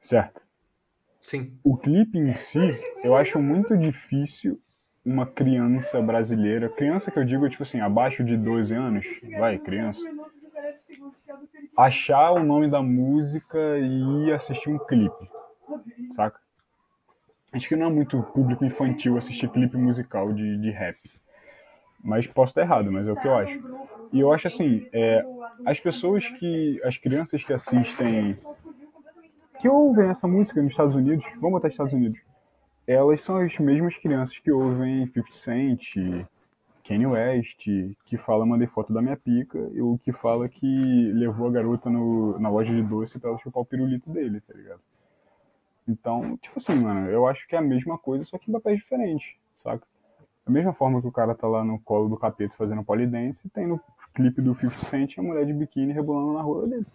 [0.00, 0.40] Certo?
[1.22, 1.58] Sim.
[1.62, 2.58] O clipe em si,
[3.04, 4.60] eu acho muito difícil
[5.04, 9.06] uma criança brasileira, criança que eu digo, tipo assim, abaixo de 12 anos,
[9.38, 10.02] vai, criança,
[11.76, 15.30] achar o nome da música e ir assistir um clipe,
[16.12, 16.38] saca?
[17.52, 20.96] Acho que não é muito público infantil assistir clipe musical de, de rap.
[22.02, 23.60] Mas posso estar errado, mas é o que eu acho.
[24.12, 25.22] E eu acho assim, é,
[25.66, 26.80] as pessoas que.
[26.84, 28.38] As crianças que assistem.
[29.60, 32.18] Que ouvem essa música nos Estados Unidos, vamos botar Estados Unidos,
[32.86, 36.26] elas são as mesmas crianças que ouvem 50 Cent,
[36.86, 37.66] Kanye West,
[38.06, 41.90] que fala mandei foto da minha pica, e o que fala que levou a garota
[41.90, 44.80] no, na loja de doce pra ela chupar o pirulito dele, tá ligado?
[45.86, 48.78] Então, tipo assim, mano, eu acho que é a mesma coisa, só que em papéis
[48.78, 49.86] diferentes, saca?
[50.46, 53.66] Da mesma forma que o cara tá lá no colo do capeta fazendo polidense, tem
[53.66, 53.78] no
[54.14, 56.86] clipe do 50 Cent a mulher de biquíni rebolando na rua dele.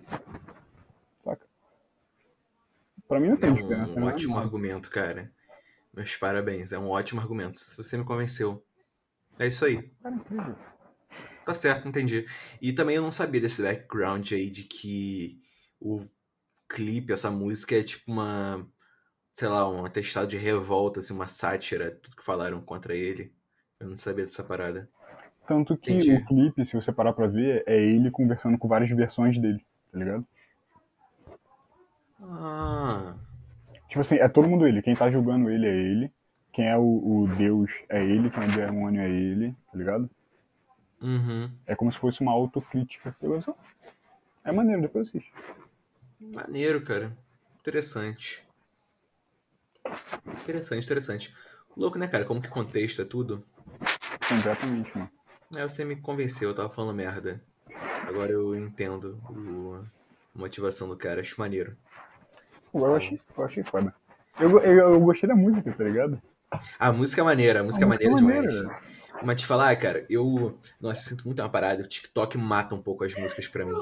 [3.08, 4.08] Pra mim não É tem diferença, um né?
[4.08, 5.32] ótimo argumento, cara.
[5.94, 6.72] Meus parabéns.
[6.72, 7.58] É um ótimo argumento.
[7.58, 8.66] Você me convenceu.
[9.40, 9.90] É isso aí.
[10.02, 10.56] Cara, incrível.
[11.46, 12.26] Tá certo, entendi.
[12.62, 15.40] E também eu não sabia desse background aí de que
[15.80, 16.06] o
[16.68, 18.68] clipe, essa música é tipo uma,
[19.32, 23.32] sei lá, um atestado de revolta, assim, uma sátira, tudo que falaram contra ele.
[23.80, 24.90] Eu não sabia dessa parada.
[25.48, 26.16] Tanto que Entendi.
[26.16, 30.00] o clipe, se você parar pra ver, é ele conversando com várias versões dele, tá
[30.00, 30.26] ligado?
[32.22, 33.16] Ah,
[33.88, 34.82] Tipo assim, é todo mundo ele.
[34.82, 36.12] Quem tá julgando ele é ele.
[36.54, 38.30] Quem é o, o Deus é ele.
[38.30, 40.10] Quem é o demônio é ele, tá ligado?
[41.02, 41.52] uhum.
[41.66, 43.16] É como se fosse uma autocrítica.
[44.44, 45.32] É maneiro, depois assiste.
[46.20, 47.18] Maneiro, cara.
[47.60, 48.44] Interessante.
[50.42, 51.36] Interessante, interessante.
[51.76, 52.26] Louco, né, cara?
[52.26, 53.44] Como que contexto é tudo?
[54.30, 55.10] Completamente, mano.
[55.56, 57.42] É, você me convenceu, eu tava falando merda.
[58.08, 59.84] Agora eu entendo o-
[60.36, 61.78] a motivação do cara, acho maneiro.
[62.72, 63.94] Pô, Eu achei, eu achei foda.
[64.40, 66.22] Eu, eu, eu gostei da música, tá ligado?
[66.78, 68.46] A música é maneira, a música é A maneira é demais.
[68.46, 68.80] maneira.
[69.24, 70.60] Mas te falar, cara, eu.
[70.80, 71.82] Nossa, eu sinto muito uma parada.
[71.82, 73.74] O TikTok mata um pouco as músicas pra mim.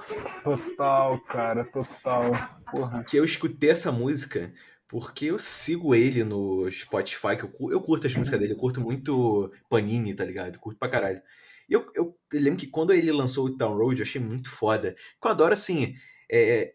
[0.43, 2.31] Total, cara, total.
[2.71, 2.99] Porra.
[2.99, 4.53] Porque eu escutei essa música
[4.87, 8.79] porque eu sigo ele no Spotify, que eu, eu curto as músicas dele, eu curto
[8.79, 10.53] muito Panini, tá ligado?
[10.53, 11.19] Eu curto pra caralho.
[11.67, 14.51] E eu, eu, eu lembro que quando ele lançou o Town Road, eu achei muito
[14.51, 14.95] foda.
[15.23, 15.95] Eu adoro, assim.
[16.35, 16.73] É,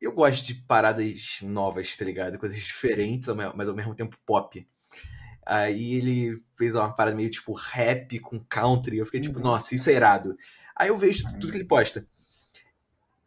[0.00, 2.38] eu gosto de paradas novas, tá ligado?
[2.38, 4.66] Coisas diferentes, mas ao mesmo tempo pop.
[5.46, 8.98] Aí ele fez uma parada meio tipo rap com country.
[8.98, 9.44] Eu fiquei tipo, Uhum.
[9.44, 10.36] nossa, isso é irado.
[10.76, 12.06] Aí eu vejo tudo que ele posta.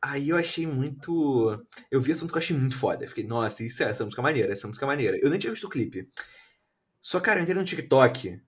[0.02, 1.66] Aí eu achei muito.
[1.92, 3.04] Eu vi essa música, eu achei muito foda.
[3.06, 5.18] Eu fiquei, nossa, isso é essa música é maneira, essa música é maneira.
[5.22, 6.10] Eu nem tinha visto o clipe.
[7.00, 8.40] Só, cara, eu entrei no TikTok.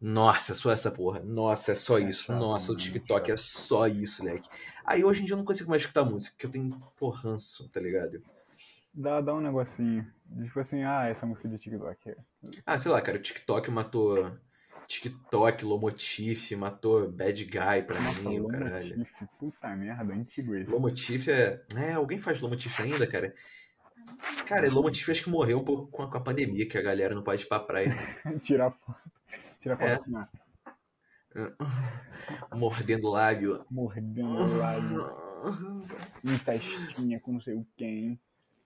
[0.00, 1.20] Nossa, é só essa porra.
[1.20, 2.24] Nossa, é só isso.
[2.24, 4.48] chato, Nossa, o TikTok é só isso, leque.
[4.86, 7.80] Aí hoje em dia eu não consigo mais escutar música, porque eu tenho porranço, tá
[7.80, 8.22] ligado?
[8.94, 10.06] Dá, dá um negocinho.
[10.44, 12.10] Tipo assim, ah, essa música de TikTok.
[12.10, 12.16] é-
[12.64, 14.36] Ah, sei lá, cara, o TikTok matou.
[14.86, 19.04] TikTok, Lomotif, matou Bad Guy pra Nossa, mim, o caralho.
[19.38, 20.70] Puta merda, antigo esse.
[20.70, 21.60] Lomotif é.
[21.76, 23.34] É, alguém faz Lomotif ainda, cara?
[24.46, 27.42] Cara, Lomotif acho que morreu um pouco com a, pandemia, que a galera não pode
[27.42, 27.88] ir pra praia.
[28.42, 29.00] Tirar foto.
[29.60, 29.94] Tirar foto É.
[29.94, 30.12] assim.
[32.54, 33.64] Mordendo o lábio.
[33.70, 35.26] Mordendo o lábio.
[36.24, 38.18] Em festinha com não sei o quem.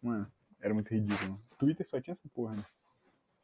[0.03, 0.31] Mano,
[0.61, 1.41] era muito ridículo.
[1.59, 2.65] Twitter só tinha essa porra, né?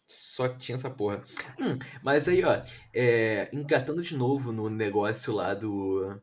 [0.07, 1.23] Só tinha essa porra.
[1.59, 2.63] Hum, mas aí, ó,
[2.95, 6.21] é, engatando de novo no negócio lá do.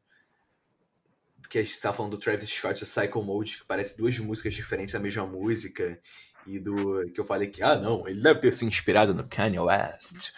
[1.50, 4.54] Que a gente tava falando do Travis Scott, o Psycho Mode, que parece duas músicas
[4.54, 6.00] diferentes, a mesma música.
[6.48, 7.12] E do.
[7.12, 10.32] Que eu falei que, ah, não, ele deve ter se inspirado no Kanye West.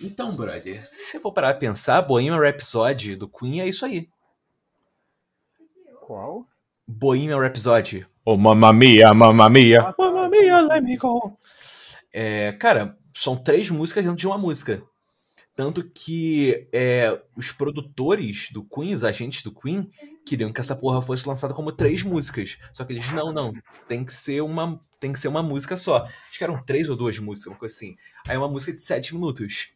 [0.00, 4.08] Então, brother, se você for parar pra pensar, Bohemian Rhapsody do Queen é isso aí.
[6.00, 6.46] Qual?
[6.86, 8.06] Bohemian Rhapsody.
[8.24, 11.38] Oh, mamma mia, mamma mia, mamma mia, let me go.
[12.12, 14.82] É, cara, são três músicas dentro de uma música.
[15.54, 19.90] Tanto que é, os produtores do Queen, os agentes do Queen,
[20.26, 22.58] queriam que essa porra fosse lançada como três músicas.
[22.74, 23.54] Só que eles, não, não,
[23.88, 26.04] tem que ser uma, tem que ser uma música só.
[26.04, 27.96] Acho que eram três ou duas músicas, uma coisa assim.
[28.28, 29.75] Aí é uma música de sete minutos.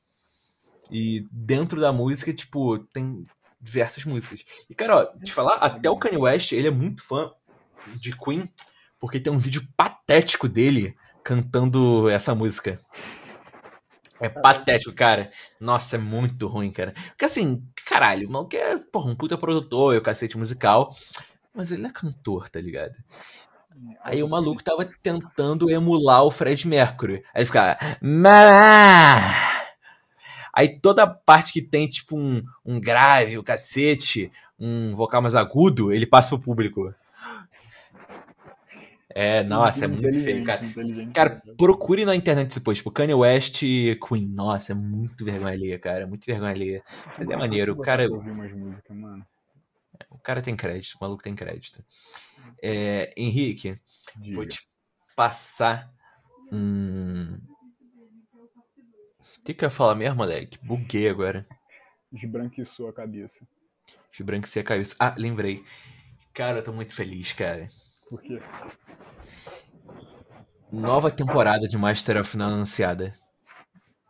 [0.91, 3.25] E dentro da música, tipo, tem
[3.61, 4.45] diversas músicas.
[4.69, 7.31] E, cara, ó, te falar, até o Kanye West, ele é muito fã
[7.97, 8.49] de Queen,
[8.99, 12.79] porque tem um vídeo patético dele cantando essa música.
[14.21, 15.31] É patético, cara.
[15.59, 16.93] Nossa, é muito ruim, cara.
[17.09, 20.95] Porque assim, caralho, o maluco é, porra, um puta produtor, é o cacete musical.
[21.55, 22.95] Mas ele não é cantor, tá ligado?
[24.05, 27.25] Aí o maluco tava tentando emular o Fred Mercury.
[27.35, 27.79] Aí ele ficava.
[28.03, 29.50] "Mamá!"
[30.53, 35.93] Aí toda parte que tem, tipo, um, um grave, o cacete, um vocal mais agudo,
[35.93, 36.95] ele passa pro público.
[39.13, 40.63] É, nossa, é muito feio, cara.
[41.13, 44.27] Cara, procure na internet depois, tipo, Kanye West e Queen.
[44.27, 46.07] Nossa, é muito vergonha alheia, cara.
[46.07, 46.85] Muito vergonha alheia.
[47.19, 48.07] Mas é maneiro, o cara,
[50.11, 51.85] o cara tem crédito, o maluco tem crédito.
[52.63, 53.81] É, Henrique,
[54.33, 54.61] vou te
[55.17, 55.93] passar
[56.53, 57.37] um.
[59.41, 60.59] O que, que eu ia falar mesmo, moleque?
[60.63, 61.47] Buguei agora.
[62.13, 63.41] Esbranquiçou a cabeça.
[64.13, 64.95] De branquecer a cabeça.
[65.01, 65.65] Ah, lembrei.
[66.35, 67.67] Cara, eu tô muito feliz, cara.
[68.09, 68.41] Por quê?
[70.71, 73.15] Nova temporada de Master of None anunciada.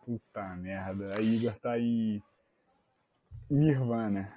[0.04, 1.12] Puta merda.
[1.16, 2.20] A Igor tá aí.
[3.48, 4.32] Nirvana.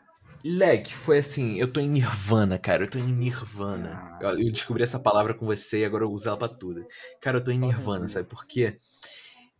[0.45, 3.94] Leque, foi assim, eu tô em Nirvana, cara, eu tô em Nirvana.
[3.95, 4.20] Ah.
[4.22, 6.86] Eu, eu descobri essa palavra com você e agora eu uso ela pra tudo.
[7.22, 8.78] Cara, eu tô em Nirvana, sabe por quê?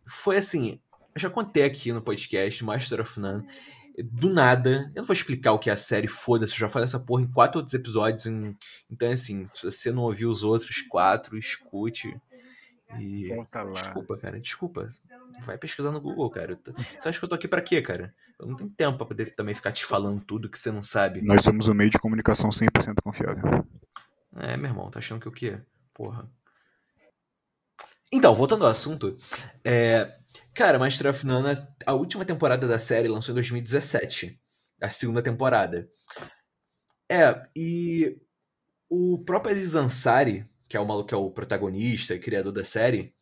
[0.06, 0.78] Foi assim,
[1.14, 3.46] eu já contei aqui no podcast, Master of None,
[4.02, 6.84] do nada, eu não vou explicar o que é a série, foda-se, eu já falei
[6.84, 8.56] essa porra em quatro outros episódios, em-
[8.90, 12.16] então assim, se você não ouviu os outros quatro, escute.
[12.98, 13.28] E...
[13.72, 14.88] Desculpa, cara, desculpa.
[15.40, 16.58] Vai pesquisar no Google, cara.
[16.98, 18.14] Você acha que eu tô aqui pra quê, cara?
[18.38, 21.20] Eu não tenho tempo pra poder também ficar te falando tudo que você não sabe.
[21.22, 23.66] Nós somos um meio de comunicação 100% confiável.
[24.36, 25.60] É, meu irmão, tá achando que o quê?
[25.92, 26.28] Porra.
[28.12, 29.16] Então, voltando ao assunto.
[29.64, 30.16] É,
[30.54, 31.56] cara, Master of None,
[31.86, 34.40] a última temporada da série lançou em 2017.
[34.80, 35.88] A segunda temporada.
[37.10, 38.16] É, e
[38.88, 42.64] o próprio Aziz Ansari, que é o maluco que é o protagonista e criador da
[42.64, 43.14] série,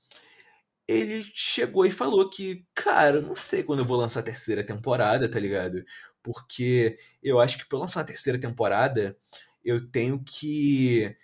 [0.86, 5.30] ele chegou e falou que, cara, não sei quando eu vou lançar a terceira temporada,
[5.30, 5.84] tá ligado?
[6.22, 9.16] Porque eu acho que pra eu lançar uma terceira temporada,
[9.64, 11.16] eu tenho que.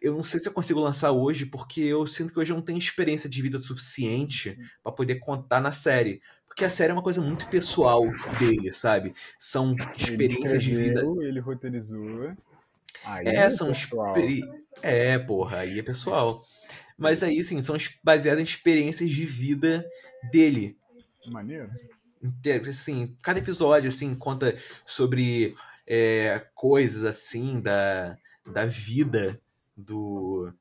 [0.00, 2.62] Eu não sei se eu consigo lançar hoje, porque eu sinto que hoje eu não
[2.64, 6.22] tenho experiência de vida suficiente pra poder contar na série.
[6.46, 8.02] Porque a série é uma coisa muito pessoal
[8.38, 9.14] dele, sabe?
[9.38, 11.00] São experiências de ele vida.
[11.00, 12.32] escreveu, Ele roteirizou.
[13.04, 14.16] Aí É, são pessoal.
[14.16, 14.42] experi...
[14.82, 16.44] É, porra, aí é pessoal.
[16.98, 19.86] Mas aí, assim, são baseadas em experiências de vida
[20.30, 20.76] dele.
[21.26, 21.70] Maneiro.
[22.68, 24.52] Assim, cada episódio, assim, conta
[24.84, 25.54] sobre
[25.86, 29.40] é, coisas, assim, da, da vida
[29.80, 30.52] do,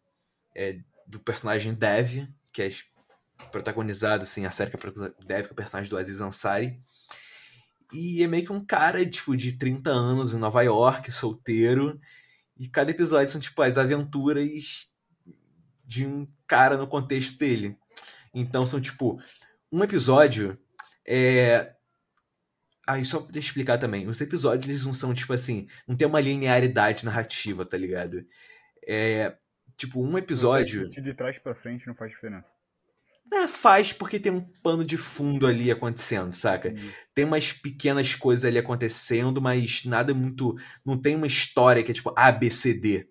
[0.55, 2.69] é, do personagem Dev, que é
[3.51, 6.81] protagonizado, assim, a série que é Dev, que é o personagem do Aziz Ansari.
[7.91, 11.99] E é meio que um cara, tipo, de 30 anos em Nova York, solteiro.
[12.57, 14.87] E cada episódio são, tipo, as aventuras
[15.85, 17.77] de um cara no contexto dele.
[18.33, 19.19] Então são, tipo,
[19.71, 20.57] um episódio
[21.05, 21.73] é.
[22.87, 26.19] Aí, só pra explicar também, os episódios eles não são, tipo assim, não tem uma
[26.19, 28.25] linearidade narrativa, tá ligado?
[28.89, 29.37] É.
[29.77, 30.89] Tipo, um episódio.
[30.89, 32.51] de trás pra frente não faz diferença.
[33.31, 36.73] É, faz porque tem um pano de fundo ali acontecendo, saca?
[37.13, 40.55] Tem umas pequenas coisas ali acontecendo, mas nada muito.
[40.83, 43.07] Não tem uma história que é tipo A, B, C, D.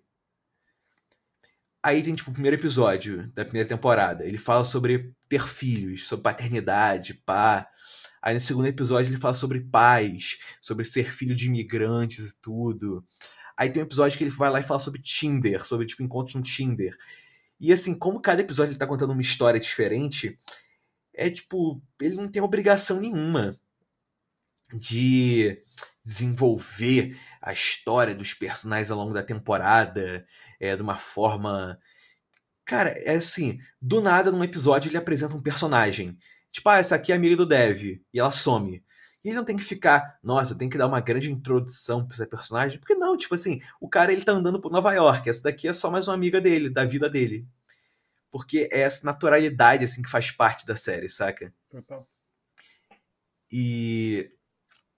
[1.81, 4.25] Aí tem, tipo, o primeiro episódio da primeira temporada.
[4.25, 7.65] Ele fala sobre ter filhos, sobre paternidade, pá.
[8.21, 13.05] Aí no segundo episódio ele fala sobre pais, sobre ser filho de imigrantes e tudo.
[13.59, 16.33] Aí tem um episódio que ele vai lá e fala sobre Tinder, sobre, tipo, encontros
[16.33, 16.95] no Tinder.
[17.59, 20.39] E assim, como cada episódio ele tá contando uma história diferente,
[21.13, 23.59] é tipo, ele não tem obrigação nenhuma
[24.73, 25.61] de
[26.05, 30.25] desenvolver a história dos personagens ao longo da temporada
[30.57, 31.77] é, de uma forma.
[32.63, 36.17] Cara, é assim, do nada num episódio ele apresenta um personagem.
[36.49, 37.99] Tipo, ah, essa aqui é amiga do Dev.
[38.13, 38.81] E ela some.
[39.23, 42.25] E ele não tem que ficar, nossa, tem que dar uma grande introdução pra esse
[42.25, 42.79] personagem.
[42.79, 45.29] Porque não, tipo assim, o cara ele tá andando por Nova York.
[45.29, 47.45] Essa daqui é só mais uma amiga dele, da vida dele.
[48.31, 51.53] Porque é essa naturalidade, assim, que faz parte da série, saca?
[51.69, 52.07] Total.
[53.51, 54.31] E.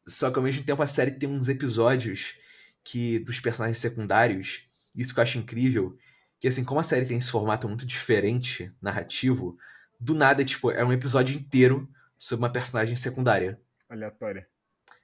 [0.08, 2.36] Só que ao mesmo tempo a série tem uns episódios
[2.84, 4.64] que dos personagens secundários,
[4.96, 5.98] isso que eu acho incrível,
[6.40, 9.58] que assim, como a série tem esse formato muito diferente, narrativo,
[10.00, 11.88] do nada, tipo, é um episódio inteiro
[12.18, 13.62] sobre uma personagem secundária.
[13.92, 14.48] Aleatória.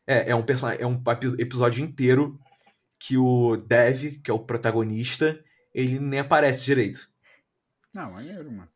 [0.05, 0.45] É, é um,
[0.79, 1.03] é um
[1.37, 2.39] episódio inteiro
[2.97, 5.43] que o Dev, que é o protagonista,
[5.73, 7.09] ele nem aparece direito.
[7.93, 8.69] Não, maneiro, mano.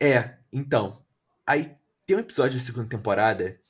[0.00, 1.04] É, então.
[1.44, 1.76] Aí
[2.06, 3.60] tem um episódio da segunda temporada,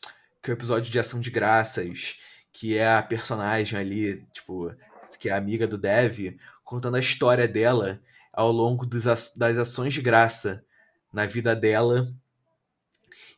[0.42, 2.18] que é o episódio de Ação de Graças,
[2.52, 4.74] que é a personagem ali, tipo,
[5.18, 8.00] que é amiga do Dev, contando a história dela
[8.32, 10.64] ao longo a- das ações de graça
[11.12, 12.14] na vida dela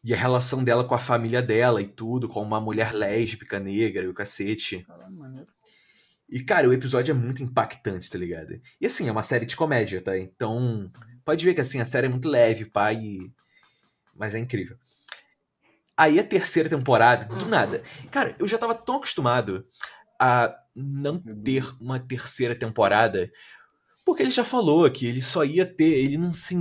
[0.02, 4.04] e a relação dela com a família dela e tudo, com uma mulher lésbica, negra
[4.04, 4.86] e o cacete.
[6.28, 8.60] E, cara, o episódio é muito impactante, tá ligado?
[8.80, 10.16] E assim, é uma série de comédia, tá?
[10.16, 10.90] Então,
[11.24, 12.96] pode ver que assim, a série é muito leve, pai.
[12.96, 13.32] e-
[14.14, 14.76] Mas é incrível.
[15.96, 17.82] Aí a terceira temporada, do nada.
[18.10, 19.66] Cara, eu já tava tão acostumado
[20.18, 23.30] a não ter uma terceira temporada,
[24.04, 26.54] porque ele já falou que ele só ia ter, ele não se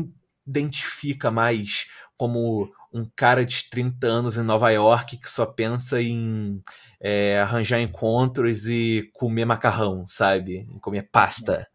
[0.45, 1.87] identifica mais
[2.17, 6.61] como um cara de 30 anos em Nova York que só pensa em
[6.99, 10.67] é, arranjar encontros e comer macarrão, sabe?
[10.69, 11.67] Em comer pasta.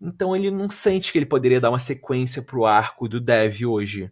[0.00, 4.10] Então ele não sente que ele poderia dar uma sequência pro arco do Dev hoje.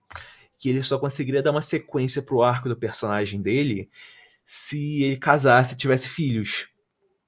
[0.59, 3.89] Que ele só conseguiria dar uma sequência pro arco do personagem dele
[4.45, 6.69] se ele casasse e tivesse filhos.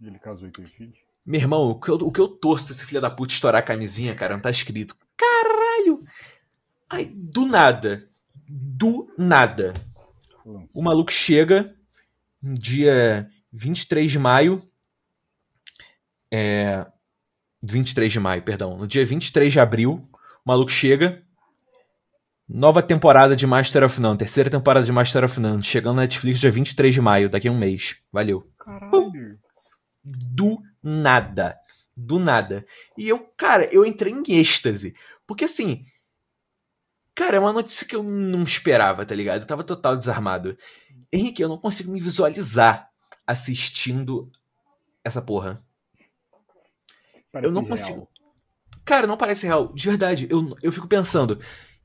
[0.01, 0.99] E ele casou e teve filhos?
[1.25, 3.61] Meu irmão, o que eu, o que eu torço pra esse filho da puta estourar
[3.61, 4.97] a camisinha, cara, não tá escrito.
[5.17, 6.03] Caralho!
[6.89, 8.10] Aí, do nada,
[8.53, 9.73] do nada,
[10.75, 11.73] o maluco chega
[12.43, 14.69] no dia 23 de maio.
[16.33, 16.85] É.
[17.63, 18.77] 23 de maio, perdão.
[18.77, 21.23] No dia 23 de abril, o maluco chega.
[22.49, 26.41] Nova temporada de Master of None, terceira temporada de Master of None, chegando na Netflix
[26.41, 28.03] dia 23 de maio, daqui a um mês.
[28.11, 28.51] Valeu.
[28.59, 29.39] Caralho.
[30.03, 31.57] Do nada.
[31.97, 32.67] Do nada.
[32.99, 34.97] E eu, cara, eu entrei em êxtase.
[35.25, 35.85] Porque assim.
[37.21, 39.43] Cara, é uma notícia que eu não esperava, tá ligado?
[39.43, 40.57] Eu tava total desarmado.
[41.13, 42.91] Henrique, eu não consigo me visualizar
[43.27, 44.33] assistindo
[45.05, 45.63] essa porra.
[47.31, 47.71] Parece não real.
[47.71, 48.09] consigo.
[48.87, 49.71] Cara, não parece real.
[49.75, 51.39] De verdade, eu, eu fico pensando.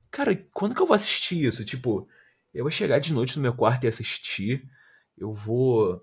[0.09, 1.65] Cara, quando que eu vou assistir isso?
[1.65, 2.07] Tipo,
[2.53, 4.65] eu vou chegar de noite no meu quarto e assistir.
[5.17, 6.01] Eu vou.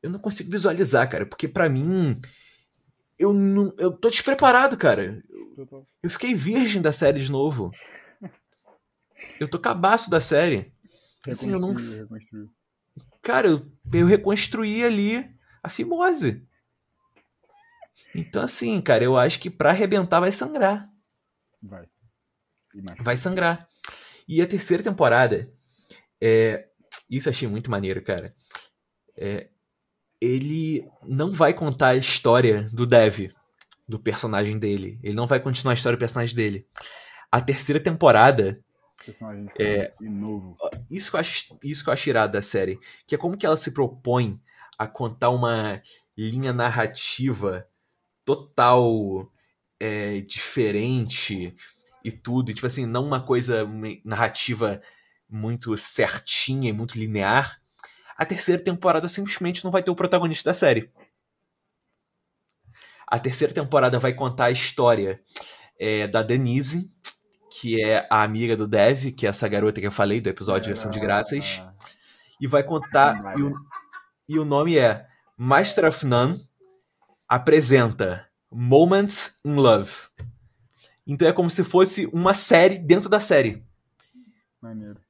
[0.00, 2.20] Eu não consigo visualizar, cara, porque pra mim.
[3.18, 3.74] Eu não.
[3.76, 5.24] Eu tô despreparado, cara.
[5.56, 5.84] Total.
[6.00, 7.72] Eu fiquei virgem da série de novo.
[9.38, 10.72] Eu tô cabaço da série.
[11.28, 11.74] Assim, eu não-.
[13.22, 15.28] Cara, eu, eu reconstruí ali
[15.62, 16.46] a fimose.
[18.14, 20.88] Então, assim, cara, eu acho que pra arrebentar vai sangrar.
[21.62, 21.86] Vai.
[23.00, 23.68] Vai sangrar.
[24.26, 25.52] E a terceira temporada,
[26.20, 26.68] é,
[27.08, 28.34] isso eu achei muito maneiro, cara.
[29.16, 29.48] É,
[30.20, 33.30] ele não vai contar a história do Dev,
[33.86, 34.98] do personagem dele.
[35.02, 36.66] Ele não vai continuar a história do personagem dele.
[37.30, 38.62] A terceira temporada,
[39.12, 39.92] Personagem É.
[40.00, 40.56] novo.
[40.90, 43.46] isso que eu acho, isso que eu acho irado da série, que é como que
[43.46, 44.40] ela se propõe
[44.78, 45.82] a contar uma
[46.16, 47.66] linha narrativa
[48.24, 49.32] total
[49.80, 51.54] é, diferente
[52.04, 54.80] e tudo, e, tipo assim, não uma coisa me- narrativa
[55.28, 57.60] muito certinha e muito linear.
[58.16, 60.90] A terceira temporada simplesmente não vai ter o protagonista da série.
[63.06, 65.20] A terceira temporada vai contar a história
[65.78, 66.92] é, da Denise,
[67.50, 70.66] que é a amiga do Dev, que é essa garota que eu falei do episódio
[70.66, 71.62] de Ação de Graças.
[72.40, 73.36] E vai contar.
[73.36, 73.54] E o,
[74.28, 75.06] e o nome é
[75.36, 76.48] Master of None
[77.28, 80.08] apresenta Moments in Love.
[81.06, 83.64] Então é como se fosse uma série dentro da série.
[84.60, 85.00] Maneiro.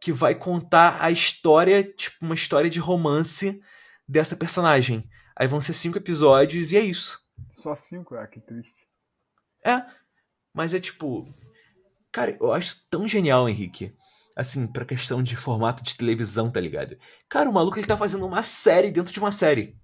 [0.00, 3.60] Que vai contar a história, tipo, uma história de romance
[4.06, 5.08] dessa personagem.
[5.34, 7.26] Aí vão ser cinco episódios e é isso.
[7.50, 8.14] Só cinco?
[8.14, 8.88] Ah, que triste.
[9.64, 9.84] É.
[10.52, 11.32] Mas é tipo.
[12.18, 13.94] Cara, eu acho tão genial, Henrique.
[14.34, 16.98] Assim, pra questão de formato de televisão, tá ligado?
[17.28, 19.78] Cara, o maluco ele tá fazendo uma série dentro de uma série.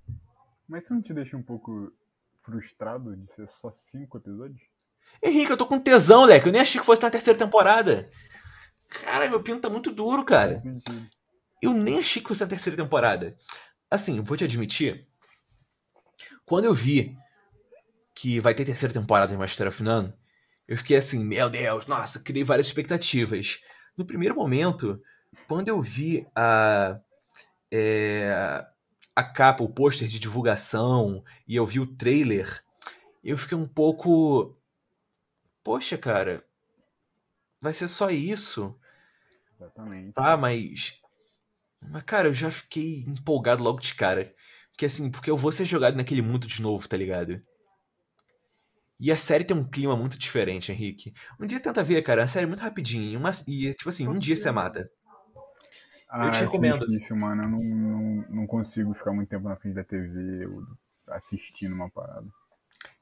[0.69, 1.93] Mas isso não te deixa um pouco
[2.40, 4.61] frustrado de ser só cinco episódios?
[5.23, 6.48] Henrique, eu tô com tesão, leque.
[6.48, 8.11] Eu nem achei que fosse na terceira temporada.
[8.89, 10.59] Cara, meu pinto tá muito duro, cara.
[11.62, 13.39] Eu nem achei que fosse a terceira temporada.
[13.89, 15.06] Assim, vou te admitir,
[16.44, 17.16] quando eu vi
[18.12, 20.12] que vai ter terceira temporada em Master of None,
[20.66, 23.62] eu fiquei assim, meu Deus, nossa, criei várias expectativas.
[23.97, 25.01] No primeiro momento,
[25.47, 26.99] quando eu vi a,
[27.70, 28.66] é,
[29.15, 32.62] a capa, o pôster de divulgação, e eu vi o trailer,
[33.23, 34.57] eu fiquei um pouco.
[35.62, 36.45] Poxa, cara,
[37.61, 38.78] vai ser só isso?
[39.55, 40.12] Exatamente.
[40.12, 41.01] Tá, mas.
[41.81, 44.35] Mas, cara, eu já fiquei empolgado logo de cara.
[44.70, 47.41] Porque assim, porque eu vou ser jogado naquele mundo de novo, tá ligado?
[48.99, 51.12] E a série tem um clima muito diferente, Henrique.
[51.41, 53.19] Um dia tenta ver, cara, a série é muito rapidinho.
[53.19, 54.89] Uma, e, tipo assim, um dia você mata.
[56.09, 56.87] Ah, te é recomendo.
[56.87, 57.43] difícil, mano.
[57.43, 60.62] Eu não, não, não consigo ficar muito tempo na frente da TV ou
[61.09, 62.27] assistindo uma parada.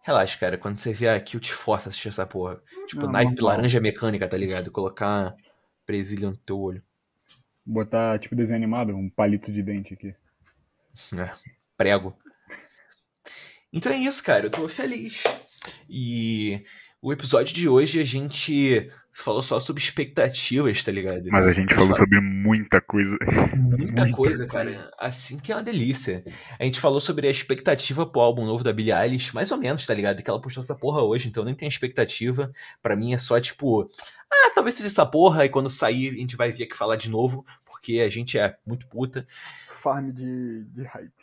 [0.00, 0.56] Relaxa, cara.
[0.56, 2.60] Quando você vier aqui, eu te forço a assistir essa porra.
[2.86, 4.70] Tipo, Não, naipe laranja mecânica, tá ligado?
[4.70, 5.36] Colocar
[5.84, 6.82] presilha no teu olho.
[7.64, 10.14] Botar, tipo, desenho animado, um palito de dente aqui.
[11.16, 11.30] É,
[11.76, 12.16] prego.
[13.72, 14.46] Então é isso, cara.
[14.46, 15.22] Eu tô feliz.
[15.88, 16.64] E
[17.00, 21.24] o episódio de hoje a gente falou só sobre expectativas, tá ligado?
[21.30, 23.16] Mas a gente falou sobre muita coisa.
[23.54, 24.90] Muita coisa, cara.
[24.98, 26.24] Assim que é uma delícia.
[26.58, 29.86] A gente falou sobre a expectativa pro álbum novo da Billie Eilish, mais ou menos,
[29.86, 30.22] tá ligado?
[30.22, 32.50] Que ela postou essa porra hoje, então eu nem tenho expectativa.
[32.82, 33.88] Pra mim é só tipo,
[34.30, 37.10] ah, talvez seja essa porra, e quando sair a gente vai vir aqui falar de
[37.10, 39.26] novo, porque a gente é muito puta.
[39.74, 41.21] Farm de, de hype.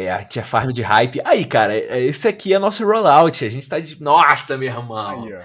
[0.00, 1.20] É, a tia Farm de hype.
[1.24, 3.44] Aí, cara, é- esse aqui é nosso rollout.
[3.44, 4.00] A gente tá de.
[4.00, 5.24] Nossa, meu irmão!
[5.24, 5.42] Aí, ó.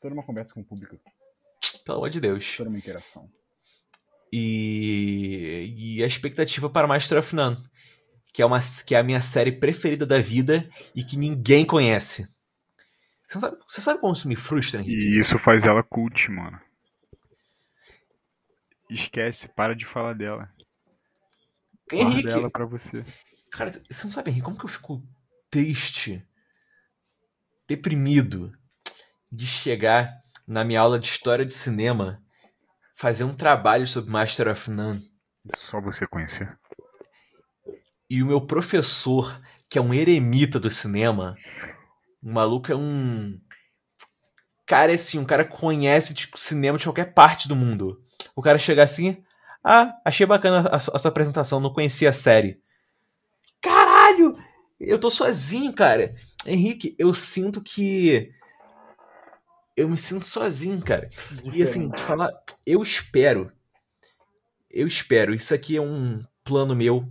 [0.00, 1.00] Toda uma conversa com o público,
[1.84, 2.54] Pelo amor de Deus.
[2.56, 3.28] toda uma interação.
[4.32, 7.56] E, e a expectativa para Master of None,
[8.32, 12.28] que é, uma, que é a minha série preferida da vida e que ninguém conhece.
[13.26, 15.06] Você sabe, você sabe como isso me frustra, Henrique?
[15.06, 16.60] E isso faz ela cult, mano.
[18.90, 20.48] Esquece, para de falar dela.
[21.90, 23.04] Guarda Henrique, ela pra você.
[23.50, 25.02] cara, você não sabe, Henrique, como que eu fico
[25.50, 26.26] triste,
[27.68, 28.52] deprimido
[29.30, 32.22] de chegar na minha aula de história de cinema
[32.94, 35.00] fazer um trabalho sobre Master of None
[35.56, 36.58] Só você conhecer.
[38.08, 41.36] e o meu professor, que é um eremita do cinema,
[42.22, 43.38] o maluco é um.
[44.66, 48.02] Cara, é assim, um cara que conhece de cinema de qualquer parte do mundo.
[48.34, 49.22] O cara chega assim.
[49.68, 52.60] Ah, achei bacana a, su- a sua apresentação, não conhecia a série.
[53.60, 54.38] Caralho!
[54.78, 56.14] Eu tô sozinho, cara.
[56.46, 58.32] Henrique, eu sinto que.
[59.76, 61.08] Eu me sinto sozinho, cara.
[61.52, 62.30] E assim, te falar,
[62.64, 63.50] eu espero.
[64.70, 65.34] Eu espero.
[65.34, 67.10] Isso aqui é um plano meu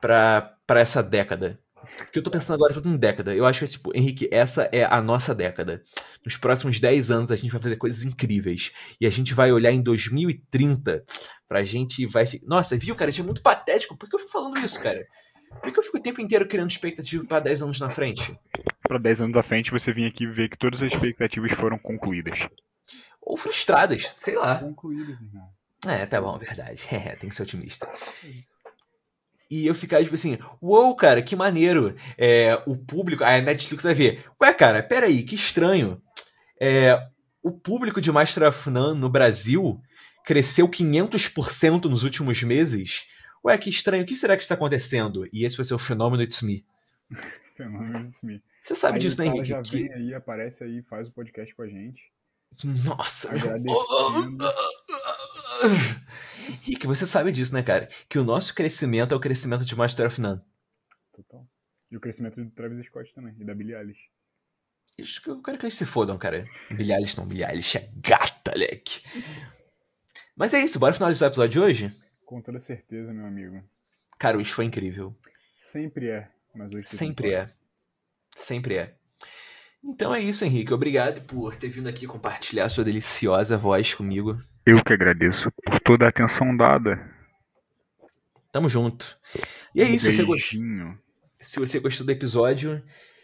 [0.00, 1.58] pra, pra essa década.
[1.98, 3.34] Porque eu tô pensando agora tudo em década.
[3.34, 5.82] Eu acho que, tipo, Henrique, essa é a nossa década.
[6.24, 8.72] Nos próximos 10 anos a gente vai fazer coisas incríveis.
[9.00, 11.04] E a gente vai olhar em 2030
[11.48, 12.46] pra gente e vai ficar.
[12.46, 13.10] Nossa, viu, cara?
[13.10, 13.96] Isso é muito patético.
[13.96, 15.06] Por que eu fico falando isso, cara?
[15.62, 18.38] Por que eu fico o tempo inteiro criando expectativa pra 10 anos na frente?
[18.86, 22.46] Pra 10 anos à frente, você vinha aqui ver que todas as expectativas foram concluídas.
[23.20, 24.58] Ou frustradas, sei lá.
[24.58, 25.48] Concluído, irmão.
[25.86, 26.86] É, tá bom, verdade.
[26.92, 27.88] É, tem que ser otimista.
[29.50, 31.96] E eu ficar, tipo assim, uou, cara, que maneiro.
[32.16, 34.24] É, o público, a Netflix vai ver.
[34.40, 36.00] Ué, cara, peraí, que estranho.
[36.60, 37.08] É,
[37.42, 39.80] o público de Master of None no Brasil
[40.24, 43.08] cresceu 500% nos últimos meses.
[43.44, 45.26] Ué, que estranho, o que será que está acontecendo?
[45.32, 46.64] E esse vai ser o fenômeno It's Me.
[47.56, 48.42] Fenômeno Smith.
[48.62, 49.70] Você sabe Aí disso, né, cara já Henrique?
[49.70, 52.02] Que- vem aí, aparece aí, faz o podcast com a gente.
[52.84, 53.40] Nossa, meu...
[56.50, 56.70] Agradecendo.
[56.70, 57.88] Rick, você sabe disso, né, cara?
[58.08, 60.40] Que o nosso crescimento é o crescimento de Master of None.
[61.12, 61.46] Total.
[61.90, 64.10] E o crescimento do Travis Scott também, e da Billie Eilish.
[64.98, 66.44] Isso que eu quero que eles se fodam, cara.
[66.70, 69.02] Billie Eilish não, Billie Eilish é gata, leque.
[70.36, 71.96] Mas é isso, bora finalizar o episódio de hoje?
[72.24, 73.62] Com toda certeza, meu amigo.
[74.18, 75.16] Cara, hoje foi incrível.
[75.56, 77.50] Sempre é, mas hoje Sempre é.
[78.36, 78.94] Sempre é.
[79.82, 80.72] Então é isso, Henrique.
[80.72, 84.40] Obrigado por ter vindo aqui compartilhar sua deliciosa voz comigo.
[84.64, 87.08] Eu que agradeço por toda a atenção dada.
[88.52, 89.16] Tamo junto.
[89.74, 90.98] E é isso, se você, gostou, Beijinho.
[91.40, 92.82] se você gostou do episódio,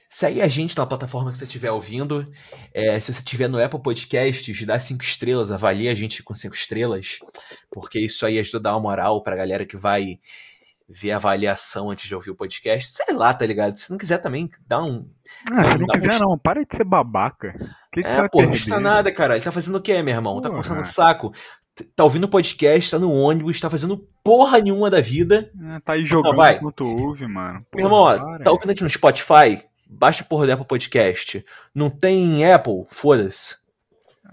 [0.08, 2.30] segue a gente na plataforma que você estiver ouvindo.
[2.72, 6.54] É, se você estiver no Apple Podcasts, dá cinco estrelas, avalie a gente com cinco
[6.54, 7.18] estrelas,
[7.70, 10.18] porque isso aí ajuda a dar uma moral pra galera que vai
[10.88, 12.90] ver a avaliação antes de ouvir o podcast.
[12.90, 13.76] Sei lá, tá ligado?
[13.76, 15.08] Se não quiser também, dá um.
[15.52, 17.54] Ah, se não quiser não, para de ser babaca.
[17.58, 19.34] O que, que você É, pô, não custa nada, cara.
[19.36, 20.40] Ele tá fazendo o quê, meu irmão?
[20.40, 20.62] Tá Porra.
[20.62, 21.32] coçando o saco.
[21.94, 25.50] Tá ouvindo podcast, tá no ônibus, tá fazendo porra nenhuma da vida.
[25.62, 26.56] Ah, tá aí jogando vai.
[26.56, 27.66] enquanto ouve, mano.
[27.74, 29.62] Meu irmão, ó, tá ouvindo a gente no Spotify?
[29.88, 31.44] Baixa porra do Apple Podcast.
[31.74, 32.86] Não tem Apple?
[32.88, 33.56] Foda-se.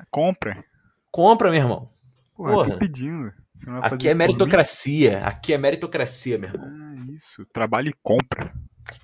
[0.09, 0.63] Compra.
[1.11, 1.89] Compra, meu irmão.
[2.35, 2.71] Porra, Porra.
[2.71, 3.33] tô pedindo.
[3.81, 5.19] Aqui é meritocracia.
[5.25, 6.69] Aqui é meritocracia, meu irmão.
[6.69, 7.45] Ah, isso.
[7.53, 8.53] Trabalha e compra.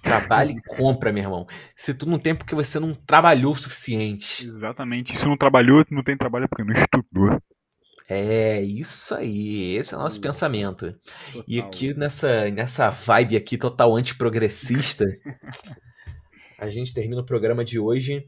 [0.01, 1.47] Trabalha e compra, meu irmão.
[1.75, 4.47] Se tu não tem porque você não trabalhou o suficiente.
[4.47, 5.17] Exatamente.
[5.17, 7.41] Se não trabalhou, não tem trabalho é porque não estudou.
[8.09, 9.75] É isso aí.
[9.75, 10.95] Esse é o nosso pensamento.
[11.47, 11.67] E Total.
[11.67, 15.05] aqui nessa, nessa vibe aqui total antiprogressista,
[16.57, 18.27] a gente termina o programa de hoje.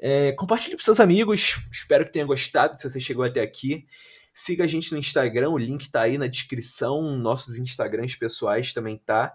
[0.00, 1.60] É, compartilhe com seus amigos.
[1.70, 2.80] Espero que tenha gostado.
[2.80, 3.84] Se você chegou até aqui,
[4.32, 5.50] siga a gente no Instagram.
[5.50, 7.16] O link tá aí na descrição.
[7.18, 9.32] Nossos Instagrams pessoais também tá.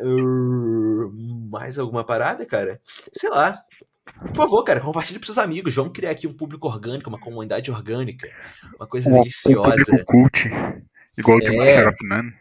[0.00, 1.10] Uh,
[1.50, 2.80] mais alguma parada, cara?
[3.12, 3.62] Sei lá.
[4.28, 5.74] Por favor, cara, compartilhe pros seus amigos.
[5.74, 8.28] Vamos criar aqui um público orgânico, uma comunidade orgânica.
[8.76, 9.76] Uma coisa Um- Um deliciosa.
[9.86, 10.50] público cult.
[11.16, 11.56] Igual de É.
[11.56, 12.32] Master of None.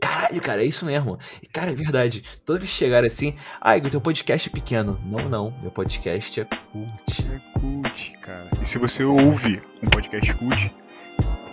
[0.00, 1.18] Caralho, cara, é isso mesmo.
[1.42, 2.22] E, Cara, é verdade.
[2.44, 4.98] Toda vez que chegar assim, ah, Igor, teu podcast é pequeno.
[5.04, 5.60] Não, não.
[5.60, 7.30] Meu podcast é cult.
[7.30, 8.50] É cult, cara.
[8.62, 10.72] E se você ouve um podcast cult,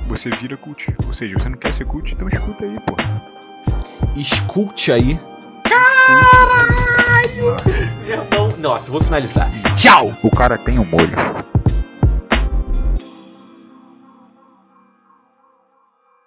[0.08, 0.94] você vira cult.
[1.06, 2.96] Ou seja, você não quer ser cult, então escuta aí, pô.
[4.16, 5.20] Escute aí.
[5.64, 7.56] Caralho!
[8.06, 8.50] Meu irmão.
[8.58, 9.52] Nossa, eu vou finalizar.
[9.74, 10.16] Tchau!
[10.24, 11.16] O cara tem um molho.